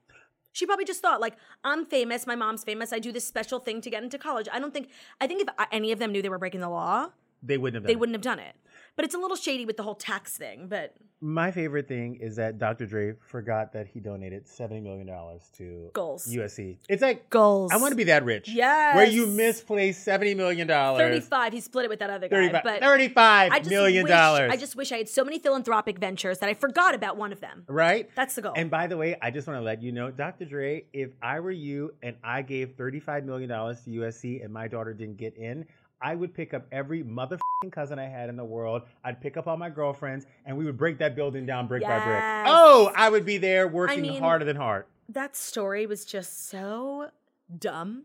She 0.52 0.66
probably 0.66 0.84
just 0.84 1.00
thought, 1.00 1.20
like, 1.20 1.36
I'm 1.64 1.86
famous. 1.86 2.26
My 2.26 2.36
mom's 2.36 2.64
famous. 2.64 2.92
I 2.92 2.98
do 2.98 3.10
this 3.12 3.26
special 3.26 3.58
thing 3.58 3.80
to 3.80 3.90
get 3.90 4.02
into 4.02 4.18
college. 4.18 4.48
I 4.52 4.58
don't 4.58 4.74
think, 4.74 4.90
I 5.20 5.26
think 5.26 5.42
if 5.42 5.48
any 5.70 5.92
of 5.92 5.98
them 5.98 6.12
knew 6.12 6.20
they 6.20 6.28
were 6.28 6.38
breaking 6.38 6.60
the 6.60 6.68
law, 6.68 7.08
they 7.42 7.58
wouldn't 7.58 7.76
have. 7.76 7.82
Done 7.82 7.86
they 7.88 7.92
it. 7.92 7.98
wouldn't 7.98 8.14
have 8.14 8.22
done 8.22 8.38
it. 8.38 8.54
But 8.96 9.06
it's 9.06 9.14
a 9.14 9.18
little 9.18 9.36
shady 9.36 9.64
with 9.64 9.76
the 9.78 9.82
whole 9.82 9.94
tax 9.94 10.36
thing. 10.36 10.66
But 10.68 10.94
My 11.22 11.50
favorite 11.50 11.88
thing 11.88 12.16
is 12.16 12.36
that 12.36 12.58
Dr. 12.58 12.84
Dre 12.84 13.14
forgot 13.26 13.72
that 13.72 13.86
he 13.86 14.00
donated 14.00 14.46
seventy 14.46 14.80
million 14.82 15.06
dollars 15.06 15.48
to 15.56 15.90
Goals. 15.94 16.26
USC. 16.26 16.76
It's 16.90 17.00
like 17.00 17.30
goals. 17.30 17.72
I 17.72 17.78
want 17.78 17.92
to 17.92 17.96
be 17.96 18.04
that 18.04 18.24
rich. 18.24 18.48
Yes. 18.50 18.94
Where 18.96 19.06
you 19.06 19.26
misplaced 19.26 20.04
seventy 20.04 20.34
million 20.34 20.66
dollars. 20.66 20.98
35. 21.00 21.52
He 21.54 21.60
split 21.60 21.86
it 21.86 21.88
with 21.88 22.00
that 22.00 22.10
other 22.10 22.28
guy. 22.28 22.36
35 22.50 22.62
but 22.64 22.80
35 22.82 23.52
I 23.52 23.58
just 23.60 23.70
million 23.70 24.02
wish, 24.04 24.10
dollars. 24.10 24.52
I 24.52 24.56
just 24.56 24.76
wish 24.76 24.92
I 24.92 24.98
had 24.98 25.08
so 25.08 25.24
many 25.24 25.38
philanthropic 25.38 25.98
ventures 25.98 26.38
that 26.40 26.50
I 26.50 26.54
forgot 26.54 26.94
about 26.94 27.16
one 27.16 27.32
of 27.32 27.40
them. 27.40 27.64
right? 27.68 28.10
That's 28.14 28.34
the 28.34 28.42
goal. 28.42 28.52
And 28.56 28.70
by 28.70 28.88
the 28.88 28.98
way, 28.98 29.16
I 29.22 29.30
just 29.30 29.46
want 29.48 29.58
to 29.58 29.64
let 29.64 29.80
you 29.82 29.92
know, 29.92 30.10
Dr. 30.10 30.44
Dre, 30.44 30.84
if 30.92 31.10
I 31.22 31.40
were 31.40 31.50
you 31.50 31.94
and 32.02 32.16
I 32.22 32.42
gave 32.42 32.76
$35 32.76 33.24
million 33.24 33.48
to 33.48 33.54
USC 34.00 34.44
and 34.44 34.52
my 34.52 34.68
daughter 34.68 34.92
didn't 34.92 35.16
get 35.16 35.36
in, 35.36 35.64
I 36.04 36.16
would 36.16 36.34
pick 36.34 36.52
up 36.52 36.66
every 36.72 37.04
motherfucking 37.04 37.70
cousin 37.70 37.98
I 38.00 38.08
had 38.08 38.28
in 38.28 38.34
the 38.36 38.44
world. 38.44 38.81
I'd 39.04 39.20
pick 39.20 39.36
up 39.36 39.46
all 39.46 39.56
my 39.56 39.70
girlfriends 39.70 40.26
and 40.44 40.56
we 40.56 40.64
would 40.64 40.76
break 40.76 40.98
that 40.98 41.14
building 41.16 41.46
down 41.46 41.66
brick 41.66 41.82
by 41.82 41.98
brick. 42.04 42.22
Oh, 42.46 42.90
I 42.94 43.08
would 43.10 43.24
be 43.24 43.38
there 43.38 43.68
working 43.68 44.02
mean- 44.02 44.20
harder 44.20 44.44
than 44.44 44.56
hard. 44.56 44.86
that 45.08 45.36
story 45.36 45.86
was 45.86 46.04
just 46.04 46.48
so 46.48 47.10
dumb. 47.58 48.04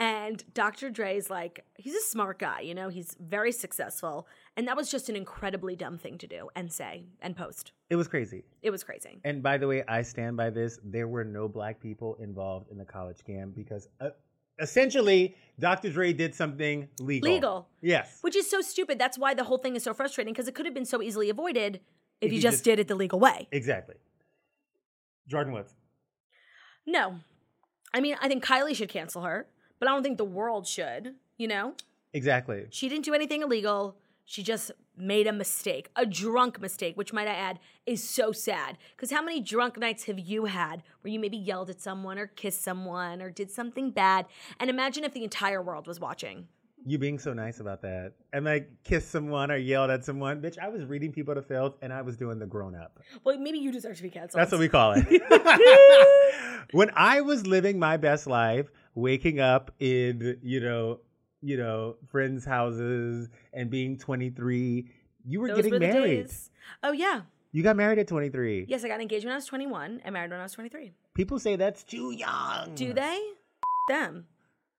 And 0.00 0.44
Dr. 0.54 0.90
Dre's 0.90 1.28
like, 1.28 1.64
he's 1.76 1.94
a 1.96 2.00
smart 2.00 2.38
guy, 2.38 2.60
you 2.60 2.72
know, 2.72 2.88
he's 2.88 3.16
very 3.18 3.50
successful. 3.50 4.28
And 4.56 4.68
that 4.68 4.76
was 4.76 4.92
just 4.92 5.08
an 5.08 5.16
incredibly 5.16 5.74
dumb 5.74 5.98
thing 5.98 6.18
to 6.18 6.26
do 6.28 6.48
and 6.54 6.72
say 6.72 7.02
and 7.20 7.36
post. 7.36 7.72
It 7.90 7.96
was 7.96 8.06
crazy. 8.06 8.44
It 8.62 8.70
was 8.70 8.84
crazy. 8.84 9.18
And 9.24 9.42
by 9.42 9.58
the 9.58 9.66
way, 9.66 9.82
I 9.88 10.02
stand 10.02 10.36
by 10.36 10.50
this. 10.50 10.78
There 10.84 11.08
were 11.08 11.24
no 11.24 11.48
black 11.48 11.80
people 11.80 12.16
involved 12.20 12.70
in 12.70 12.78
the 12.78 12.84
college 12.84 13.16
scam 13.18 13.52
because 13.52 13.88
uh, 14.00 14.10
essentially 14.58 15.36
Dr. 15.58 15.90
Dre 15.90 16.12
did 16.12 16.34
something 16.34 16.88
legal. 17.00 17.30
Legal. 17.32 17.68
Yes. 17.80 18.18
Which 18.20 18.36
is 18.36 18.48
so 18.50 18.60
stupid. 18.60 18.98
That's 18.98 19.18
why 19.18 19.34
the 19.34 19.44
whole 19.44 19.58
thing 19.58 19.74
is 19.76 19.82
so 19.82 19.92
frustrating 19.94 20.32
because 20.32 20.48
it 20.48 20.54
could 20.54 20.66
have 20.66 20.74
been 20.74 20.84
so 20.84 21.02
easily 21.02 21.30
avoided 21.30 21.80
if, 22.20 22.28
If 22.28 22.32
you 22.32 22.40
just, 22.40 22.58
just- 22.58 22.64
did 22.64 22.78
it 22.78 22.88
the 22.88 22.94
legal 22.94 23.18
way. 23.18 23.48
Exactly. 23.52 23.96
Jordyn 25.30 25.52
Woods. 25.52 25.74
No. 26.86 27.16
I 27.92 28.00
mean, 28.00 28.16
I 28.20 28.28
think 28.28 28.44
Kylie 28.44 28.74
should 28.74 28.88
cancel 28.88 29.22
her, 29.22 29.46
but 29.78 29.88
I 29.88 29.92
don't 29.92 30.02
think 30.02 30.16
the 30.18 30.24
world 30.24 30.66
should, 30.66 31.14
you 31.36 31.48
know? 31.48 31.74
Exactly. 32.12 32.66
She 32.70 32.88
didn't 32.88 33.04
do 33.04 33.14
anything 33.14 33.42
illegal. 33.42 33.96
She 34.24 34.42
just 34.42 34.70
made 34.98 35.26
a 35.26 35.32
mistake, 35.32 35.90
a 35.96 36.04
drunk 36.04 36.60
mistake, 36.60 36.96
which 36.96 37.12
might 37.12 37.28
I 37.28 37.34
add 37.34 37.58
is 37.86 38.02
so 38.02 38.32
sad. 38.32 38.78
Because 38.96 39.10
how 39.10 39.22
many 39.22 39.40
drunk 39.40 39.78
nights 39.78 40.04
have 40.04 40.18
you 40.18 40.46
had 40.46 40.82
where 41.00 41.12
you 41.12 41.18
maybe 41.18 41.36
yelled 41.36 41.70
at 41.70 41.80
someone 41.80 42.18
or 42.18 42.26
kissed 42.26 42.62
someone 42.62 43.22
or 43.22 43.30
did 43.30 43.50
something 43.50 43.90
bad? 43.90 44.26
And 44.60 44.70
imagine 44.70 45.04
if 45.04 45.12
the 45.12 45.24
entire 45.24 45.62
world 45.62 45.86
was 45.86 46.00
watching. 46.00 46.48
You 46.86 46.96
being 46.96 47.18
so 47.18 47.34
nice 47.34 47.60
about 47.60 47.82
that. 47.82 48.12
And 48.32 48.44
like 48.44 48.70
kissed 48.84 49.10
someone 49.10 49.50
or 49.50 49.56
yelled 49.56 49.90
at 49.90 50.04
someone. 50.04 50.40
Bitch, 50.40 50.58
I 50.58 50.68
was 50.68 50.84
reading 50.84 51.12
people 51.12 51.34
to 51.34 51.42
filth 51.42 51.74
and 51.82 51.92
I 51.92 52.02
was 52.02 52.16
doing 52.16 52.38
the 52.38 52.46
grown 52.46 52.74
up. 52.74 53.00
Well, 53.24 53.38
maybe 53.38 53.58
you 53.58 53.72
deserve 53.72 53.96
to 53.96 54.02
be 54.02 54.10
canceled. 54.10 54.40
That's 54.40 54.52
what 54.52 54.60
we 54.60 54.68
call 54.68 54.94
it. 54.96 56.68
when 56.72 56.90
I 56.94 57.20
was 57.20 57.46
living 57.46 57.78
my 57.78 57.96
best 57.96 58.26
life, 58.26 58.70
waking 58.94 59.40
up 59.40 59.72
in, 59.80 60.38
you 60.42 60.60
know, 60.60 61.00
you 61.42 61.56
know, 61.56 61.96
friends' 62.10 62.44
houses 62.44 63.28
and 63.52 63.70
being 63.70 63.98
23, 63.98 64.90
you 65.24 65.40
were 65.40 65.48
Those 65.48 65.56
getting 65.56 65.72
were 65.72 65.78
married. 65.80 66.26
days. 66.26 66.50
Oh, 66.82 66.92
yeah. 66.92 67.22
You 67.52 67.62
got 67.62 67.76
married 67.76 67.98
at 67.98 68.08
23. 68.08 68.66
Yes, 68.68 68.84
I 68.84 68.88
got 68.88 69.00
engaged 69.00 69.24
when 69.24 69.32
I 69.32 69.36
was 69.36 69.46
21 69.46 70.02
and 70.04 70.12
married 70.12 70.30
when 70.30 70.40
I 70.40 70.42
was 70.42 70.52
23. 70.52 70.92
People 71.14 71.38
say 71.38 71.56
that's 71.56 71.82
too 71.82 72.12
young. 72.12 72.74
Do 72.74 72.92
they? 72.92 73.20
Them. 73.88 74.26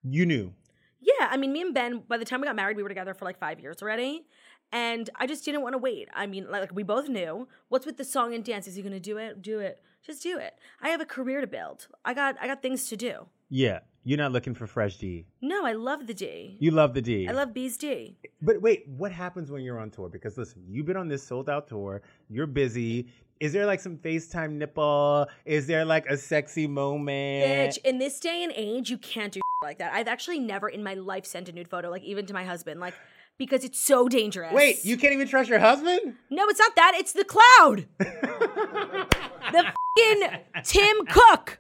You 0.03 0.25
knew. 0.25 0.53
Yeah, 1.01 1.27
I 1.31 1.37
mean, 1.37 1.51
me 1.53 1.61
and 1.61 1.73
Ben, 1.73 2.03
by 2.07 2.17
the 2.17 2.25
time 2.25 2.41
we 2.41 2.45
got 2.47 2.55
married, 2.55 2.77
we 2.77 2.83
were 2.83 2.89
together 2.89 3.13
for 3.13 3.25
like 3.25 3.39
five 3.39 3.59
years 3.59 3.81
already. 3.81 4.25
And 4.71 5.09
I 5.15 5.25
just 5.25 5.43
didn't 5.45 5.61
want 5.63 5.73
to 5.73 5.77
wait. 5.79 6.09
I 6.13 6.27
mean, 6.27 6.49
like, 6.51 6.71
we 6.75 6.83
both 6.83 7.09
knew 7.09 7.47
what's 7.69 7.85
with 7.87 7.97
the 7.97 8.03
song 8.03 8.35
and 8.35 8.43
dance. 8.43 8.67
Is 8.67 8.75
he 8.75 8.81
gonna 8.83 8.99
do 8.99 9.17
it? 9.17 9.41
Do 9.41 9.59
it. 9.59 9.81
Just 10.05 10.21
do 10.21 10.37
it. 10.37 10.53
I 10.81 10.89
have 10.89 11.01
a 11.01 11.05
career 11.05 11.41
to 11.41 11.47
build. 11.47 11.87
I 12.05 12.13
got 12.13 12.35
I 12.39 12.45
got 12.47 12.61
things 12.61 12.87
to 12.89 12.95
do. 12.97 13.25
Yeah. 13.49 13.79
You're 14.09 14.17
not 14.17 14.31
looking 14.31 14.55
for 14.55 14.65
fresh 14.65 14.97
D. 14.97 15.27
No, 15.39 15.67
I 15.67 15.73
love 15.73 16.07
the 16.07 16.15
D. 16.15 16.57
You 16.59 16.71
love 16.71 16.95
the 16.95 17.01
D. 17.01 17.27
I 17.27 17.31
love 17.31 17.53
B's 17.53 17.77
D. 17.77 18.17
But 18.41 18.59
wait, 18.59 18.87
what 18.87 19.11
happens 19.11 19.51
when 19.51 19.61
you're 19.61 19.77
on 19.77 19.91
tour? 19.91 20.09
Because 20.09 20.35
listen, 20.35 20.63
you've 20.67 20.87
been 20.87 20.97
on 20.97 21.07
this 21.07 21.21
sold 21.21 21.47
out 21.47 21.67
tour. 21.67 22.01
You're 22.27 22.47
busy. 22.47 23.05
Is 23.39 23.53
there 23.53 23.67
like 23.67 23.79
some 23.79 23.97
FaceTime 23.97 24.53
nipple? 24.53 25.27
Is 25.45 25.67
there 25.67 25.85
like 25.85 26.07
a 26.07 26.17
sexy 26.17 26.65
moment? 26.65 27.45
Bitch, 27.45 27.77
in 27.85 27.99
this 27.99 28.19
day 28.19 28.43
and 28.43 28.51
age, 28.55 28.89
you 28.89 28.97
can't 28.97 29.31
do 29.31 29.41
like 29.63 29.77
that. 29.77 29.93
I've 29.93 30.07
actually 30.07 30.39
never 30.39 30.67
in 30.67 30.81
my 30.81 30.95
life 30.95 31.27
sent 31.27 31.47
a 31.47 31.51
nude 31.51 31.67
photo, 31.67 31.91
like 31.91 32.01
even 32.01 32.25
to 32.25 32.33
my 32.33 32.45
husband, 32.45 32.79
like 32.79 32.95
because 33.37 33.63
it's 33.63 33.79
so 33.79 34.07
dangerous. 34.09 34.51
Wait, 34.51 34.83
you 34.83 34.97
can't 34.97 35.13
even 35.13 35.27
trust 35.27 35.51
your 35.51 35.59
husband? 35.59 36.15
No, 36.31 36.47
it's 36.47 36.59
not 36.59 36.75
that. 36.75 36.93
It's 36.95 37.13
the 37.13 37.25
cloud. 37.25 37.85
the 37.99 39.71
fucking 39.99 40.39
Tim 40.63 41.05
Cook. 41.05 41.59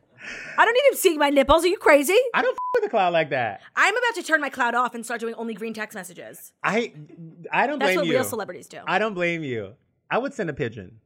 I 0.57 0.65
don't 0.65 0.73
need 0.73 0.91
him 0.91 0.95
seeing 0.95 1.17
my 1.17 1.29
nipples. 1.29 1.63
Are 1.63 1.67
you 1.67 1.77
crazy? 1.77 2.17
I 2.33 2.41
don't 2.41 2.53
f- 2.53 2.57
with 2.75 2.85
a 2.85 2.89
cloud 2.89 3.13
like 3.13 3.29
that. 3.29 3.61
I'm 3.75 3.95
about 3.95 4.15
to 4.15 4.23
turn 4.23 4.41
my 4.41 4.49
cloud 4.49 4.75
off 4.75 4.95
and 4.95 5.05
start 5.05 5.21
doing 5.21 5.33
only 5.35 5.53
green 5.53 5.73
text 5.73 5.95
messages. 5.95 6.53
I 6.63 6.93
I 7.51 7.67
don't 7.67 7.79
That's 7.79 7.95
blame 7.95 7.95
you. 7.95 7.95
That's 7.95 7.97
what 7.97 8.07
real 8.09 8.23
celebrities 8.23 8.67
do. 8.67 8.79
I 8.87 8.99
don't 8.99 9.13
blame 9.13 9.43
you. 9.43 9.75
I 10.11 10.17
would 10.17 10.33
send 10.33 10.49
a 10.49 10.53
pigeon. 10.53 10.99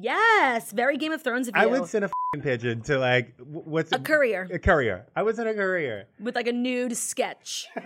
Yes, 0.00 0.72
very 0.72 0.96
Game 0.96 1.12
of 1.12 1.22
Thrones 1.22 1.48
of 1.48 1.56
you. 1.56 1.62
I 1.62 1.66
would 1.66 1.86
send 1.88 2.04
a 2.04 2.08
f***ing 2.08 2.42
pigeon 2.42 2.82
to 2.82 2.98
like 2.98 3.36
wh- 3.38 3.66
what's 3.66 3.92
a 3.92 3.96
it- 3.96 4.04
courier 4.04 4.48
A 4.52 4.58
courier. 4.58 5.06
I 5.16 5.22
would 5.22 5.36
send 5.36 5.48
a 5.48 5.54
courier. 5.54 6.06
with 6.20 6.34
like 6.36 6.46
a 6.46 6.52
nude 6.52 6.96
sketch. 6.96 7.66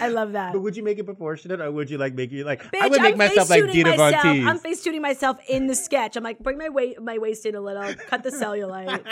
I 0.00 0.08
love 0.08 0.32
that. 0.32 0.52
But 0.52 0.60
would 0.62 0.76
you 0.76 0.82
make 0.82 0.98
it 0.98 1.04
proportionate, 1.04 1.60
or 1.60 1.70
would 1.70 1.90
you 1.90 1.98
like 1.98 2.14
make 2.14 2.32
you 2.32 2.44
like? 2.44 2.62
Bitch, 2.70 2.80
I 2.80 2.88
would 2.88 3.00
make 3.02 3.12
I'm 3.12 3.18
myself 3.18 3.50
like 3.50 3.70
Dita 3.72 3.94
Von. 3.96 4.12
Teese. 4.12 4.46
I'm 4.46 4.58
face 4.58 4.82
tuning 4.82 5.02
myself 5.02 5.38
in 5.48 5.66
the 5.66 5.74
sketch. 5.74 6.16
I'm 6.16 6.24
like, 6.24 6.38
bring 6.38 6.58
my 6.58 6.68
weight, 6.68 7.00
my 7.02 7.18
waist 7.18 7.46
in 7.46 7.54
a 7.54 7.60
little, 7.60 7.94
cut 8.06 8.22
the 8.22 8.30
cellulite, 8.30 9.04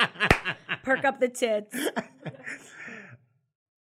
perk 0.83 1.05
up 1.05 1.21
the 1.21 1.29
tits. 1.29 1.75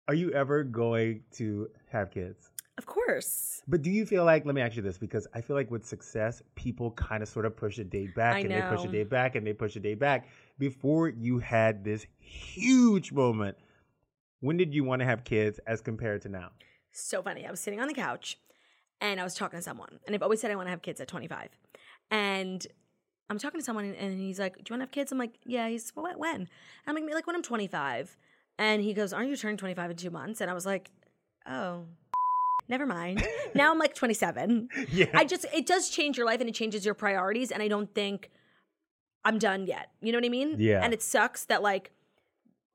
Are 0.09 0.15
you 0.15 0.31
ever 0.33 0.65
going 0.65 1.23
to 1.37 1.69
have 1.91 2.11
kids? 2.11 2.51
Of 2.77 2.87
course. 2.87 3.63
But 3.69 3.83
do 3.83 3.91
you 3.91 4.05
feel 4.05 4.25
like, 4.25 4.45
let 4.45 4.55
me 4.55 4.61
ask 4.61 4.77
you 4.77 4.83
this, 4.83 4.99
because 4.99 5.27
I 5.33 5.41
feel 5.41 5.55
like 5.55 5.71
with 5.71 5.87
success, 5.87 6.43
people 6.55 6.91
kind 6.93 7.23
of 7.23 7.29
sort 7.29 7.47
of 7.47 7.57
push 7.57 7.79
a 7.79 7.85
date 7.85 8.15
back 8.15 8.37
I 8.37 8.41
and 8.41 8.51
they 8.51 8.63
push 8.63 8.85
a 8.85 8.89
date 8.89 9.09
back 9.09 9.37
and 9.37 9.47
they 9.47 9.53
push 9.53 9.77
a 9.77 9.81
date 9.81 10.01
back. 10.01 10.29
Before 10.59 11.09
you 11.09 11.39
had 11.39 11.85
this 11.85 12.07
huge 12.19 13.13
moment, 13.13 13.57
when 14.41 14.57
did 14.57 14.75
you 14.75 14.85
want 14.85 15.01
to 15.01 15.07
have 15.07 15.25
kids 15.25 15.61
as 15.67 15.81
compared 15.81 16.23
to 16.23 16.29
now? 16.29 16.51
So 16.91 17.23
funny. 17.23 17.47
I 17.47 17.51
was 17.51 17.61
sitting 17.61 17.81
on 17.81 17.89
the 17.89 17.95
couch 17.95 18.39
and 19.01 19.21
I 19.21 19.25
was 19.25 19.35
talking 19.35 19.59
to 19.59 19.63
someone. 19.63 20.01
And 20.07 20.15
I've 20.15 20.23
always 20.23 20.41
said 20.41 20.51
I 20.51 20.57
want 20.57 20.67
to 20.67 20.71
have 20.71 20.83
kids 20.83 21.01
at 21.01 21.09
25. 21.09 21.49
And 22.11 22.67
I'm 23.31 23.39
talking 23.39 23.61
to 23.61 23.65
someone 23.65 23.87
and 23.87 24.19
he's 24.21 24.39
like, 24.39 24.57
Do 24.57 24.63
you 24.69 24.75
want 24.75 24.81
to 24.81 24.85
have 24.85 24.91
kids? 24.91 25.13
I'm 25.13 25.19
like, 25.19 25.39
Yeah. 25.45 25.69
He's, 25.69 25.93
well, 25.95 26.13
when? 26.17 26.35
And 26.35 26.49
I'm 26.87 26.95
like, 26.95 27.15
like, 27.15 27.27
when 27.27 27.37
I'm 27.37 27.43
25. 27.43 28.17
And 28.59 28.83
he 28.83 28.95
goes, 28.95 29.13
Aren't 29.13 29.31
you 29.31 29.37
turning 29.37 29.57
25 29.57 29.93
in 29.93 29.97
two 29.97 30.11
months? 30.11 30.41
And 30.41 30.51
I 30.51 30.55
was 30.55 30.67
like, 30.67 30.91
Oh, 31.47 31.85
never 32.69 32.87
mind. 32.87 33.27
now 33.55 33.71
I'm 33.71 33.79
like 33.79 33.95
27. 33.95 34.69
Yeah. 34.91 35.07
I 35.15 35.25
just, 35.25 35.47
it 35.55 35.67
does 35.67 35.91
change 35.91 36.17
your 36.17 36.27
life 36.27 36.41
and 36.41 36.49
it 36.49 36.55
changes 36.55 36.85
your 36.85 36.95
priorities. 36.95 37.51
And 37.51 37.63
I 37.63 37.69
don't 37.69 37.93
think 37.95 38.31
I'm 39.25 39.39
done 39.39 39.67
yet. 39.67 39.91
You 40.01 40.13
know 40.13 40.19
what 40.19 40.25
I 40.27 40.31
mean? 40.31 40.57
Yeah. 40.59 40.81
And 40.83 40.93
it 40.93 41.03
sucks 41.03 41.45
that, 41.47 41.63
like, 41.63 41.91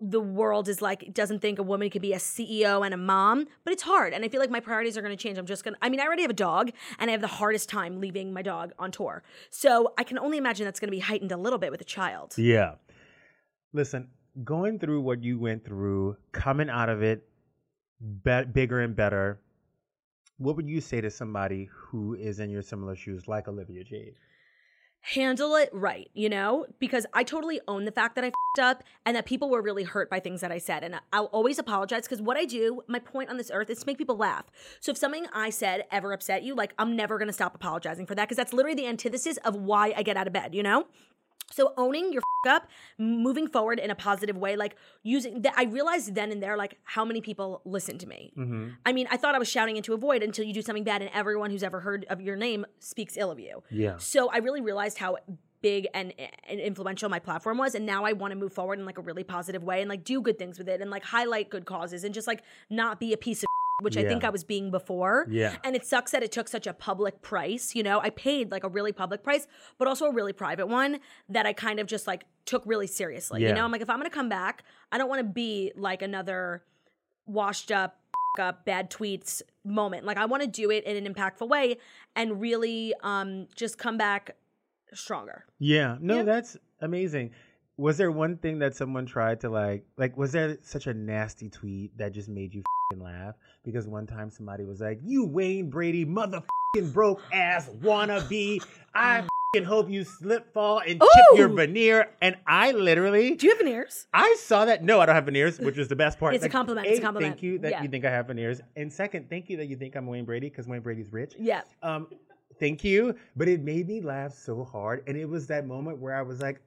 the 0.02 0.22
world 0.22 0.70
is 0.70 0.82
like 0.82 1.14
doesn't 1.14 1.40
think 1.40 1.60
a 1.60 1.64
woman 1.64 1.90
could 1.90 2.02
be 2.02 2.14
a 2.14 2.18
CEO 2.18 2.86
and 2.86 2.94
a 2.94 2.98
mom, 2.98 3.46
but 3.66 3.74
it's 3.74 3.84
hard. 3.84 4.14
And 4.14 4.24
I 4.24 4.30
feel 4.30 4.40
like 4.40 4.50
my 4.50 4.62
priorities 4.62 4.98
are 4.98 5.02
going 5.02 5.16
to 5.16 5.22
change. 5.22 5.38
I'm 5.38 5.46
just 5.46 5.64
going 5.64 5.74
to 5.74 5.80
I 5.82 5.90
mean, 5.90 6.00
I 6.00 6.06
already 6.06 6.22
have 6.22 6.32
a 6.32 6.34
dog 6.34 6.72
and 7.00 7.10
I 7.10 7.12
have 7.12 7.20
the 7.20 7.28
hardest 7.28 7.68
time 7.68 8.00
leaving 8.00 8.32
my 8.32 8.42
dog 8.42 8.72
on 8.80 8.92
tour. 8.92 9.24
So, 9.50 9.94
I 9.98 10.04
can 10.06 10.18
only 10.18 10.38
imagine 10.38 10.64
that's 10.64 10.80
going 10.80 10.88
to 10.88 10.96
be 10.96 11.00
heightened 11.00 11.34
a 11.34 11.38
little 11.38 11.60
bit 11.60 11.70
with 11.70 11.82
a 11.82 11.86
child. 11.86 12.34
Yeah. 12.38 12.76
Listen, 13.74 14.08
going 14.44 14.80
through 14.80 15.02
what 15.02 15.22
you 15.22 15.38
went 15.38 15.66
through, 15.66 16.16
coming 16.32 16.70
out 16.70 16.88
of 16.90 17.04
it 17.04 17.28
be- 18.24 18.46
bigger 18.46 18.80
and 18.80 18.96
better, 18.96 19.42
what 20.40 20.56
would 20.56 20.68
you 20.68 20.82
say 20.82 21.00
to 21.02 21.12
somebody 21.12 21.70
who 21.72 22.16
is 22.16 22.40
in 22.40 22.50
your 22.50 22.64
similar 22.64 22.96
shoes, 22.96 23.28
like 23.28 23.48
Olivia 23.48 23.84
Jade? 23.84 24.16
handle 25.02 25.56
it 25.56 25.70
right, 25.72 26.10
you 26.14 26.30
know? 26.30 26.66
Because 26.80 27.06
I 27.14 27.24
totally 27.24 27.60
own 27.68 27.86
the 27.86 27.92
fact 27.92 28.16
that 28.16 28.26
I 28.26 28.32
up 28.60 28.84
and 29.06 29.16
that 29.16 29.26
people 29.26 29.50
were 29.50 29.62
really 29.62 29.84
hurt 29.84 30.10
by 30.10 30.20
things 30.20 30.42
that 30.42 30.52
I 30.52 30.58
said. 30.58 30.84
And 30.84 31.00
I'll 31.14 31.26
always 31.26 31.60
apologize 31.60 32.04
because 32.04 32.22
what 32.22 32.36
I 32.36 32.44
do, 32.44 32.82
my 32.88 33.00
point 33.00 33.30
on 33.30 33.38
this 33.38 33.52
earth 33.54 33.70
is 33.70 33.80
to 33.80 33.86
make 33.86 33.98
people 33.98 34.18
laugh. 34.18 34.46
So 34.82 34.92
if 34.92 34.98
something 34.98 35.28
I 35.32 35.50
said 35.50 35.86
ever 35.92 36.12
upset 36.12 36.44
you, 36.44 36.56
like 36.56 36.74
I'm 36.78 36.96
never 36.96 37.18
gonna 37.18 37.32
stop 37.32 37.56
apologizing 37.56 38.06
for 38.06 38.16
that 38.16 38.26
because 38.26 38.38
that's 38.38 38.52
literally 38.52 38.76
the 38.76 38.88
antithesis 38.88 39.38
of 39.46 39.56
why 39.56 39.94
I 39.96 40.04
get 40.04 40.18
out 40.18 40.28
of 40.28 40.34
bed, 40.34 40.54
you 40.54 40.64
know? 40.64 40.88
So 41.52 41.74
owning 41.78 42.14
your 42.14 42.22
f- 42.46 42.52
up, 42.52 42.70
moving 42.98 43.48
forward 43.48 43.80
in 43.80 43.92
a 43.92 43.96
positive 43.96 44.38
way, 44.38 44.56
like 44.56 44.76
using 45.04 45.42
that, 45.42 45.54
I 45.58 45.64
realized 45.64 46.16
then 46.16 46.32
and 46.32 46.42
there, 46.42 46.56
like 46.56 46.78
how 46.84 47.04
many 47.04 47.22
people 47.22 47.62
listen 47.66 47.98
to 47.98 48.08
me. 48.08 48.32
Mm-hmm. 48.38 48.70
I 48.86 48.94
mean, 48.94 49.08
I 49.12 49.18
thought 49.18 49.36
I 49.36 49.40
was 49.40 49.50
shouting 49.50 49.76
into 49.76 49.94
a 49.94 49.98
void 49.98 50.24
until 50.24 50.46
you 50.46 50.54
do 50.54 50.62
something 50.62 50.84
bad, 50.84 51.02
and 51.02 51.12
everyone 51.14 51.52
who's 51.52 51.64
ever 51.64 51.80
heard 51.80 52.06
of 52.10 52.22
your 52.22 52.36
name 52.36 52.66
speaks 52.80 53.18
ill 53.18 53.32
of 53.32 53.40
you. 53.40 53.64
Yeah. 53.70 53.98
So 53.98 54.30
I 54.30 54.38
really 54.38 54.62
realized 54.62 55.00
how 55.00 55.18
big 55.62 55.88
and, 55.94 56.14
and 56.48 56.60
influential 56.60 57.10
my 57.10 57.20
platform 57.20 57.58
was, 57.58 57.76
and 57.76 57.86
now 57.86 58.06
I 58.06 58.14
want 58.14 58.32
to 58.32 58.38
move 58.38 58.54
forward 58.54 58.80
in 58.80 58.86
like 58.86 58.98
a 58.98 59.02
really 59.02 59.24
positive 59.24 59.64
way 59.64 59.82
and 59.82 59.90
like 59.90 60.04
do 60.04 60.22
good 60.22 60.38
things 60.38 60.58
with 60.58 60.70
it 60.70 60.82
and 60.82 60.90
like 60.90 61.04
highlight 61.04 61.50
good 61.50 61.66
causes 61.66 62.04
and 62.04 62.14
just 62.14 62.28
like 62.28 62.44
not 62.70 63.00
be 63.00 63.12
a 63.12 63.18
piece 63.18 63.44
of 63.44 63.50
which 63.82 63.98
I 63.98 64.04
think 64.04 64.24
I 64.24 64.30
was 64.30 64.44
being 64.44 64.72
before. 64.72 65.26
Yeah. 65.30 65.56
And 65.64 65.76
it 65.76 65.86
sucks 65.86 66.12
that 66.12 66.24
it 66.24 66.32
took 66.32 66.48
such 66.48 66.68
a 66.68 66.74
public 66.74 67.22
price. 67.22 67.76
You 67.76 67.84
know, 67.84 68.00
I 68.00 68.10
paid 68.10 68.52
like 68.52 68.64
a 68.64 68.70
really 68.70 68.92
public 68.92 69.24
price, 69.24 69.48
but 69.78 69.88
also 69.88 70.06
a 70.06 70.14
really 70.14 70.34
private 70.34 70.68
one 70.68 71.00
that 71.30 71.46
I 71.46 71.54
kind 71.54 71.80
of 71.80 71.88
just 71.88 72.08
like 72.08 72.26
took 72.46 72.64
really 72.66 72.88
seriously. 72.88 73.42
Yeah. 73.42 73.50
You 73.50 73.54
know, 73.56 73.64
I'm 73.66 73.72
like, 73.72 73.82
if 73.82 73.90
I'm 73.90 73.98
gonna 74.00 74.10
come 74.10 74.30
back, 74.30 74.64
I 74.92 74.98
don't 74.98 75.10
want 75.10 75.20
to 75.22 75.28
be 75.32 75.72
like 75.76 76.02
another 76.02 76.64
washed 77.26 77.72
up, 77.72 78.00
up 78.40 78.66
bad 78.66 78.90
tweets 78.90 79.42
moment. 79.66 80.06
Like 80.06 80.18
I 80.18 80.26
want 80.26 80.44
to 80.44 80.48
do 80.48 80.72
it 80.72 80.84
in 80.86 81.06
an 81.06 81.14
impactful 81.14 81.48
way 81.50 81.78
and 82.16 82.40
really 82.40 82.94
um 83.04 83.48
just 83.56 83.78
come 83.78 83.98
back 83.98 84.36
stronger. 84.94 85.46
Yeah, 85.60 85.98
no, 86.00 86.18
Yeah. 86.18 86.24
that's 86.24 86.58
amazing. 86.82 87.32
Was 87.78 87.98
there 87.98 88.12
one 88.12 88.38
thing 88.38 88.60
that 88.60 88.76
someone 88.76 89.06
tried 89.06 89.40
to 89.42 89.50
like, 89.50 89.86
like, 89.98 90.18
was 90.18 90.34
there 90.34 90.58
such 90.62 90.88
a 90.88 90.94
nasty 90.94 91.50
tweet 91.50 91.98
that 91.98 92.12
just 92.12 92.28
made 92.28 92.54
you 92.54 92.62
laugh? 92.98 93.36
Because 93.64 93.88
one 93.88 94.08
time 94.08 94.30
somebody 94.30 94.66
was 94.66 94.82
like, 94.82 95.00
"You 95.04 95.26
Wayne 95.26 95.70
Brady 95.70 96.06
motherfucking 96.06 96.92
broke 96.92 97.22
ass 97.32 97.70
wannabe, 97.82 98.64
I 98.96 99.28
fing 99.54 99.64
hope 99.64 99.90
you 99.90 100.04
slip, 100.04 100.52
fall, 100.54 100.80
and 100.80 101.00
chip 101.00 101.26
your 101.38 101.50
veneer." 101.50 102.10
And 102.22 102.36
I 102.48 102.72
literally, 102.72 103.36
Do 103.36 103.46
you 103.46 103.52
have 103.54 103.60
veneers? 103.60 104.08
I 104.14 104.36
saw 104.40 104.66
that. 104.66 104.84
No, 104.84 105.00
I 105.00 105.06
don't 105.06 105.16
have 105.16 105.26
veneers, 105.26 105.60
which 105.60 105.78
was 105.78 105.88
the 105.88 105.96
best 105.96 106.20
part. 106.20 106.34
It's 106.34 106.44
a 106.44 106.50
compliment, 106.50 106.88
it's 106.88 106.98
a 106.98 107.02
A, 107.02 107.06
compliment. 107.06 107.34
Thank 107.34 107.44
you 107.44 107.60
that 107.60 107.72
Yeah. 107.72 107.84
you 107.84 107.90
think 107.90 108.06
I 108.06 108.10
have 108.10 108.28
veneers, 108.28 108.62
and 108.76 108.92
second, 108.92 109.30
thank 109.30 109.50
you 109.50 109.58
that 109.58 109.68
you 109.68 109.76
think 109.76 109.96
I'm 109.96 110.08
Wayne 110.08 110.26
Brady 110.26 110.50
because 110.50 110.68
Wayne 110.68 110.82
Brady's 110.82 111.12
rich. 111.14 111.36
Yeah. 111.38 111.62
Um, 111.84 112.08
thank 112.60 112.84
you. 112.84 113.16
But 113.36 113.48
it 113.48 113.62
made 113.62 113.88
me 113.88 114.02
laugh 114.02 114.34
so 114.34 114.64
hard. 114.64 115.04
And 115.08 115.16
it 115.16 115.26
was 115.30 115.46
that 115.48 115.68
moment 115.68 116.00
where 116.00 116.16
I 116.16 116.22
was 116.24 116.42
like, 116.42 116.60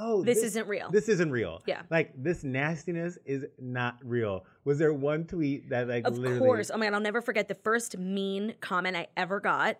oh, 0.00 0.22
This 0.22 0.42
isn't 0.42 0.66
real. 0.66 0.90
This 0.90 1.08
isn't 1.08 1.30
real. 1.30 1.62
Yeah. 1.66 1.82
Like 1.90 2.12
this 2.16 2.42
nastiness 2.42 3.18
is 3.24 3.44
not 3.58 3.96
real. 4.02 4.44
Was 4.64 4.78
there 4.78 4.92
one 4.92 5.24
tweet 5.24 5.70
that 5.70 5.88
like 5.88 6.04
literally 6.04 6.16
Of 6.16 6.18
literally 6.18 6.38
course. 6.38 6.70
Oh 6.72 6.78
my 6.78 6.86
god, 6.86 6.94
I'll 6.94 7.00
never 7.00 7.20
forget 7.20 7.48
the 7.48 7.54
first 7.54 7.98
mean 7.98 8.54
comment 8.60 8.96
I 8.96 9.06
ever 9.16 9.40
got. 9.40 9.76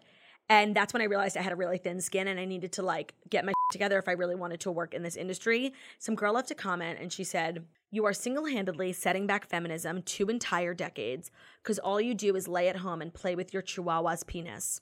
And 0.48 0.74
that's 0.74 0.92
when 0.92 1.00
I 1.00 1.04
realized 1.04 1.36
I 1.36 1.42
had 1.42 1.52
a 1.52 1.56
really 1.56 1.78
thin 1.78 2.00
skin 2.00 2.26
and 2.26 2.40
I 2.40 2.44
needed 2.44 2.72
to 2.72 2.82
like 2.82 3.14
get 3.28 3.44
my 3.44 3.52
together 3.70 3.98
if 3.98 4.08
I 4.08 4.12
really 4.12 4.34
wanted 4.34 4.58
to 4.60 4.72
work 4.72 4.94
in 4.94 5.02
this 5.04 5.16
industry. 5.16 5.72
Some 6.00 6.16
girl 6.16 6.34
left 6.34 6.50
a 6.50 6.56
comment 6.56 6.98
and 7.00 7.12
she 7.12 7.22
said, 7.22 7.64
You 7.92 8.04
are 8.04 8.12
single 8.12 8.46
handedly 8.46 8.92
setting 8.92 9.28
back 9.28 9.48
feminism 9.48 10.02
two 10.02 10.26
entire 10.28 10.74
decades 10.74 11.30
because 11.62 11.78
all 11.78 12.00
you 12.00 12.14
do 12.14 12.34
is 12.34 12.48
lay 12.48 12.68
at 12.68 12.76
home 12.76 13.00
and 13.00 13.14
play 13.14 13.36
with 13.36 13.54
your 13.54 13.62
chihuahua's 13.62 14.24
penis. 14.24 14.80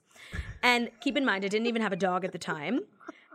And 0.63 0.91
keep 1.01 1.19
in 1.19 1.25
mind, 1.27 1.45
I 1.45 1.49
didn't 1.49 1.67
even 1.67 1.83
have 1.83 1.93
a 1.93 1.97
dog 1.97 2.25
at 2.25 2.33
the 2.33 2.39
time. 2.39 2.81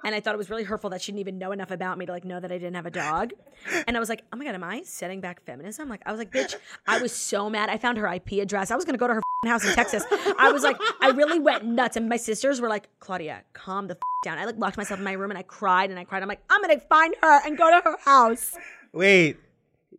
And 0.06 0.14
I 0.14 0.20
thought 0.20 0.36
it 0.36 0.38
was 0.38 0.50
really 0.50 0.64
hurtful 0.64 0.90
that 0.92 1.02
she 1.02 1.12
didn't 1.12 1.20
even 1.22 1.38
know 1.38 1.52
enough 1.52 1.72
about 1.72 1.98
me 1.98 2.06
to 2.06 2.12
like 2.12 2.26
know 2.26 2.40
that 2.40 2.52
I 2.52 2.58
didn't 2.58 2.76
have 2.76 2.86
a 2.86 2.92
dog. 2.92 3.32
And 3.88 3.96
I 3.96 4.00
was 4.02 4.10
like, 4.10 4.24
oh 4.34 4.38
my 4.38 4.44
God, 4.44 4.56
am 4.56 4.64
I 4.64 4.82
setting 4.84 5.22
back 5.22 5.42
feminism? 5.46 5.88
Like, 5.88 6.02
I 6.06 6.12
was 6.12 6.20
like, 6.20 6.32
bitch, 6.32 6.56
I 6.86 7.02
was 7.02 7.14
so 7.14 7.50
mad. 7.50 7.70
I 7.70 7.78
found 7.78 7.98
her 7.98 8.06
IP 8.14 8.34
address. 8.42 8.72
I 8.72 8.76
was 8.76 8.84
gonna 8.86 8.98
go 8.98 9.08
to 9.08 9.14
her 9.14 9.20
f***ing 9.20 9.50
house 9.52 9.66
in 9.66 9.74
Texas. 9.74 10.04
I 10.38 10.52
was 10.52 10.64
like, 10.64 10.76
I 11.02 11.10
really 11.12 11.40
went 11.40 11.64
nuts. 11.66 11.96
And 11.96 12.10
my 12.10 12.18
sisters 12.18 12.60
were 12.60 12.68
like, 12.68 12.90
Claudia, 13.00 13.44
calm 13.54 13.88
the 13.88 13.94
f- 13.94 14.00
down. 14.26 14.38
I 14.38 14.46
like 14.46 14.58
locked 14.58 14.76
myself 14.78 15.00
in 15.00 15.04
my 15.06 15.14
room 15.14 15.32
and 15.32 15.38
I 15.38 15.44
cried 15.44 15.90
and 15.90 15.98
I 16.00 16.04
cried. 16.04 16.22
I'm 16.22 16.28
like, 16.30 16.44
I'm 16.50 16.62
gonna 16.62 16.80
find 16.80 17.16
her 17.22 17.40
and 17.46 17.58
go 17.58 17.70
to 17.72 17.82
her 17.84 17.98
house. 18.04 18.54
Wait, 18.92 19.38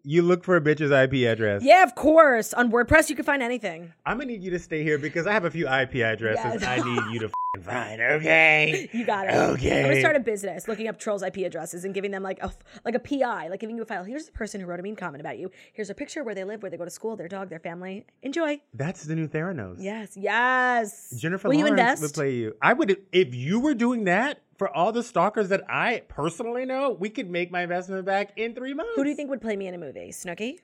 you 0.03 0.21
look 0.23 0.45
for 0.45 0.57
a 0.57 0.61
bitch's 0.61 0.91
IP 0.91 1.27
address. 1.27 1.63
Yeah, 1.65 1.83
of 1.83 1.95
course. 1.95 2.53
On 2.53 2.71
WordPress, 2.71 3.09
you 3.09 3.17
can 3.17 3.25
find 3.25 3.43
anything. 3.43 3.93
I'm 4.05 4.19
gonna 4.19 4.27
need 4.33 4.43
you 4.43 4.51
to 4.51 4.59
stay 4.59 4.83
here 4.83 4.99
because 4.99 5.27
I 5.27 5.33
have 5.33 5.45
a 5.47 5.51
few 5.51 5.67
IP 5.67 5.97
addresses 5.97 6.61
Yes. 6.61 6.65
I 6.65 6.77
need 6.85 7.03
you 7.15 7.21
to 7.21 7.31
find. 7.63 8.01
Okay. 8.01 8.89
You 8.93 9.05
got 9.05 9.27
it. 9.27 9.35
Okay. 9.35 9.79
I'm 9.79 9.89
gonna 9.89 10.01
start 10.01 10.17
a 10.17 10.21
business 10.21 10.69
looking 10.69 10.89
up 10.89 10.99
trolls' 10.99 11.23
IP 11.23 11.39
addresses 11.39 11.85
and 11.85 11.95
giving 11.95 12.11
them 12.11 12.23
like 12.23 12.43
a 12.43 12.53
like 12.85 12.95
a 12.95 12.99
PI, 12.99 13.49
like 13.49 13.61
giving 13.61 13.77
you 13.77 13.83
a 13.83 13.87
file. 13.87 14.05
Here's 14.05 14.27
the 14.27 14.33
person 14.33 14.61
who 14.61 14.67
wrote 14.67 14.81
a 14.81 14.83
mean 14.83 14.97
comment 14.97 15.21
about 15.21 15.39
you. 15.39 15.51
Here's 15.73 15.91
a 15.91 15.95
picture 15.95 16.25
where 16.25 16.35
they 16.35 16.45
live, 16.45 16.63
where 16.63 16.71
they 16.71 16.77
go 16.77 16.85
to 16.85 16.91
school, 16.91 17.17
their 17.17 17.29
dog, 17.29 17.49
their 17.51 17.61
family. 17.61 18.07
Enjoy. 18.23 18.61
That's 18.73 19.05
the 19.05 19.15
new 19.15 19.29
Theranos. 19.29 19.77
Yes, 19.79 20.17
yes. 20.17 21.15
Jennifer 21.17 21.49
Will 21.49 21.57
you 21.57 21.65
Lawrence 21.67 21.81
invest? 21.81 22.03
would 22.03 22.15
play 22.15 22.35
you. 22.35 22.55
I 22.63 22.73
would 22.73 22.97
if 23.13 23.35
you 23.35 23.61
were 23.61 23.75
doing 23.75 24.05
that 24.05 24.41
for 24.57 24.69
all 24.75 24.93
the 24.93 25.03
stalkers 25.03 25.49
that 25.49 25.63
I 25.69 26.03
personally 26.09 26.65
know. 26.65 26.91
We 26.99 27.11
could 27.11 27.31
make 27.31 27.51
my 27.51 27.63
investment 27.63 28.05
back 28.05 28.33
in 28.37 28.55
three 28.55 28.75
months. 28.75 28.93
Who 28.97 29.05
do 29.05 29.11
you 29.11 29.17
think 29.17 29.31
would 29.31 29.41
play 29.41 29.57
me 29.57 29.67
in 29.67 29.75
a 29.75 29.79
movie? 29.79 30.11
Snooki. 30.11 30.59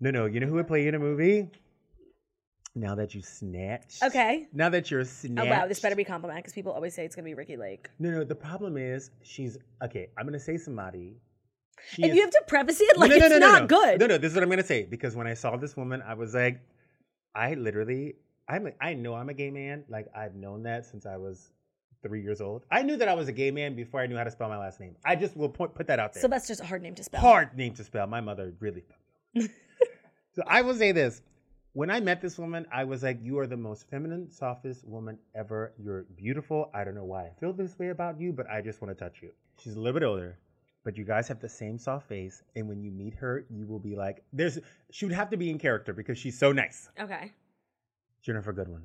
No, 0.00 0.10
no. 0.10 0.26
You 0.26 0.40
know 0.40 0.46
who 0.46 0.54
would 0.54 0.68
play 0.68 0.82
you 0.82 0.88
in 0.88 0.94
a 0.94 0.98
movie? 0.98 1.48
Now 2.76 2.94
that 2.94 3.14
you 3.14 3.22
snatched. 3.22 4.02
Okay. 4.02 4.46
Now 4.52 4.68
that 4.68 4.90
you're 4.90 5.04
snatched. 5.04 5.48
Oh 5.48 5.50
wow, 5.50 5.66
this 5.66 5.80
better 5.80 5.96
be 5.96 6.04
compliment 6.04 6.38
because 6.40 6.52
people 6.52 6.72
always 6.72 6.94
say 6.94 7.06
it's 7.06 7.16
gonna 7.16 7.24
be 7.24 7.32
Ricki 7.32 7.56
Lake. 7.56 7.88
No, 7.98 8.10
no. 8.10 8.22
The 8.22 8.34
problem 8.34 8.76
is 8.76 9.10
she's 9.22 9.56
okay. 9.82 10.08
I'm 10.18 10.26
gonna 10.26 10.38
say 10.38 10.58
somebody. 10.58 11.16
She 11.90 12.02
And 12.02 12.10
is- 12.10 12.16
you 12.16 12.22
have 12.22 12.30
to 12.30 12.42
preface 12.46 12.80
it 12.82 12.98
like 12.98 13.10
no, 13.10 13.16
no, 13.16 13.24
it's 13.24 13.32
no, 13.34 13.38
no, 13.38 13.48
not 13.48 13.62
no. 13.62 13.66
good. 13.66 14.00
No, 14.00 14.06
no. 14.06 14.18
This 14.18 14.32
is 14.32 14.34
what 14.36 14.42
I'm 14.44 14.50
gonna 14.50 14.62
say 14.62 14.84
because 14.84 15.16
when 15.16 15.26
I 15.26 15.32
saw 15.32 15.56
this 15.56 15.74
woman, 15.74 16.02
I 16.06 16.12
was 16.14 16.34
like, 16.34 16.60
I 17.34 17.54
literally, 17.54 18.16
I'm, 18.46 18.66
a, 18.66 18.72
I 18.78 18.92
know 18.92 19.14
I'm 19.14 19.30
a 19.30 19.34
gay 19.34 19.50
man. 19.50 19.84
Like 19.88 20.08
I've 20.14 20.34
known 20.34 20.62
that 20.64 20.84
since 20.84 21.06
I 21.06 21.16
was 21.16 21.50
three 22.02 22.22
years 22.22 22.42
old. 22.42 22.64
I 22.70 22.82
knew 22.82 22.98
that 22.98 23.08
I 23.08 23.14
was 23.14 23.28
a 23.28 23.32
gay 23.32 23.50
man 23.50 23.74
before 23.74 24.00
I 24.02 24.06
knew 24.06 24.16
how 24.18 24.24
to 24.24 24.30
spell 24.30 24.50
my 24.50 24.58
last 24.58 24.80
name. 24.80 24.96
I 25.02 25.16
just 25.16 25.34
will 25.34 25.48
put, 25.48 25.74
put 25.74 25.86
that 25.86 25.98
out 25.98 26.12
there. 26.12 26.20
Sylvester's 26.20 26.60
a 26.60 26.66
hard 26.66 26.82
name 26.82 26.94
to 26.96 27.02
spell. 27.04 27.20
Hard 27.22 27.56
name 27.56 27.72
to 27.74 27.84
spell. 27.84 28.06
My 28.06 28.20
mother 28.20 28.52
really. 28.60 28.84
so 29.40 30.42
I 30.46 30.60
will 30.60 30.74
say 30.74 30.92
this. 30.92 31.22
When 31.76 31.90
I 31.90 32.00
met 32.00 32.22
this 32.22 32.38
woman, 32.38 32.64
I 32.72 32.84
was 32.84 33.02
like, 33.02 33.18
You 33.22 33.38
are 33.38 33.46
the 33.46 33.58
most 33.58 33.86
feminine, 33.90 34.30
softest 34.30 34.82
woman 34.88 35.18
ever. 35.34 35.74
You're 35.76 36.04
beautiful. 36.16 36.70
I 36.72 36.84
don't 36.84 36.94
know 36.94 37.04
why 37.04 37.24
I 37.24 37.32
feel 37.38 37.52
this 37.52 37.78
way 37.78 37.90
about 37.90 38.18
you, 38.18 38.32
but 38.32 38.48
I 38.48 38.62
just 38.62 38.80
want 38.80 38.96
to 38.96 39.04
touch 39.04 39.18
you. 39.20 39.28
She's 39.62 39.74
a 39.74 39.78
little 39.78 40.00
bit 40.00 40.06
older, 40.06 40.38
but 40.84 40.96
you 40.96 41.04
guys 41.04 41.28
have 41.28 41.38
the 41.38 41.50
same 41.50 41.76
soft 41.76 42.08
face. 42.08 42.42
And 42.54 42.66
when 42.66 42.80
you 42.80 42.90
meet 42.90 43.12
her, 43.16 43.44
you 43.50 43.66
will 43.66 43.78
be 43.78 43.94
like, 43.94 44.24
There's, 44.32 44.58
she 44.90 45.04
would 45.04 45.14
have 45.14 45.28
to 45.28 45.36
be 45.36 45.50
in 45.50 45.58
character 45.58 45.92
because 45.92 46.16
she's 46.16 46.38
so 46.38 46.50
nice. 46.50 46.88
Okay. 46.98 47.32
Ginnifer 48.26 48.56
Goodwin. 48.56 48.84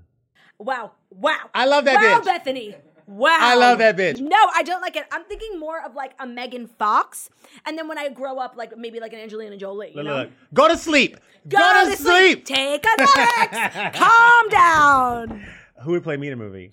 Wow. 0.59 0.91
Wow. 1.11 1.49
I 1.53 1.67
love 1.67 1.85
that 1.85 1.95
wow, 1.95 2.19
bitch. 2.19 2.25
Bethany. 2.25 2.75
Wow. 3.11 3.37
I 3.39 3.55
love 3.55 3.79
that 3.79 3.97
bitch. 3.97 4.21
No, 4.21 4.37
I 4.55 4.63
don't 4.63 4.81
like 4.81 4.95
it. 4.95 5.05
I'm 5.11 5.25
thinking 5.25 5.59
more 5.59 5.83
of 5.83 5.95
like 5.95 6.13
a 6.19 6.25
Megan 6.25 6.67
Fox. 6.67 7.29
And 7.65 7.77
then 7.77 7.89
when 7.89 7.97
I 7.97 8.07
grow 8.07 8.37
up, 8.37 8.55
like 8.55 8.77
maybe 8.77 9.01
like 9.01 9.11
an 9.11 9.19
Angelina 9.19 9.57
Jolie. 9.57 9.89
You 9.89 9.95
Look, 9.97 10.05
know? 10.05 10.15
look, 10.15 10.29
look. 10.29 10.53
Go 10.53 10.67
to 10.69 10.77
sleep. 10.77 11.17
Go, 11.47 11.57
to 11.89 11.97
sleep. 11.97 12.45
Take 12.45 12.85
a 12.85 13.01
Xanax. 13.03 13.93
Calm 13.95 14.49
down. 14.49 15.45
Who 15.83 15.91
would 15.91 16.03
play 16.03 16.15
me 16.15 16.27
in 16.27 16.33
a 16.33 16.37
movie? 16.37 16.71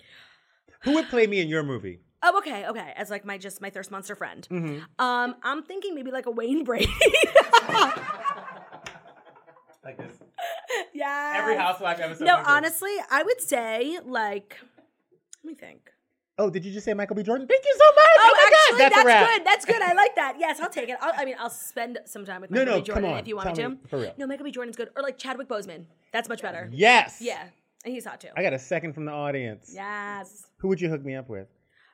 Who 0.83 0.93
would 0.93 1.09
play 1.09 1.27
me 1.27 1.41
in 1.41 1.49
your 1.49 1.63
movie? 1.63 1.99
Oh, 2.23 2.37
okay, 2.37 2.67
okay. 2.67 2.93
As 2.95 3.09
like 3.09 3.25
my 3.25 3.37
just 3.37 3.59
my 3.61 3.69
thirst 3.69 3.91
monster 3.91 4.15
friend. 4.15 4.47
Mm-hmm. 4.49 4.79
Um, 5.05 5.35
I'm 5.43 5.63
thinking 5.63 5.93
maybe 5.93 6.11
like 6.11 6.25
a 6.25 6.31
Wayne 6.31 6.63
Brady. 6.63 6.87
Like 9.83 9.97
this. 9.97 10.17
yeah. 10.93 11.33
Every 11.37 11.55
housewife 11.55 11.99
episode. 11.99 12.25
No, 12.25 12.35
honestly, 12.45 12.91
I 13.09 13.23
would 13.23 13.41
say 13.41 13.97
like. 14.05 14.57
Let 15.43 15.45
me 15.45 15.53
think. 15.55 15.89
Oh, 16.39 16.49
did 16.49 16.63
you 16.65 16.71
just 16.71 16.85
say 16.85 16.93
Michael 16.93 17.15
B. 17.15 17.21
Jordan? 17.23 17.45
Thank 17.47 17.63
you 17.65 17.75
so 17.77 17.85
much. 17.85 17.95
Oh, 17.97 18.21
oh 18.21 18.33
my 18.33 18.45
actually, 18.47 18.79
God. 18.79 18.91
That's, 18.91 19.03
that's, 19.05 19.37
good. 19.37 19.45
That's 19.45 19.65
good. 19.65 19.81
I 19.81 19.93
like 19.93 20.15
that. 20.15 20.35
Yes, 20.39 20.59
I'll 20.59 20.69
take 20.69 20.89
it. 20.89 20.97
I'll, 21.01 21.13
I 21.17 21.25
mean, 21.25 21.35
I'll 21.37 21.49
spend 21.49 21.99
some 22.05 22.25
time 22.25 22.41
with 22.41 22.49
Michael 22.49 22.65
no, 22.65 22.75
B. 22.79 22.81
Jordan 22.85 23.03
come 23.03 23.13
on. 23.13 23.19
if 23.19 23.27
you 23.27 23.35
want 23.35 23.47
me 23.49 23.53
Tell 23.55 23.63
to. 23.71 23.75
me, 23.75 23.81
for 23.89 23.99
real. 23.99 24.13
No, 24.17 24.25
Michael 24.25 24.45
B. 24.45 24.51
Jordan's 24.51 24.75
good. 24.77 24.89
Or 24.95 25.03
like 25.03 25.17
Chadwick 25.17 25.47
Boseman. 25.49 25.85
That's 26.13 26.29
much 26.29 26.41
better. 26.41 26.69
Yes. 26.71 27.17
Yeah, 27.21 27.43
and 27.85 27.93
he's 27.93 28.05
hot 28.05 28.21
too. 28.21 28.29
I 28.35 28.41
got 28.41 28.53
a 28.53 28.59
second 28.59 28.93
from 28.93 29.05
the 29.05 29.11
audience. 29.11 29.71
Yes. 29.73 30.47
Who 30.59 30.69
would 30.69 30.79
you 30.81 30.89
hook 30.89 31.03
me 31.03 31.15
up 31.15 31.29
with? 31.29 31.47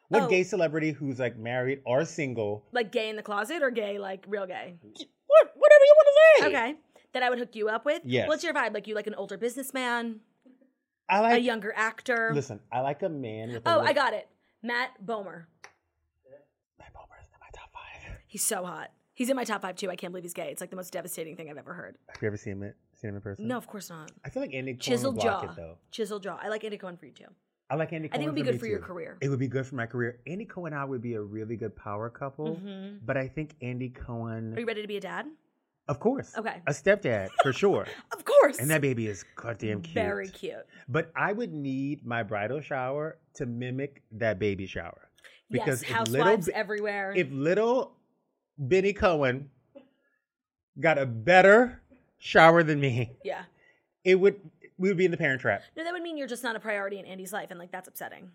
What 0.09 0.23
Oh. 0.23 0.27
gay 0.29 0.43
celebrity 0.43 0.91
who's 0.91 1.17
like 1.19 1.35
married 1.37 1.81
or 1.85 2.05
single? 2.05 2.63
Like 2.71 2.91
gay 2.91 3.09
in 3.09 3.15
the 3.15 3.23
closet 3.23 3.63
or 3.63 3.71
gay 3.71 3.97
like 3.97 4.23
real 4.27 4.45
gay? 4.45 4.75
What? 4.83 5.47
Whatever 5.55 5.83
you 5.83 5.95
want 5.97 6.07
to 6.07 6.43
say. 6.43 6.47
Okay. 6.47 6.75
That 7.13 7.23
I 7.23 7.29
would 7.31 7.39
hook 7.39 7.55
you 7.55 7.69
up 7.69 7.85
with. 7.85 8.01
Yes. 8.05 8.27
What's 8.27 8.43
your 8.43 8.53
vibe? 8.53 8.73
Like 8.75 8.85
you 8.85 8.93
like 8.93 9.07
an 9.07 9.15
older 9.15 9.37
businessman, 9.37 10.19
I 11.09 11.19
like. 11.21 11.33
A 11.35 11.39
younger 11.39 11.73
actor. 11.75 12.31
Listen, 12.35 12.59
I 12.71 12.81
like 12.81 13.01
a 13.01 13.09
man 13.09 13.53
with. 13.53 13.65
A 13.65 13.73
Oh, 13.73 13.77
look- 13.79 13.87
I 13.87 13.93
got 13.93 14.13
it. 14.13 14.27
Matt 14.65 14.91
Bomer. 15.05 15.45
Matt 16.79 16.91
Bomer 16.93 17.21
is 17.21 17.29
in 17.31 17.39
my 17.39 17.49
top 17.53 17.69
five. 17.71 18.17
He's 18.25 18.43
so 18.43 18.65
hot. 18.65 18.89
He's 19.13 19.29
in 19.29 19.35
my 19.35 19.43
top 19.43 19.61
five 19.61 19.75
too. 19.75 19.91
I 19.91 19.95
can't 19.95 20.11
believe 20.11 20.23
he's 20.23 20.33
gay. 20.33 20.49
It's 20.49 20.59
like 20.59 20.71
the 20.71 20.75
most 20.75 20.91
devastating 20.91 21.35
thing 21.35 21.49
I've 21.51 21.57
ever 21.57 21.73
heard. 21.73 21.97
Have 22.09 22.21
you 22.21 22.27
ever 22.27 22.35
seen 22.37 22.61
him? 22.61 22.73
Seen 22.93 23.09
him 23.09 23.15
in 23.17 23.21
person? 23.21 23.47
No, 23.47 23.57
of 23.57 23.67
course 23.67 23.89
not. 23.91 24.11
I 24.25 24.29
feel 24.29 24.41
like 24.41 24.53
Andy 24.55 24.73
Cohen 24.73 24.79
Chiseled 24.79 25.15
would 25.17 25.21
block 25.21 25.43
jaw. 25.43 25.51
it 25.51 25.55
though. 25.55 25.77
Chiseled 25.91 26.23
jaw. 26.23 26.39
I 26.41 26.49
like 26.49 26.63
Andy 26.63 26.77
Cohen 26.77 26.97
for 26.97 27.05
you 27.05 27.11
too. 27.11 27.25
I 27.69 27.75
like 27.75 27.93
Andy 27.93 28.07
I 28.07 28.09
Cohen. 28.09 28.19
think 28.19 28.23
it 28.23 28.29
would 28.31 28.35
be 28.35 28.41
good 28.41 28.53
me 28.55 28.59
for 28.59 28.67
your 28.67 28.79
too. 28.79 28.85
career. 28.85 29.17
It 29.21 29.29
would 29.29 29.39
be 29.39 29.47
good 29.47 29.65
for 29.67 29.75
my 29.75 29.85
career. 29.85 30.19
Andy 30.27 30.45
Cohen 30.45 30.73
and 30.73 30.81
I 30.81 30.85
would 30.85 31.01
be 31.01 31.13
a 31.13 31.21
really 31.21 31.55
good 31.55 31.75
power 31.75 32.09
couple. 32.09 32.55
Mm-hmm. 32.57 32.97
But 33.05 33.17
I 33.17 33.27
think 33.27 33.55
Andy 33.61 33.89
Cohen, 33.89 34.53
Are 34.55 34.59
you 34.59 34.65
ready 34.65 34.81
to 34.81 34.87
be 34.87 34.97
a 34.97 35.01
dad? 35.01 35.27
Of 35.87 35.99
course, 35.99 36.33
Okay. 36.37 36.61
a 36.67 36.71
stepdad 36.71 37.29
for 37.43 37.53
sure. 37.53 37.85
Of 38.11 38.23
course. 38.25 38.59
And 38.59 38.69
that 38.71 38.81
baby 38.81 39.07
is 39.07 39.23
goddamn 39.35 39.81
cute. 39.81 39.93
Very 39.93 40.29
cute. 40.29 40.65
But 40.87 41.11
I 41.15 41.31
would 41.33 41.53
need 41.53 42.05
my 42.05 42.23
bridal 42.23 42.61
shower 42.61 43.17
to 43.35 43.45
mimic 43.45 44.01
that 44.13 44.39
baby 44.39 44.65
shower. 44.65 45.09
Because 45.49 45.83
yes, 45.83 45.91
if 45.91 46.07
little, 46.07 46.25
housewives 46.25 46.49
everywhere. 46.49 47.13
if 47.15 47.27
little 47.31 47.93
Benny 48.57 48.93
Cohen 48.93 49.49
got 50.79 50.97
a 50.97 51.05
better 51.05 51.81
shower 52.17 52.63
than 52.63 52.79
me, 52.79 53.11
yeah. 53.23 53.43
it 54.03 54.15
would 54.15 54.39
we 54.77 54.89
would 54.89 54.97
be 54.97 55.05
in 55.05 55.11
the 55.11 55.17
parent 55.17 55.41
trap. 55.41 55.61
No, 55.77 55.83
that 55.83 55.93
would 55.93 56.01
mean 56.01 56.17
you're 56.17 56.27
just 56.27 56.43
not 56.43 56.55
a 56.55 56.59
priority 56.59 56.99
in 56.99 57.05
Andy's 57.05 57.31
life, 57.31 57.51
and 57.51 57.59
like 57.59 57.71
that's 57.71 57.87
upsetting. 57.87 58.31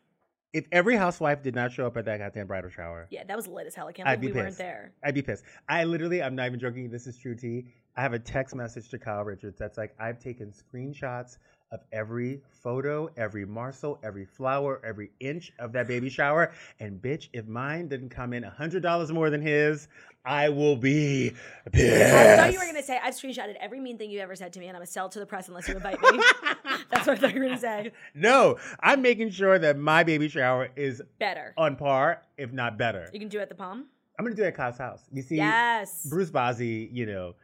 If 0.52 0.66
every 0.72 0.96
housewife 0.96 1.42
did 1.42 1.54
not 1.54 1.72
show 1.72 1.86
up 1.86 1.96
at 1.96 2.04
that 2.06 2.18
goddamn 2.18 2.46
bridal 2.48 2.70
shower, 2.70 3.06
Yeah, 3.10 3.22
that 3.24 3.36
was 3.36 3.46
lit 3.46 3.66
as 3.66 3.74
hell. 3.74 3.86
I 3.86 3.92
can't 3.92 4.08
I'd 4.08 4.20
believe 4.20 4.34
be 4.34 4.40
we 4.40 4.46
pissed. 4.46 4.58
weren't 4.60 4.68
there. 4.70 4.92
I'd 5.04 5.14
be 5.14 5.22
pissed. 5.22 5.44
I 5.68 5.84
literally, 5.84 6.22
I'm 6.22 6.34
not 6.34 6.46
even 6.46 6.58
joking. 6.58 6.90
This 6.90 7.06
is 7.06 7.16
true, 7.16 7.36
T. 7.36 7.66
I 7.96 8.02
have 8.02 8.12
a 8.14 8.18
text 8.18 8.54
message 8.54 8.88
to 8.90 8.98
Kyle 8.98 9.22
Richards 9.24 9.58
that's 9.58 9.78
like, 9.78 9.94
I've 10.00 10.18
taken 10.18 10.52
screenshots 10.52 11.38
of 11.72 11.80
every 11.92 12.40
photo, 12.62 13.08
every 13.16 13.44
morsel, 13.44 13.98
every 14.02 14.24
flower, 14.24 14.80
every 14.84 15.10
inch 15.20 15.52
of 15.58 15.72
that 15.72 15.86
baby 15.86 16.08
shower. 16.08 16.52
And 16.80 17.00
bitch, 17.00 17.28
if 17.32 17.46
mine 17.46 17.88
didn't 17.88 18.08
come 18.10 18.32
in 18.32 18.42
$100 18.42 19.10
more 19.12 19.30
than 19.30 19.40
his, 19.40 19.86
I 20.24 20.48
will 20.48 20.76
be 20.76 21.32
pissed. 21.72 22.12
I 22.14 22.36
thought 22.36 22.52
you 22.52 22.58
were 22.58 22.66
gonna 22.66 22.82
say 22.82 22.98
I've 23.02 23.14
screenshotted 23.14 23.54
every 23.60 23.80
mean 23.80 23.96
thing 23.96 24.10
you 24.10 24.18
ever 24.20 24.36
said 24.36 24.52
to 24.52 24.60
me, 24.60 24.66
and 24.66 24.76
I'm 24.76 24.80
gonna 24.80 24.86
sell 24.86 25.08
to 25.08 25.18
the 25.18 25.24
press 25.24 25.48
unless 25.48 25.66
you 25.66 25.74
invite 25.76 25.98
me. 26.02 26.08
that's 26.90 27.06
what 27.06 27.16
I 27.16 27.20
thought 27.20 27.32
you 27.34 27.40
were 27.40 27.46
gonna 27.46 27.58
say. 27.58 27.92
No, 28.14 28.58
I'm 28.80 29.00
making 29.00 29.30
sure 29.30 29.58
that 29.58 29.78
my 29.78 30.02
baby 30.04 30.28
shower 30.28 30.68
is 30.76 31.00
Better. 31.18 31.54
on 31.56 31.76
par, 31.76 32.22
if 32.36 32.52
not 32.52 32.76
better. 32.76 33.08
You 33.14 33.20
can 33.20 33.28
do 33.30 33.38
it 33.38 33.42
at 33.42 33.48
the 33.48 33.54
palm. 33.54 33.86
I'm 34.18 34.24
gonna 34.26 34.34
do 34.36 34.42
it 34.42 34.48
at 34.48 34.56
Kyle's 34.56 34.76
house. 34.76 35.00
You 35.10 35.22
see, 35.22 35.36
Yes. 35.36 36.04
Bruce 36.10 36.30
Bozzi, 36.30 36.90
you 36.92 37.06
know, 37.06 37.34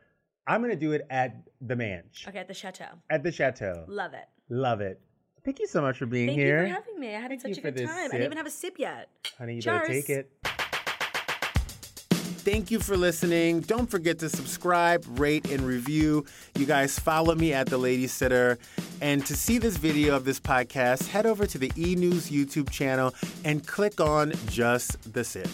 I'm 0.47 0.61
gonna 0.61 0.77
do 0.77 0.93
it 0.93 1.07
at 1.11 1.37
the 1.61 1.75
Manch, 1.75 2.27
Okay, 2.29 2.39
at 2.39 2.49
the 2.49 2.55
chateau. 2.55 2.87
at 3.11 3.23
the 3.23 3.33
chateau. 3.33 3.85
Love 3.89 4.15
it. 4.15 4.27
Love 4.49 4.81
it. 4.81 5.01
Thank 5.45 5.59
you 5.61 5.67
so 5.67 5.81
much 5.81 5.99
for 5.99 6.07
being 6.07 6.29
Thank 6.29 6.39
here. 6.39 6.59
Thank 6.59 6.69
you 6.69 6.75
for 6.75 6.81
having 6.89 7.01
me. 7.01 7.15
I 7.15 7.21
had 7.21 7.29
Thank 7.31 7.41
such 7.43 7.51
you 7.51 7.57
a 7.57 7.63
good 7.63 7.75
this 7.77 7.89
time. 7.89 7.99
I 7.99 8.09
didn't 8.09 8.23
even 8.27 8.37
have 8.37 8.47
a 8.47 8.51
sip 8.51 8.79
yet. 8.79 9.09
Honey, 9.39 9.57
you 9.57 9.63
better 9.63 9.87
Cheers. 9.87 10.07
take 10.07 10.11
it. 10.17 10.33
Thank 12.45 12.71
you 12.71 12.79
for 12.79 12.97
listening. 12.97 13.61
Don't 13.61 13.91
forget 13.91 14.21
to 14.21 14.29
subscribe, 14.29 15.05
rate, 15.19 15.51
and 15.51 15.63
review. 15.63 16.25
You 16.57 16.65
guys 16.67 16.97
follow 16.97 17.35
me 17.35 17.53
at 17.53 17.67
The 17.67 17.77
Lady 17.79 18.07
Sitter. 18.07 18.59
And 19.01 19.27
to 19.27 19.35
see 19.35 19.59
this 19.59 19.77
video 19.77 20.15
of 20.15 20.25
this 20.25 20.39
podcast, 20.39 21.09
head 21.09 21.27
over 21.27 21.45
to 21.47 21.59
the 21.59 21.73
E 21.77 21.97
News 21.97 22.31
YouTube 22.31 22.71
channel 22.71 23.13
and 23.45 23.67
click 23.67 24.01
on 24.01 24.33
Just 24.47 25.13
the 25.13 25.25
Sip. 25.25 25.49